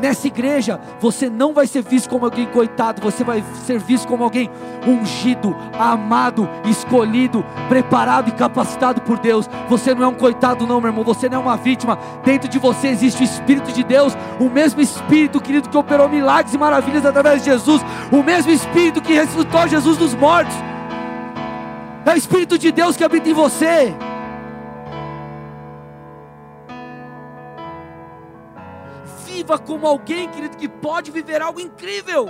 Nessa 0.00 0.28
igreja, 0.28 0.80
você 1.00 1.28
não 1.28 1.52
vai 1.52 1.66
ser 1.66 1.82
visto 1.82 2.08
como 2.08 2.24
alguém 2.24 2.46
coitado, 2.46 3.02
você 3.02 3.24
vai 3.24 3.42
ser 3.66 3.80
visto 3.80 4.06
como 4.06 4.22
alguém 4.22 4.48
ungido, 4.86 5.56
amado, 5.76 6.48
escolhido, 6.64 7.44
preparado 7.68 8.28
e 8.28 8.32
capacitado 8.32 9.00
por 9.00 9.18
Deus. 9.18 9.50
Você 9.68 9.96
não 9.96 10.04
é 10.04 10.06
um 10.06 10.14
coitado, 10.14 10.68
não, 10.68 10.80
meu 10.80 10.90
irmão, 10.90 11.02
você 11.02 11.28
não 11.28 11.38
é 11.38 11.40
uma 11.40 11.56
vítima. 11.56 11.98
Dentro 12.24 12.48
de 12.48 12.60
você 12.60 12.88
existe 12.88 13.22
o 13.22 13.24
Espírito 13.24 13.72
de 13.72 13.82
Deus, 13.82 14.16
o 14.38 14.48
mesmo 14.48 14.80
Espírito, 14.80 15.40
querido, 15.40 15.68
que 15.68 15.76
operou 15.76 16.08
milagres 16.08 16.54
e 16.54 16.58
maravilhas 16.58 17.04
através 17.04 17.42
de 17.42 17.50
Jesus, 17.50 17.82
o 18.12 18.22
mesmo 18.22 18.52
Espírito 18.52 19.02
que 19.02 19.14
ressuscitou 19.14 19.66
Jesus 19.66 19.96
dos 19.96 20.14
mortos. 20.14 20.54
É 22.08 22.14
o 22.14 22.16
Espírito 22.16 22.56
de 22.56 22.72
Deus 22.72 22.96
que 22.96 23.04
habita 23.04 23.28
em 23.28 23.34
você. 23.34 23.94
Viva 29.26 29.58
como 29.58 29.86
alguém, 29.86 30.26
querido, 30.30 30.56
que 30.56 30.70
pode 30.70 31.10
viver 31.10 31.42
algo 31.42 31.60
incrível. 31.60 32.26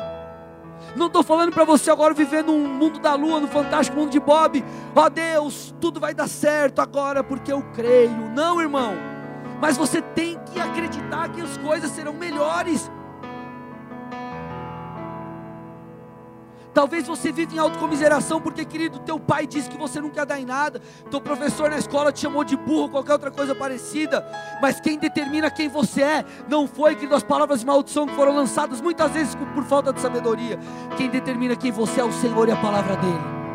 Não 0.96 1.06
estou 1.06 1.22
falando 1.22 1.52
para 1.52 1.62
você 1.62 1.92
agora 1.92 2.12
viver 2.12 2.42
num 2.42 2.66
mundo 2.66 2.98
da 2.98 3.14
lua, 3.14 3.38
no 3.38 3.46
fantástico 3.46 3.96
mundo 3.96 4.10
de 4.10 4.18
Bob. 4.18 4.64
Ó 4.96 5.04
oh, 5.04 5.08
Deus, 5.08 5.72
tudo 5.80 6.00
vai 6.00 6.12
dar 6.12 6.28
certo 6.28 6.80
agora 6.80 7.22
porque 7.22 7.52
eu 7.52 7.62
creio. 7.72 8.30
Não, 8.34 8.60
irmão. 8.60 8.94
Mas 9.60 9.76
você 9.76 10.02
tem 10.02 10.40
que 10.52 10.58
acreditar 10.58 11.28
que 11.28 11.40
as 11.40 11.56
coisas 11.56 11.92
serão 11.92 12.14
melhores. 12.14 12.90
Talvez 16.78 17.08
você 17.08 17.32
vive 17.32 17.56
em 17.56 17.58
autocomiseração 17.58 18.40
porque, 18.40 18.64
querido, 18.64 19.00
teu 19.00 19.18
pai 19.18 19.48
disse 19.48 19.68
que 19.68 19.76
você 19.76 20.00
não 20.00 20.10
quer 20.10 20.24
dar 20.24 20.38
em 20.38 20.44
nada, 20.44 20.80
teu 21.10 21.20
professor 21.20 21.68
na 21.68 21.76
escola 21.76 22.12
te 22.12 22.20
chamou 22.20 22.44
de 22.44 22.56
burro, 22.56 22.88
qualquer 22.88 23.14
outra 23.14 23.32
coisa 23.32 23.52
parecida. 23.52 24.24
Mas 24.62 24.80
quem 24.80 24.96
determina 24.96 25.50
quem 25.50 25.68
você 25.68 26.02
é 26.02 26.24
não 26.48 26.68
foi, 26.68 26.94
querido, 26.94 27.16
as 27.16 27.24
palavras 27.24 27.58
de 27.58 27.66
maldição 27.66 28.06
que 28.06 28.14
foram 28.14 28.32
lançadas 28.32 28.80
muitas 28.80 29.10
vezes 29.10 29.34
por 29.34 29.64
falta 29.64 29.92
de 29.92 30.00
sabedoria. 30.00 30.56
Quem 30.96 31.10
determina 31.10 31.56
quem 31.56 31.72
você 31.72 32.00
é 32.00 32.04
o 32.04 32.12
Senhor 32.12 32.48
e 32.48 32.52
a 32.52 32.56
palavra 32.56 32.94
dele. 32.94 33.47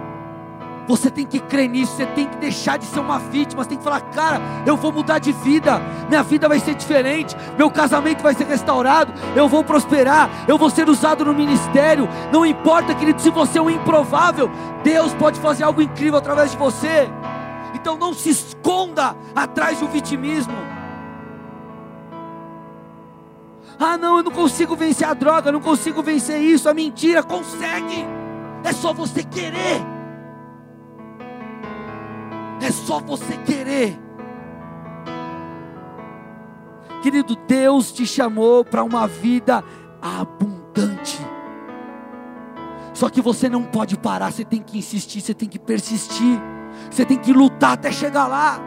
Você 0.88 1.10
tem 1.10 1.26
que 1.26 1.40
crer 1.40 1.70
nisso, 1.70 1.94
você 1.96 2.06
tem 2.06 2.28
que 2.28 2.38
deixar 2.38 2.78
de 2.78 2.86
ser 2.86 3.00
uma 3.00 3.18
vítima, 3.18 3.64
você 3.64 3.70
tem 3.70 3.78
que 3.78 3.84
falar, 3.84 4.02
cara, 4.02 4.42
eu 4.66 4.76
vou 4.76 4.92
mudar 4.92 5.18
de 5.18 5.32
vida, 5.32 5.82
minha 6.10 6.22
vida 6.22 6.50
vai 6.50 6.60
ser 6.60 6.76
diferente, 6.76 7.36
meu 7.58 7.72
casamento 7.72 8.22
vai 8.22 8.34
ser 8.34 8.46
restaurado, 8.46 9.14
eu 9.36 9.48
vou 9.48 9.64
prosperar, 9.64 10.30
eu 10.48 10.58
vou 10.58 10.70
ser 10.70 10.90
usado 10.90 11.24
no 11.24 11.34
ministério. 11.34 12.10
Não 12.34 12.46
importa, 12.46 12.94
querido, 12.94 13.22
se 13.22 13.30
você 13.30 13.60
é 13.60 13.62
um 13.62 13.70
improvável, 13.70 14.52
Deus 14.84 15.14
pode 15.14 15.40
fazer 15.40 15.64
algo 15.64 15.82
incrível 15.82 16.18
através 16.18 16.52
de 16.52 16.58
você. 16.58 17.10
Então 17.74 17.98
não 17.98 18.14
se 18.14 18.30
esconda 18.30 19.16
atrás 19.34 19.80
do 19.80 19.88
vitimismo. 19.88 20.54
Ah, 23.80 23.98
não, 23.98 24.18
eu 24.18 24.24
não 24.24 24.32
consigo 24.32 24.76
vencer 24.76 25.08
a 25.08 25.14
droga, 25.14 25.50
eu 25.50 25.54
não 25.54 25.62
consigo 25.62 26.04
vencer 26.04 26.40
isso, 26.42 26.70
a 26.70 26.74
mentira, 26.74 27.24
consegue. 27.24 28.06
É 28.64 28.72
só 28.72 28.94
você 28.94 29.24
querer. 29.24 29.93
É 32.64 32.72
só 32.72 33.00
você 33.02 33.36
querer. 33.46 34.00
Querido, 37.02 37.36
Deus 37.46 37.92
te 37.92 38.06
chamou 38.06 38.64
para 38.64 38.82
uma 38.82 39.06
vida 39.06 39.62
abundante. 40.02 41.20
Só 42.94 43.10
que 43.10 43.22
você 43.22 43.50
não 43.50 43.64
pode 43.64 43.98
parar, 43.98 44.32
você 44.32 44.46
tem 44.46 44.62
que 44.62 44.78
insistir, 44.78 45.20
você 45.20 45.34
tem 45.34 45.50
que 45.50 45.60
persistir, 45.60 46.40
você 46.90 47.04
tem 47.04 47.18
que 47.18 47.34
lutar 47.34 47.74
até 47.74 47.92
chegar 47.92 48.28
lá. 48.28 48.58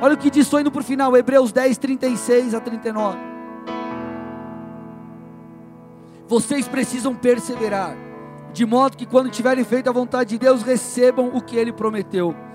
Olha 0.00 0.14
o 0.14 0.16
que 0.16 0.30
diz, 0.30 0.46
estou 0.46 0.58
indo 0.58 0.70
para 0.70 0.80
o 0.80 0.84
final, 0.84 1.14
Hebreus 1.14 1.52
10, 1.52 1.76
36 1.76 2.54
a 2.54 2.60
39. 2.60 3.18
Vocês 6.26 6.66
precisam 6.66 7.14
perseverar, 7.14 7.94
de 8.54 8.64
modo 8.64 8.96
que 8.96 9.04
quando 9.04 9.28
tiverem 9.28 9.64
feito 9.64 9.90
a 9.90 9.92
vontade 9.92 10.30
de 10.30 10.38
Deus, 10.38 10.62
recebam 10.62 11.30
o 11.34 11.42
que 11.42 11.54
Ele 11.56 11.72
prometeu. 11.72 12.47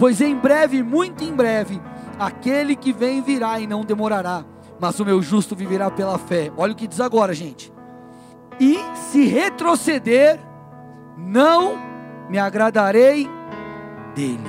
Pois 0.00 0.22
em 0.22 0.34
breve, 0.34 0.82
muito 0.82 1.22
em 1.22 1.30
breve, 1.30 1.78
aquele 2.18 2.74
que 2.74 2.90
vem 2.90 3.20
virá 3.20 3.60
e 3.60 3.66
não 3.66 3.84
demorará, 3.84 4.42
mas 4.80 4.98
o 4.98 5.04
meu 5.04 5.20
justo 5.20 5.54
viverá 5.54 5.90
pela 5.90 6.16
fé. 6.16 6.50
Olha 6.56 6.72
o 6.72 6.74
que 6.74 6.88
diz 6.88 7.00
agora, 7.00 7.34
gente. 7.34 7.70
E 8.58 8.78
se 8.94 9.26
retroceder, 9.26 10.40
não 11.18 11.78
me 12.30 12.38
agradarei 12.38 13.28
dele. 14.14 14.40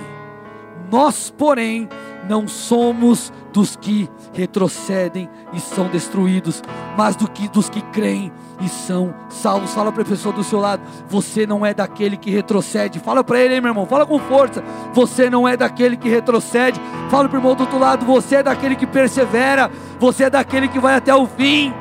Nós, 0.90 1.30
porém, 1.38 1.90
não 2.30 2.48
somos 2.48 3.34
dos 3.52 3.76
que 3.76 4.10
retrocedem 4.34 5.30
e 5.54 5.60
são 5.60 5.88
destruídos, 5.88 6.62
mas 6.98 7.16
do 7.16 7.30
que 7.30 7.48
dos 7.48 7.70
que 7.70 7.82
creem 7.82 8.32
e 8.62 8.70
são 8.70 9.14
salvos. 9.30 9.74
Fala 9.74 9.92
para 9.92 10.04
a 10.04 10.06
pessoa 10.06 10.34
do 10.34 10.44
seu 10.44 10.60
lado, 10.60 10.82
você 11.10 11.46
não 11.46 11.66
é 11.66 11.74
daquele 11.74 12.18
que 12.18 12.30
retrocede. 12.30 13.00
Fala 13.00 13.24
para 13.24 13.40
ele, 13.40 13.56
hein, 13.56 13.62
meu 13.62 13.72
irmão, 13.72 13.86
fala 13.86 14.06
com 14.06 14.20
força. 14.20 14.64
Você 14.94 15.30
não 15.30 15.48
é 15.48 15.58
daquele 15.58 15.98
que 15.98 16.10
retrocede. 16.10 16.80
Fala 17.10 17.28
para 17.28 17.38
o 17.38 17.40
irmão 17.40 17.56
do 17.56 17.62
outro 17.62 17.80
lado, 17.80 18.06
você 18.06 18.38
é 18.38 18.44
daquele 18.44 18.76
que 18.76 18.88
persevera. 18.88 19.70
Você 20.00 20.26
é 20.26 20.30
daquele 20.30 20.68
que 20.68 20.80
vai 20.80 20.96
até 20.96 21.14
o 21.14 21.28
fim. 21.28 21.74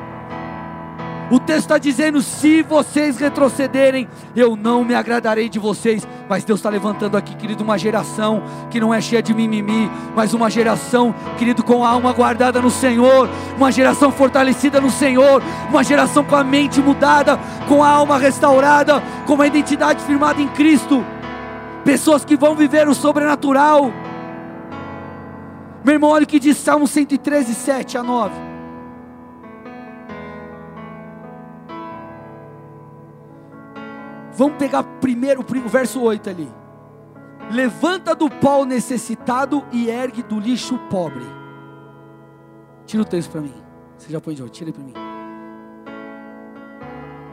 O 1.31 1.39
texto 1.39 1.61
está 1.61 1.77
dizendo: 1.77 2.21
se 2.21 2.61
vocês 2.61 3.17
retrocederem, 3.17 4.07
eu 4.35 4.57
não 4.57 4.83
me 4.83 4.93
agradarei 4.93 5.47
de 5.47 5.57
vocês. 5.57 6.05
Mas 6.27 6.43
Deus 6.43 6.59
está 6.59 6.69
levantando 6.69 7.15
aqui, 7.15 7.33
querido, 7.35 7.63
uma 7.63 7.77
geração 7.77 8.43
que 8.69 8.81
não 8.81 8.93
é 8.93 8.99
cheia 8.99 9.23
de 9.23 9.33
mimimi, 9.33 9.89
mas 10.13 10.33
uma 10.33 10.49
geração, 10.49 11.15
querido, 11.37 11.63
com 11.63 11.85
a 11.85 11.89
alma 11.89 12.11
guardada 12.11 12.61
no 12.61 12.69
Senhor, 12.69 13.29
uma 13.55 13.71
geração 13.71 14.11
fortalecida 14.11 14.81
no 14.81 14.91
Senhor, 14.91 15.41
uma 15.69 15.83
geração 15.85 16.21
com 16.25 16.35
a 16.35 16.43
mente 16.43 16.81
mudada, 16.81 17.39
com 17.65 17.81
a 17.81 17.87
alma 17.87 18.17
restaurada, 18.17 19.01
com 19.25 19.35
uma 19.35 19.47
identidade 19.47 20.03
firmada 20.03 20.41
em 20.41 20.49
Cristo. 20.49 21.03
pessoas 21.85 22.25
que 22.25 22.35
vão 22.35 22.55
viver 22.55 22.87
o 22.89 22.93
sobrenatural. 22.93 23.91
Meu 25.83 25.95
irmão, 25.95 26.11
olha 26.11 26.25
o 26.25 26.27
que 26.27 26.39
diz 26.39 26.57
Salmo 26.57 26.85
113, 26.85 27.55
7 27.55 27.97
a 27.97 28.03
9. 28.03 28.50
Vamos 34.33 34.57
pegar 34.57 34.83
primeiro 34.83 35.41
o 35.41 35.69
verso 35.69 36.01
8 36.01 36.29
ali. 36.29 36.49
Levanta 37.51 38.15
do 38.15 38.29
pó 38.29 38.61
o 38.61 38.65
necessitado 38.65 39.63
e 39.71 39.89
ergue 39.89 40.23
do 40.23 40.39
lixo 40.39 40.75
o 40.75 40.79
pobre. 40.89 41.25
Tira 42.85 43.03
o 43.03 43.05
texto 43.05 43.31
para 43.31 43.41
mim. 43.41 43.53
Você 43.97 44.11
já 44.11 44.21
põe 44.21 44.33
de 44.33 44.41
novo, 44.41 44.51
tira 44.51 44.71
para 44.71 44.83
mim. 44.83 44.93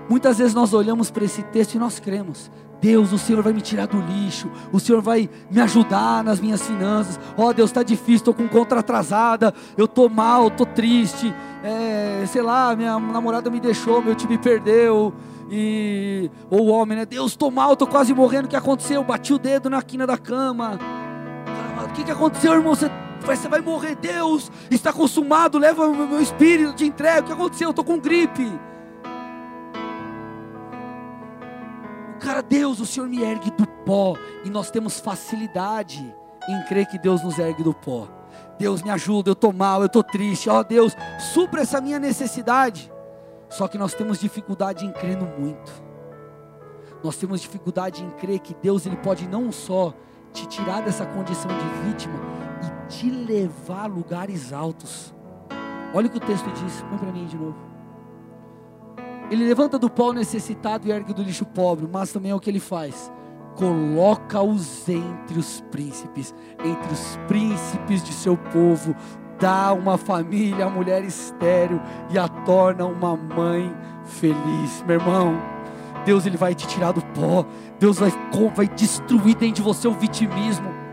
Muitas 0.09 0.39
vezes 0.39 0.55
nós 0.55 0.73
olhamos 0.73 1.11
para 1.11 1.25
esse 1.25 1.43
texto 1.43 1.75
e 1.75 1.79
nós 1.79 2.01
cremos. 2.01 2.51
Deus, 2.81 3.13
o 3.13 3.19
Senhor 3.19 3.43
vai 3.43 3.53
me 3.53 3.61
tirar 3.61 3.87
do 3.87 4.01
lixo, 4.01 4.49
o 4.73 4.79
Senhor 4.79 5.03
vai 5.03 5.29
me 5.51 5.61
ajudar 5.61 6.23
nas 6.23 6.41
minhas 6.41 6.63
finanças. 6.63 7.19
Ó 7.37 7.47
oh, 7.47 7.53
Deus, 7.53 7.71
está 7.71 7.83
difícil, 7.83 8.17
estou 8.17 8.35
com 8.35 8.49
conta 8.49 8.79
atrasada, 8.79 9.53
eu 9.77 9.85
estou 9.85 10.09
mal, 10.09 10.49
estou 10.49 10.65
triste. 10.65 11.35
É, 11.63 12.25
sei 12.27 12.41
lá, 12.41 12.75
minha 12.77 12.99
namorada 12.99 13.51
me 13.51 13.61
deixou, 13.61 14.01
meu 14.01 14.15
time 14.15 14.39
perdeu. 14.39 15.13
E 15.51 16.31
ou 16.51 16.67
o 16.67 16.67
homem, 16.69 16.99
né? 16.99 17.07
Deus, 17.07 17.33
estou 17.33 17.51
mal, 17.51 17.73
estou 17.73 17.89
quase 17.89 18.13
morrendo. 18.13 18.47
O 18.47 18.49
que 18.49 18.57
aconteceu? 18.57 19.03
Bati 19.03 19.33
o 19.33 19.39
dedo 19.39 19.71
na 19.71 19.83
quina 19.83 20.07
da 20.07 20.19
cama. 20.19 20.79
O 21.85 21.93
que, 21.93 22.05
que 22.05 22.11
aconteceu, 22.11 22.53
irmão? 22.53 22.75
Você, 22.75 22.91
você 23.25 23.49
vai 23.49 23.61
morrer, 23.61 23.97
Deus 23.97 24.51
está 24.71 24.93
consumado. 24.93 25.59
Leva 25.59 25.87
o 25.87 26.09
meu 26.09 26.21
espírito, 26.21 26.75
te 26.75 26.85
entrego. 26.85 27.21
O 27.21 27.25
que 27.25 27.33
aconteceu? 27.33 27.69
Eu 27.69 27.71
estou 27.71 27.85
com 27.85 27.99
gripe. 27.99 28.51
Cara, 32.21 32.43
Deus, 32.43 32.81
o 32.81 32.87
Senhor 32.87 33.09
me 33.09 33.23
ergue 33.23 33.51
do 33.53 33.67
pó. 33.67 34.17
E 34.45 34.51
nós 34.51 34.71
temos 34.71 35.01
facilidade 35.01 36.15
em 36.49 36.63
crer 36.65 36.87
que 36.87 36.99
Deus 36.99 37.23
nos 37.23 37.39
ergue 37.39 37.63
do 37.63 37.73
pó. 37.73 38.09
Deus 38.59 38.83
me 38.83 38.91
ajuda, 38.91 39.31
eu 39.31 39.35
estou 39.35 39.53
mal, 39.53 39.81
eu 39.81 39.87
estou 39.87 40.03
triste. 40.03 40.51
Ó 40.51 40.59
oh, 40.59 40.65
Deus, 40.65 40.97
supra 41.33 41.63
essa 41.63 41.81
minha 41.81 41.99
necessidade. 41.99 42.93
Só 43.49 43.67
que 43.67 43.79
nós 43.79 43.95
temos 43.95 44.21
dificuldade 44.21 44.85
em 44.85 44.93
crer 44.93 45.17
no 45.17 45.27
muito. 45.27 45.73
Nós 47.03 47.17
temos 47.17 47.41
dificuldade 47.41 48.05
em 48.05 48.11
crer 48.11 48.41
que 48.41 48.55
Deus 48.55 48.85
ele 48.87 48.97
pode 48.97 49.29
não 49.29 49.51
só 49.53 49.95
te 50.33 50.47
tirar 50.47 50.83
dessa 50.83 51.07
condição 51.07 51.51
de 51.51 51.89
vítima 51.89 52.19
e 52.63 52.89
te 52.89 53.11
levar 53.11 53.85
a 53.85 53.87
lugares 53.87 54.53
altos. 54.53 55.15
Olha 55.95 56.07
o 56.07 56.11
que 56.11 56.19
o 56.19 56.21
texto 56.21 56.51
diz. 56.53 56.83
Põe 56.83 56.99
para 56.99 57.13
mim 57.13 57.27
de 57.27 57.37
novo. 57.37 57.57
Ele 59.31 59.47
levanta 59.47 59.79
do 59.79 59.91
pó 59.91 60.13
necessitado 60.13 60.89
e 60.89 60.91
ergue 60.91 61.13
do 61.13 61.23
lixo 61.23 61.45
pobre, 61.45 61.89
mas 61.91 62.13
também 62.13 62.31
é 62.31 62.35
o 62.35 62.41
que 62.41 62.51
ele 62.51 62.61
faz. 62.61 63.13
Coloca-os 63.57 64.89
entre 64.89 65.39
os 65.39 65.61
príncipes, 65.71 66.35
entre 66.65 66.93
os 66.93 67.19
príncipes 67.27 68.03
de 68.03 68.13
seu 68.13 68.37
povo, 68.37 68.95
dá 69.39 69.73
uma 69.73 69.97
família 69.97 70.67
a 70.67 70.71
mulher 70.71 71.05
estéril 71.05 71.81
e 72.11 72.19
a 72.19 72.29
torna 72.29 72.87
uma 72.87 73.17
mãe 73.17 73.75
feliz. 74.05 74.83
Meu 74.87 74.99
irmão, 74.99 75.41
Deus 76.05 76.27
ele 76.27 76.37
vai 76.37 76.55
te 76.55 76.67
tirar 76.67 76.93
do 76.93 77.03
pó, 77.03 77.45
Deus 77.79 77.99
vai, 77.99 78.13
vai 78.55 78.69
destruir 78.69 79.37
dentro 79.37 79.57
de 79.57 79.63
você 79.63 79.87
o 79.87 79.93
vitimismo. 79.93 80.88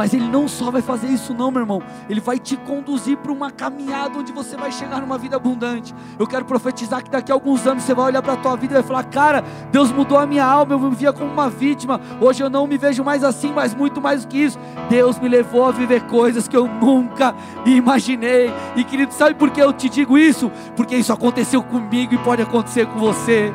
Mas 0.00 0.14
Ele 0.14 0.26
não 0.26 0.48
só 0.48 0.70
vai 0.70 0.80
fazer 0.80 1.08
isso, 1.08 1.34
não, 1.34 1.50
meu 1.50 1.60
irmão. 1.60 1.82
Ele 2.08 2.22
vai 2.22 2.38
te 2.38 2.56
conduzir 2.56 3.18
para 3.18 3.30
uma 3.30 3.50
caminhada 3.50 4.18
onde 4.18 4.32
você 4.32 4.56
vai 4.56 4.72
chegar 4.72 4.98
numa 4.98 5.18
vida 5.18 5.36
abundante. 5.36 5.94
Eu 6.18 6.26
quero 6.26 6.46
profetizar 6.46 7.04
que 7.04 7.10
daqui 7.10 7.30
a 7.30 7.34
alguns 7.34 7.66
anos 7.66 7.82
você 7.82 7.92
vai 7.92 8.06
olhar 8.06 8.22
para 8.22 8.32
a 8.32 8.36
tua 8.38 8.56
vida 8.56 8.72
e 8.72 8.76
vai 8.76 8.82
falar: 8.82 9.04
Cara, 9.04 9.44
Deus 9.70 9.92
mudou 9.92 10.16
a 10.16 10.24
minha 10.24 10.42
alma. 10.42 10.72
Eu 10.72 10.78
me 10.78 10.96
via 10.96 11.12
como 11.12 11.30
uma 11.30 11.50
vítima. 11.50 12.00
Hoje 12.18 12.42
eu 12.42 12.48
não 12.48 12.66
me 12.66 12.78
vejo 12.78 13.04
mais 13.04 13.22
assim, 13.22 13.52
mas 13.52 13.74
muito 13.74 14.00
mais 14.00 14.24
do 14.24 14.28
que 14.28 14.38
isso. 14.38 14.58
Deus 14.88 15.18
me 15.18 15.28
levou 15.28 15.66
a 15.66 15.70
viver 15.70 16.00
coisas 16.06 16.48
que 16.48 16.56
eu 16.56 16.66
nunca 16.66 17.34
imaginei. 17.66 18.50
E 18.76 18.84
querido, 18.84 19.12
sabe 19.12 19.34
por 19.34 19.50
que 19.50 19.60
eu 19.60 19.70
te 19.70 19.90
digo 19.90 20.16
isso? 20.16 20.50
Porque 20.76 20.96
isso 20.96 21.12
aconteceu 21.12 21.62
comigo 21.62 22.14
e 22.14 22.18
pode 22.20 22.40
acontecer 22.40 22.86
com 22.86 22.98
você. 22.98 23.52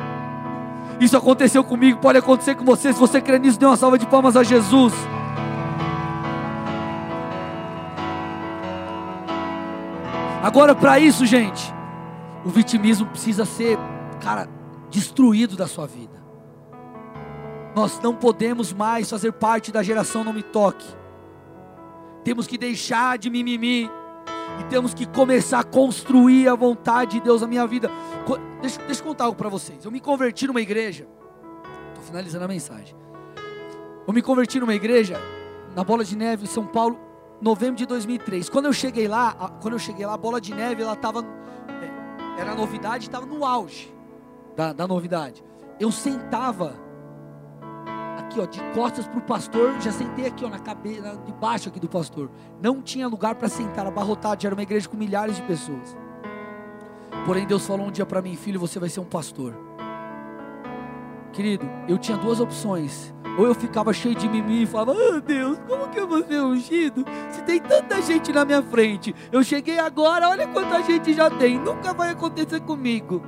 Isso 1.00 1.16
aconteceu 1.16 1.64
comigo, 1.64 1.98
pode 1.98 2.18
acontecer 2.20 2.54
com 2.54 2.64
você. 2.64 2.92
Se 2.92 3.00
você 3.00 3.20
crê 3.20 3.36
nisso, 3.36 3.58
dê 3.58 3.66
uma 3.66 3.76
salva 3.76 3.98
de 3.98 4.06
palmas 4.06 4.36
a 4.36 4.44
Jesus. 4.44 4.94
Agora, 10.46 10.76
para 10.76 10.96
isso, 11.00 11.26
gente, 11.26 11.74
o 12.44 12.48
vitimismo 12.48 13.04
precisa 13.08 13.44
ser, 13.44 13.76
cara, 14.22 14.48
destruído 14.88 15.56
da 15.56 15.66
sua 15.66 15.88
vida. 15.88 16.22
Nós 17.74 17.98
não 17.98 18.14
podemos 18.14 18.72
mais 18.72 19.10
fazer 19.10 19.32
parte 19.32 19.72
da 19.72 19.82
geração 19.82 20.22
não 20.22 20.32
me 20.32 20.44
toque. 20.44 20.86
Temos 22.22 22.46
que 22.46 22.56
deixar 22.56 23.18
de 23.18 23.28
mimimi 23.28 23.90
e 24.60 24.64
temos 24.70 24.94
que 24.94 25.04
começar 25.04 25.58
a 25.58 25.64
construir 25.64 26.46
a 26.46 26.54
vontade 26.54 27.18
de 27.18 27.22
Deus 27.22 27.40
na 27.40 27.48
minha 27.48 27.66
vida. 27.66 27.90
Deixa, 28.62 28.80
deixa 28.82 29.00
eu 29.00 29.04
contar 29.04 29.24
algo 29.24 29.36
para 29.36 29.48
vocês. 29.48 29.84
Eu 29.84 29.90
me 29.90 29.98
converti 29.98 30.46
numa 30.46 30.60
igreja. 30.60 31.08
Estou 31.88 32.04
finalizando 32.04 32.44
a 32.44 32.48
mensagem. 32.48 32.94
Eu 34.06 34.14
me 34.14 34.22
converti 34.22 34.60
numa 34.60 34.76
igreja 34.76 35.20
na 35.74 35.82
Bola 35.82 36.04
de 36.04 36.16
Neve 36.16 36.44
em 36.44 36.48
São 36.48 36.64
Paulo 36.64 37.00
novembro 37.40 37.76
de 37.76 37.86
2003. 37.86 38.48
Quando 38.48 38.66
eu 38.66 38.72
cheguei 38.72 39.08
lá, 39.08 39.32
quando 39.60 39.74
eu 39.74 39.78
cheguei 39.78 40.06
lá, 40.06 40.14
a 40.14 40.18
bola 40.18 40.40
de 40.40 40.54
neve 40.54 40.82
ela 40.82 40.94
estava 40.94 41.20
é, 41.20 42.40
era 42.40 42.54
novidade, 42.54 43.06
estava 43.06 43.26
no 43.26 43.44
auge 43.44 43.94
da, 44.56 44.72
da 44.72 44.86
novidade. 44.86 45.44
Eu 45.78 45.92
sentava 45.92 46.74
aqui, 48.18 48.40
ó, 48.40 48.46
de 48.46 48.60
costas 48.74 49.06
para 49.06 49.18
o 49.18 49.22
pastor, 49.22 49.80
já 49.80 49.92
sentei 49.92 50.26
aqui, 50.26 50.44
ó, 50.44 50.48
na 50.48 50.58
cabeça, 50.58 51.18
debaixo 51.24 51.68
aqui 51.68 51.78
do 51.78 51.88
pastor. 51.88 52.30
Não 52.60 52.80
tinha 52.82 53.06
lugar 53.06 53.34
para 53.34 53.48
sentar, 53.48 53.86
abarrotado, 53.86 54.46
era 54.46 54.54
uma 54.54 54.62
igreja 54.62 54.88
com 54.88 54.96
milhares 54.96 55.36
de 55.36 55.42
pessoas. 55.42 55.96
Porém, 57.24 57.46
Deus 57.46 57.66
falou 57.66 57.86
um 57.86 57.90
dia 57.90 58.06
para 58.06 58.22
mim, 58.22 58.36
filho, 58.36 58.58
você 58.58 58.78
vai 58.78 58.88
ser 58.88 59.00
um 59.00 59.04
pastor. 59.04 59.65
Querido, 61.36 61.68
eu 61.86 61.98
tinha 61.98 62.16
duas 62.16 62.40
opções. 62.40 63.14
Ou 63.38 63.44
eu 63.44 63.54
ficava 63.54 63.92
cheio 63.92 64.14
de 64.14 64.26
mimimi 64.26 64.62
e 64.62 64.66
falava: 64.66 64.92
Oh 64.92 65.20
Deus, 65.20 65.58
como 65.68 65.86
que 65.88 66.00
eu 66.00 66.08
vou 66.08 66.24
ser 66.24 66.40
ungido? 66.40 67.04
Se 67.28 67.42
tem 67.42 67.60
tanta 67.60 68.00
gente 68.00 68.32
na 68.32 68.42
minha 68.42 68.62
frente, 68.62 69.14
eu 69.30 69.44
cheguei 69.44 69.78
agora, 69.78 70.30
olha 70.30 70.48
quanta 70.48 70.82
gente 70.82 71.12
já 71.12 71.28
tem, 71.28 71.58
nunca 71.58 71.92
vai 71.92 72.08
acontecer 72.08 72.60
comigo. 72.60 73.20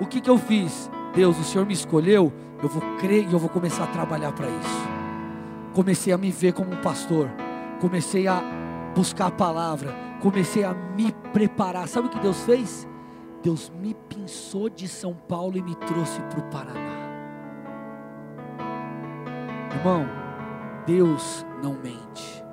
O 0.00 0.06
que, 0.06 0.20
que 0.20 0.30
eu 0.30 0.38
fiz? 0.38 0.88
Deus, 1.12 1.36
o 1.40 1.42
Senhor 1.42 1.66
me 1.66 1.72
escolheu, 1.72 2.32
eu 2.62 2.68
vou 2.68 2.82
crer 2.98 3.28
e 3.28 3.32
eu 3.32 3.38
vou 3.40 3.48
começar 3.48 3.82
a 3.82 3.88
trabalhar 3.88 4.30
para 4.30 4.46
isso. 4.48 4.88
Comecei 5.74 6.12
a 6.12 6.18
me 6.18 6.30
ver 6.30 6.52
como 6.52 6.72
um 6.72 6.80
pastor, 6.82 7.28
comecei 7.80 8.28
a 8.28 8.40
buscar 8.94 9.26
a 9.26 9.32
palavra, 9.32 9.92
comecei 10.20 10.62
a 10.62 10.72
me 10.72 11.10
preparar. 11.32 11.88
Sabe 11.88 12.06
o 12.06 12.10
que 12.10 12.20
Deus 12.20 12.44
fez? 12.44 12.86
Deus 13.42 13.72
me 13.82 13.92
pinçou 14.22 14.68
de 14.68 14.86
São 14.86 15.14
Paulo 15.14 15.56
e 15.56 15.62
me 15.62 15.74
trouxe 15.74 16.20
para 16.22 16.38
o 16.38 16.42
Paraná. 16.44 17.02
Irmão, 19.74 20.06
Deus 20.86 21.44
não 21.60 21.74
mente. 21.74 22.44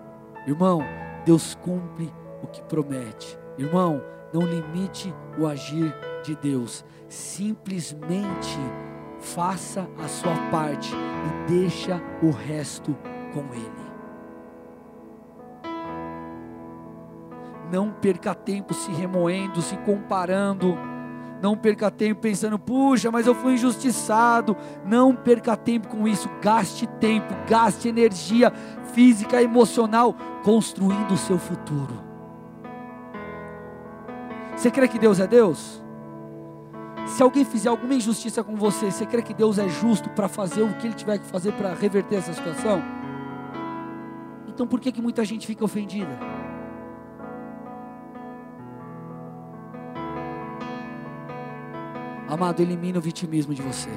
Irmão, 0.48 0.82
Deus 1.26 1.54
cumpre 1.54 2.12
o 2.42 2.48
que 2.48 2.64
promete. 2.64 3.38
Irmão, 3.58 4.02
não 4.34 4.42
limite 4.42 5.14
o 5.38 5.46
agir 5.46 5.94
de 6.24 6.36
Deus. 6.36 6.84
Simplesmente 7.08 8.58
faça 9.20 9.88
a 10.04 10.08
sua 10.08 10.36
parte 10.50 10.92
e 10.96 11.52
deixa 11.52 12.02
o 12.24 12.32
resto 12.32 12.98
com 13.32 13.42
Ele. 13.54 13.90
Não 17.72 17.92
perca 17.92 18.34
tempo 18.34 18.74
se 18.74 18.92
remoendo, 18.92 19.62
se 19.62 19.78
comparando 19.78 20.89
não 21.42 21.56
perca 21.56 21.90
tempo 21.90 22.22
pensando, 22.22 22.60
puxa, 22.60 23.10
mas 23.10 23.26
eu 23.26 23.34
fui 23.34 23.54
injustiçado. 23.54 24.56
Não 24.86 25.16
perca 25.16 25.56
tempo 25.56 25.88
com 25.88 26.08
isso. 26.08 26.30
Gaste 26.42 26.86
tempo, 27.00 27.34
gaste 27.48 27.88
energia 27.88 28.52
física 28.94 29.42
e 29.42 29.46
emocional 29.46 30.16
construindo 30.44 31.14
o 31.14 31.18
seu 31.18 31.38
futuro. 31.38 32.10
Você 34.56 34.70
crê 34.70 34.88
que 34.88 35.00
Deus 35.00 35.20
é 35.20 35.28
Deus? 35.28 35.82
Se 37.06 37.24
alguém 37.24 37.46
fizer 37.46 37.70
alguma 37.70 37.94
injustiça 37.94 38.44
com 38.44 38.56
você, 38.56 38.92
você 38.92 39.06
crê 39.06 39.22
que 39.22 39.34
Deus 39.34 39.58
é 39.58 39.68
justo 39.68 40.10
para 40.10 40.28
fazer 40.28 40.62
o 40.62 40.74
que 40.76 40.88
Ele 40.88 40.94
tiver 40.94 41.18
que 41.18 41.26
fazer 41.26 41.54
para 41.54 41.74
reverter 41.74 42.18
essa 42.18 42.34
situação? 42.34 42.84
Então 44.48 44.68
por 44.68 44.80
que, 44.82 44.92
que 44.92 45.02
muita 45.02 45.24
gente 45.24 45.48
fica 45.48 45.64
ofendida? 45.64 46.20
Amado, 52.30 52.62
elimina 52.62 53.00
o 53.00 53.02
vitimismo 53.02 53.54
de 53.54 53.62
você. 53.62 53.90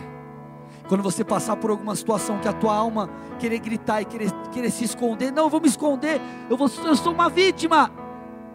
Quando 0.89 1.03
você 1.03 1.23
passar 1.25 1.57
por 1.57 1.71
alguma 1.71 1.95
situação 1.95 2.39
que 2.39 2.49
a 2.49 2.53
tua 2.53 2.75
alma 2.75 3.09
querer 3.39 3.59
gritar 3.59 4.03
e 4.03 4.05
querer, 4.05 4.31
querer 4.53 4.71
se 4.71 4.85
esconder, 4.85 5.31
não, 5.31 5.45
eu 5.45 5.51
vou 5.51 5.61
me 5.61 5.69
esconder, 5.69 6.21
eu, 6.49 6.57
vou, 6.57 6.71
eu 6.85 6.97
sou 6.97 7.13
uma 7.13 7.29
vítima. 7.29 7.91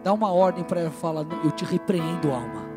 Dá 0.03 0.13
uma 0.13 0.31
ordem 0.31 0.63
para 0.63 0.81
ela, 0.81 0.91
fala, 0.91 1.25
eu 1.43 1.51
te 1.51 1.63
repreendo, 1.63 2.31
alma. 2.31 2.67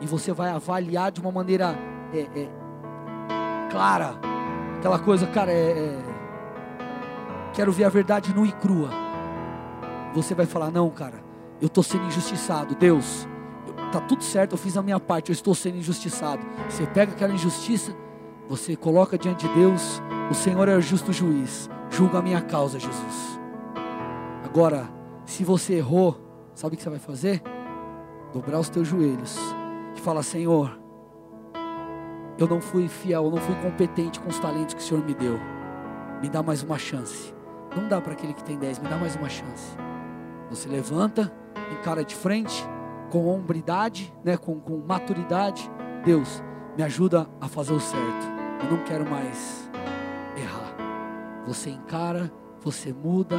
E 0.00 0.06
você 0.06 0.32
vai 0.32 0.50
avaliar 0.50 1.12
de 1.12 1.20
uma 1.20 1.30
maneira 1.30 1.76
é, 2.12 2.20
é, 2.40 2.48
clara 3.70 4.32
Aquela 4.82 4.98
coisa, 4.98 5.28
cara, 5.28 5.52
é, 5.52 5.70
é, 5.70 6.02
Quero 7.54 7.70
ver 7.70 7.84
a 7.84 7.88
verdade 7.88 8.34
nua 8.34 8.48
e 8.48 8.52
crua. 8.52 8.90
Você 10.12 10.34
vai 10.34 10.44
falar: 10.44 10.72
Não, 10.72 10.90
cara, 10.90 11.22
eu 11.60 11.68
estou 11.68 11.84
sendo 11.84 12.06
injustiçado. 12.06 12.74
Deus, 12.74 13.28
tá 13.92 14.00
tudo 14.00 14.24
certo, 14.24 14.52
eu 14.52 14.58
fiz 14.58 14.76
a 14.76 14.82
minha 14.82 14.98
parte, 14.98 15.30
eu 15.30 15.34
estou 15.34 15.54
sendo 15.54 15.76
injustiçado. 15.76 16.44
Você 16.68 16.86
pega 16.86 17.12
aquela 17.12 17.32
injustiça, 17.32 17.94
você 18.48 18.74
coloca 18.74 19.18
diante 19.18 19.46
de 19.46 19.54
Deus, 19.54 20.02
o 20.30 20.34
Senhor 20.34 20.66
é 20.68 20.74
o 20.74 20.80
justo 20.80 21.12
juiz, 21.12 21.68
julga 21.90 22.18
a 22.18 22.22
minha 22.22 22.40
causa, 22.40 22.80
Jesus. 22.80 23.40
Agora, 24.44 24.88
se 25.26 25.44
você 25.44 25.74
errou, 25.74 26.18
sabe 26.54 26.74
o 26.74 26.76
que 26.76 26.82
você 26.82 26.90
vai 26.90 26.98
fazer? 26.98 27.42
Dobrar 28.32 28.58
os 28.58 28.70
teus 28.70 28.88
joelhos 28.88 29.38
e 29.94 30.00
falar: 30.00 30.22
Senhor, 30.22 30.78
eu 32.38 32.48
não 32.48 32.60
fui 32.60 32.88
fiel, 32.88 33.24
eu 33.24 33.30
não 33.30 33.38
fui 33.38 33.54
competente 33.56 34.18
com 34.18 34.28
os 34.28 34.38
talentos 34.38 34.74
que 34.74 34.80
o 34.80 34.84
Senhor 34.84 35.04
me 35.04 35.14
deu. 35.14 35.38
Me 36.20 36.28
dá 36.28 36.42
mais 36.42 36.62
uma 36.62 36.78
chance. 36.78 37.34
Não 37.76 37.88
dá 37.88 38.00
para 38.00 38.12
aquele 38.12 38.32
que 38.32 38.44
tem 38.44 38.58
dez, 38.58 38.78
me 38.78 38.88
dá 38.88 38.96
mais 38.96 39.16
uma 39.16 39.28
chance. 39.28 39.76
Você 40.50 40.68
levanta, 40.68 41.32
encara 41.72 42.04
de 42.04 42.14
frente, 42.14 42.66
com 43.12 43.26
hombridade, 43.26 44.10
né, 44.24 44.38
com, 44.38 44.58
com 44.58 44.78
maturidade. 44.78 45.70
Deus, 46.02 46.42
me 46.78 46.82
ajuda 46.82 47.28
a 47.38 47.46
fazer 47.46 47.74
o 47.74 47.78
certo. 47.78 48.26
Eu 48.64 48.74
não 48.74 48.82
quero 48.84 49.08
mais 49.08 49.70
errar. 50.34 50.74
Você 51.46 51.68
encara, 51.68 52.32
você 52.62 52.90
muda, 52.90 53.38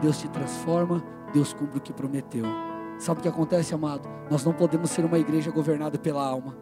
Deus 0.00 0.18
te 0.18 0.28
transforma, 0.28 1.00
Deus 1.32 1.52
cumpre 1.54 1.78
o 1.78 1.80
que 1.80 1.92
prometeu. 1.92 2.44
Sabe 2.98 3.20
o 3.20 3.22
que 3.22 3.28
acontece, 3.28 3.72
amado? 3.72 4.08
Nós 4.28 4.44
não 4.44 4.52
podemos 4.52 4.90
ser 4.90 5.04
uma 5.04 5.18
igreja 5.20 5.52
governada 5.52 5.96
pela 5.96 6.26
alma. 6.26 6.56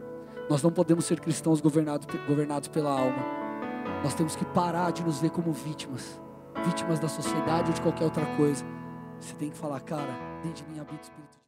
Nós 0.50 0.62
não 0.62 0.70
podemos 0.70 1.06
ser 1.06 1.18
cristãos 1.18 1.62
governados, 1.62 2.06
governados 2.28 2.68
pela 2.68 2.90
alma. 2.90 3.24
Nós 4.04 4.12
temos 4.12 4.36
que 4.36 4.44
parar 4.44 4.90
de 4.90 5.02
nos 5.02 5.18
ver 5.18 5.30
como 5.30 5.50
vítimas, 5.50 6.20
vítimas 6.66 7.00
da 7.00 7.08
sociedade 7.08 7.70
ou 7.70 7.74
de 7.74 7.80
qualquer 7.80 8.04
outra 8.04 8.26
coisa. 8.36 8.66
Você 9.18 9.34
tem 9.34 9.48
que 9.48 9.56
falar, 9.56 9.80
cara, 9.80 10.12
dentro 10.42 10.62
de 10.62 10.70
mim 10.70 10.78
habita 10.78 10.96
o 10.96 11.00
Espírito 11.00 11.30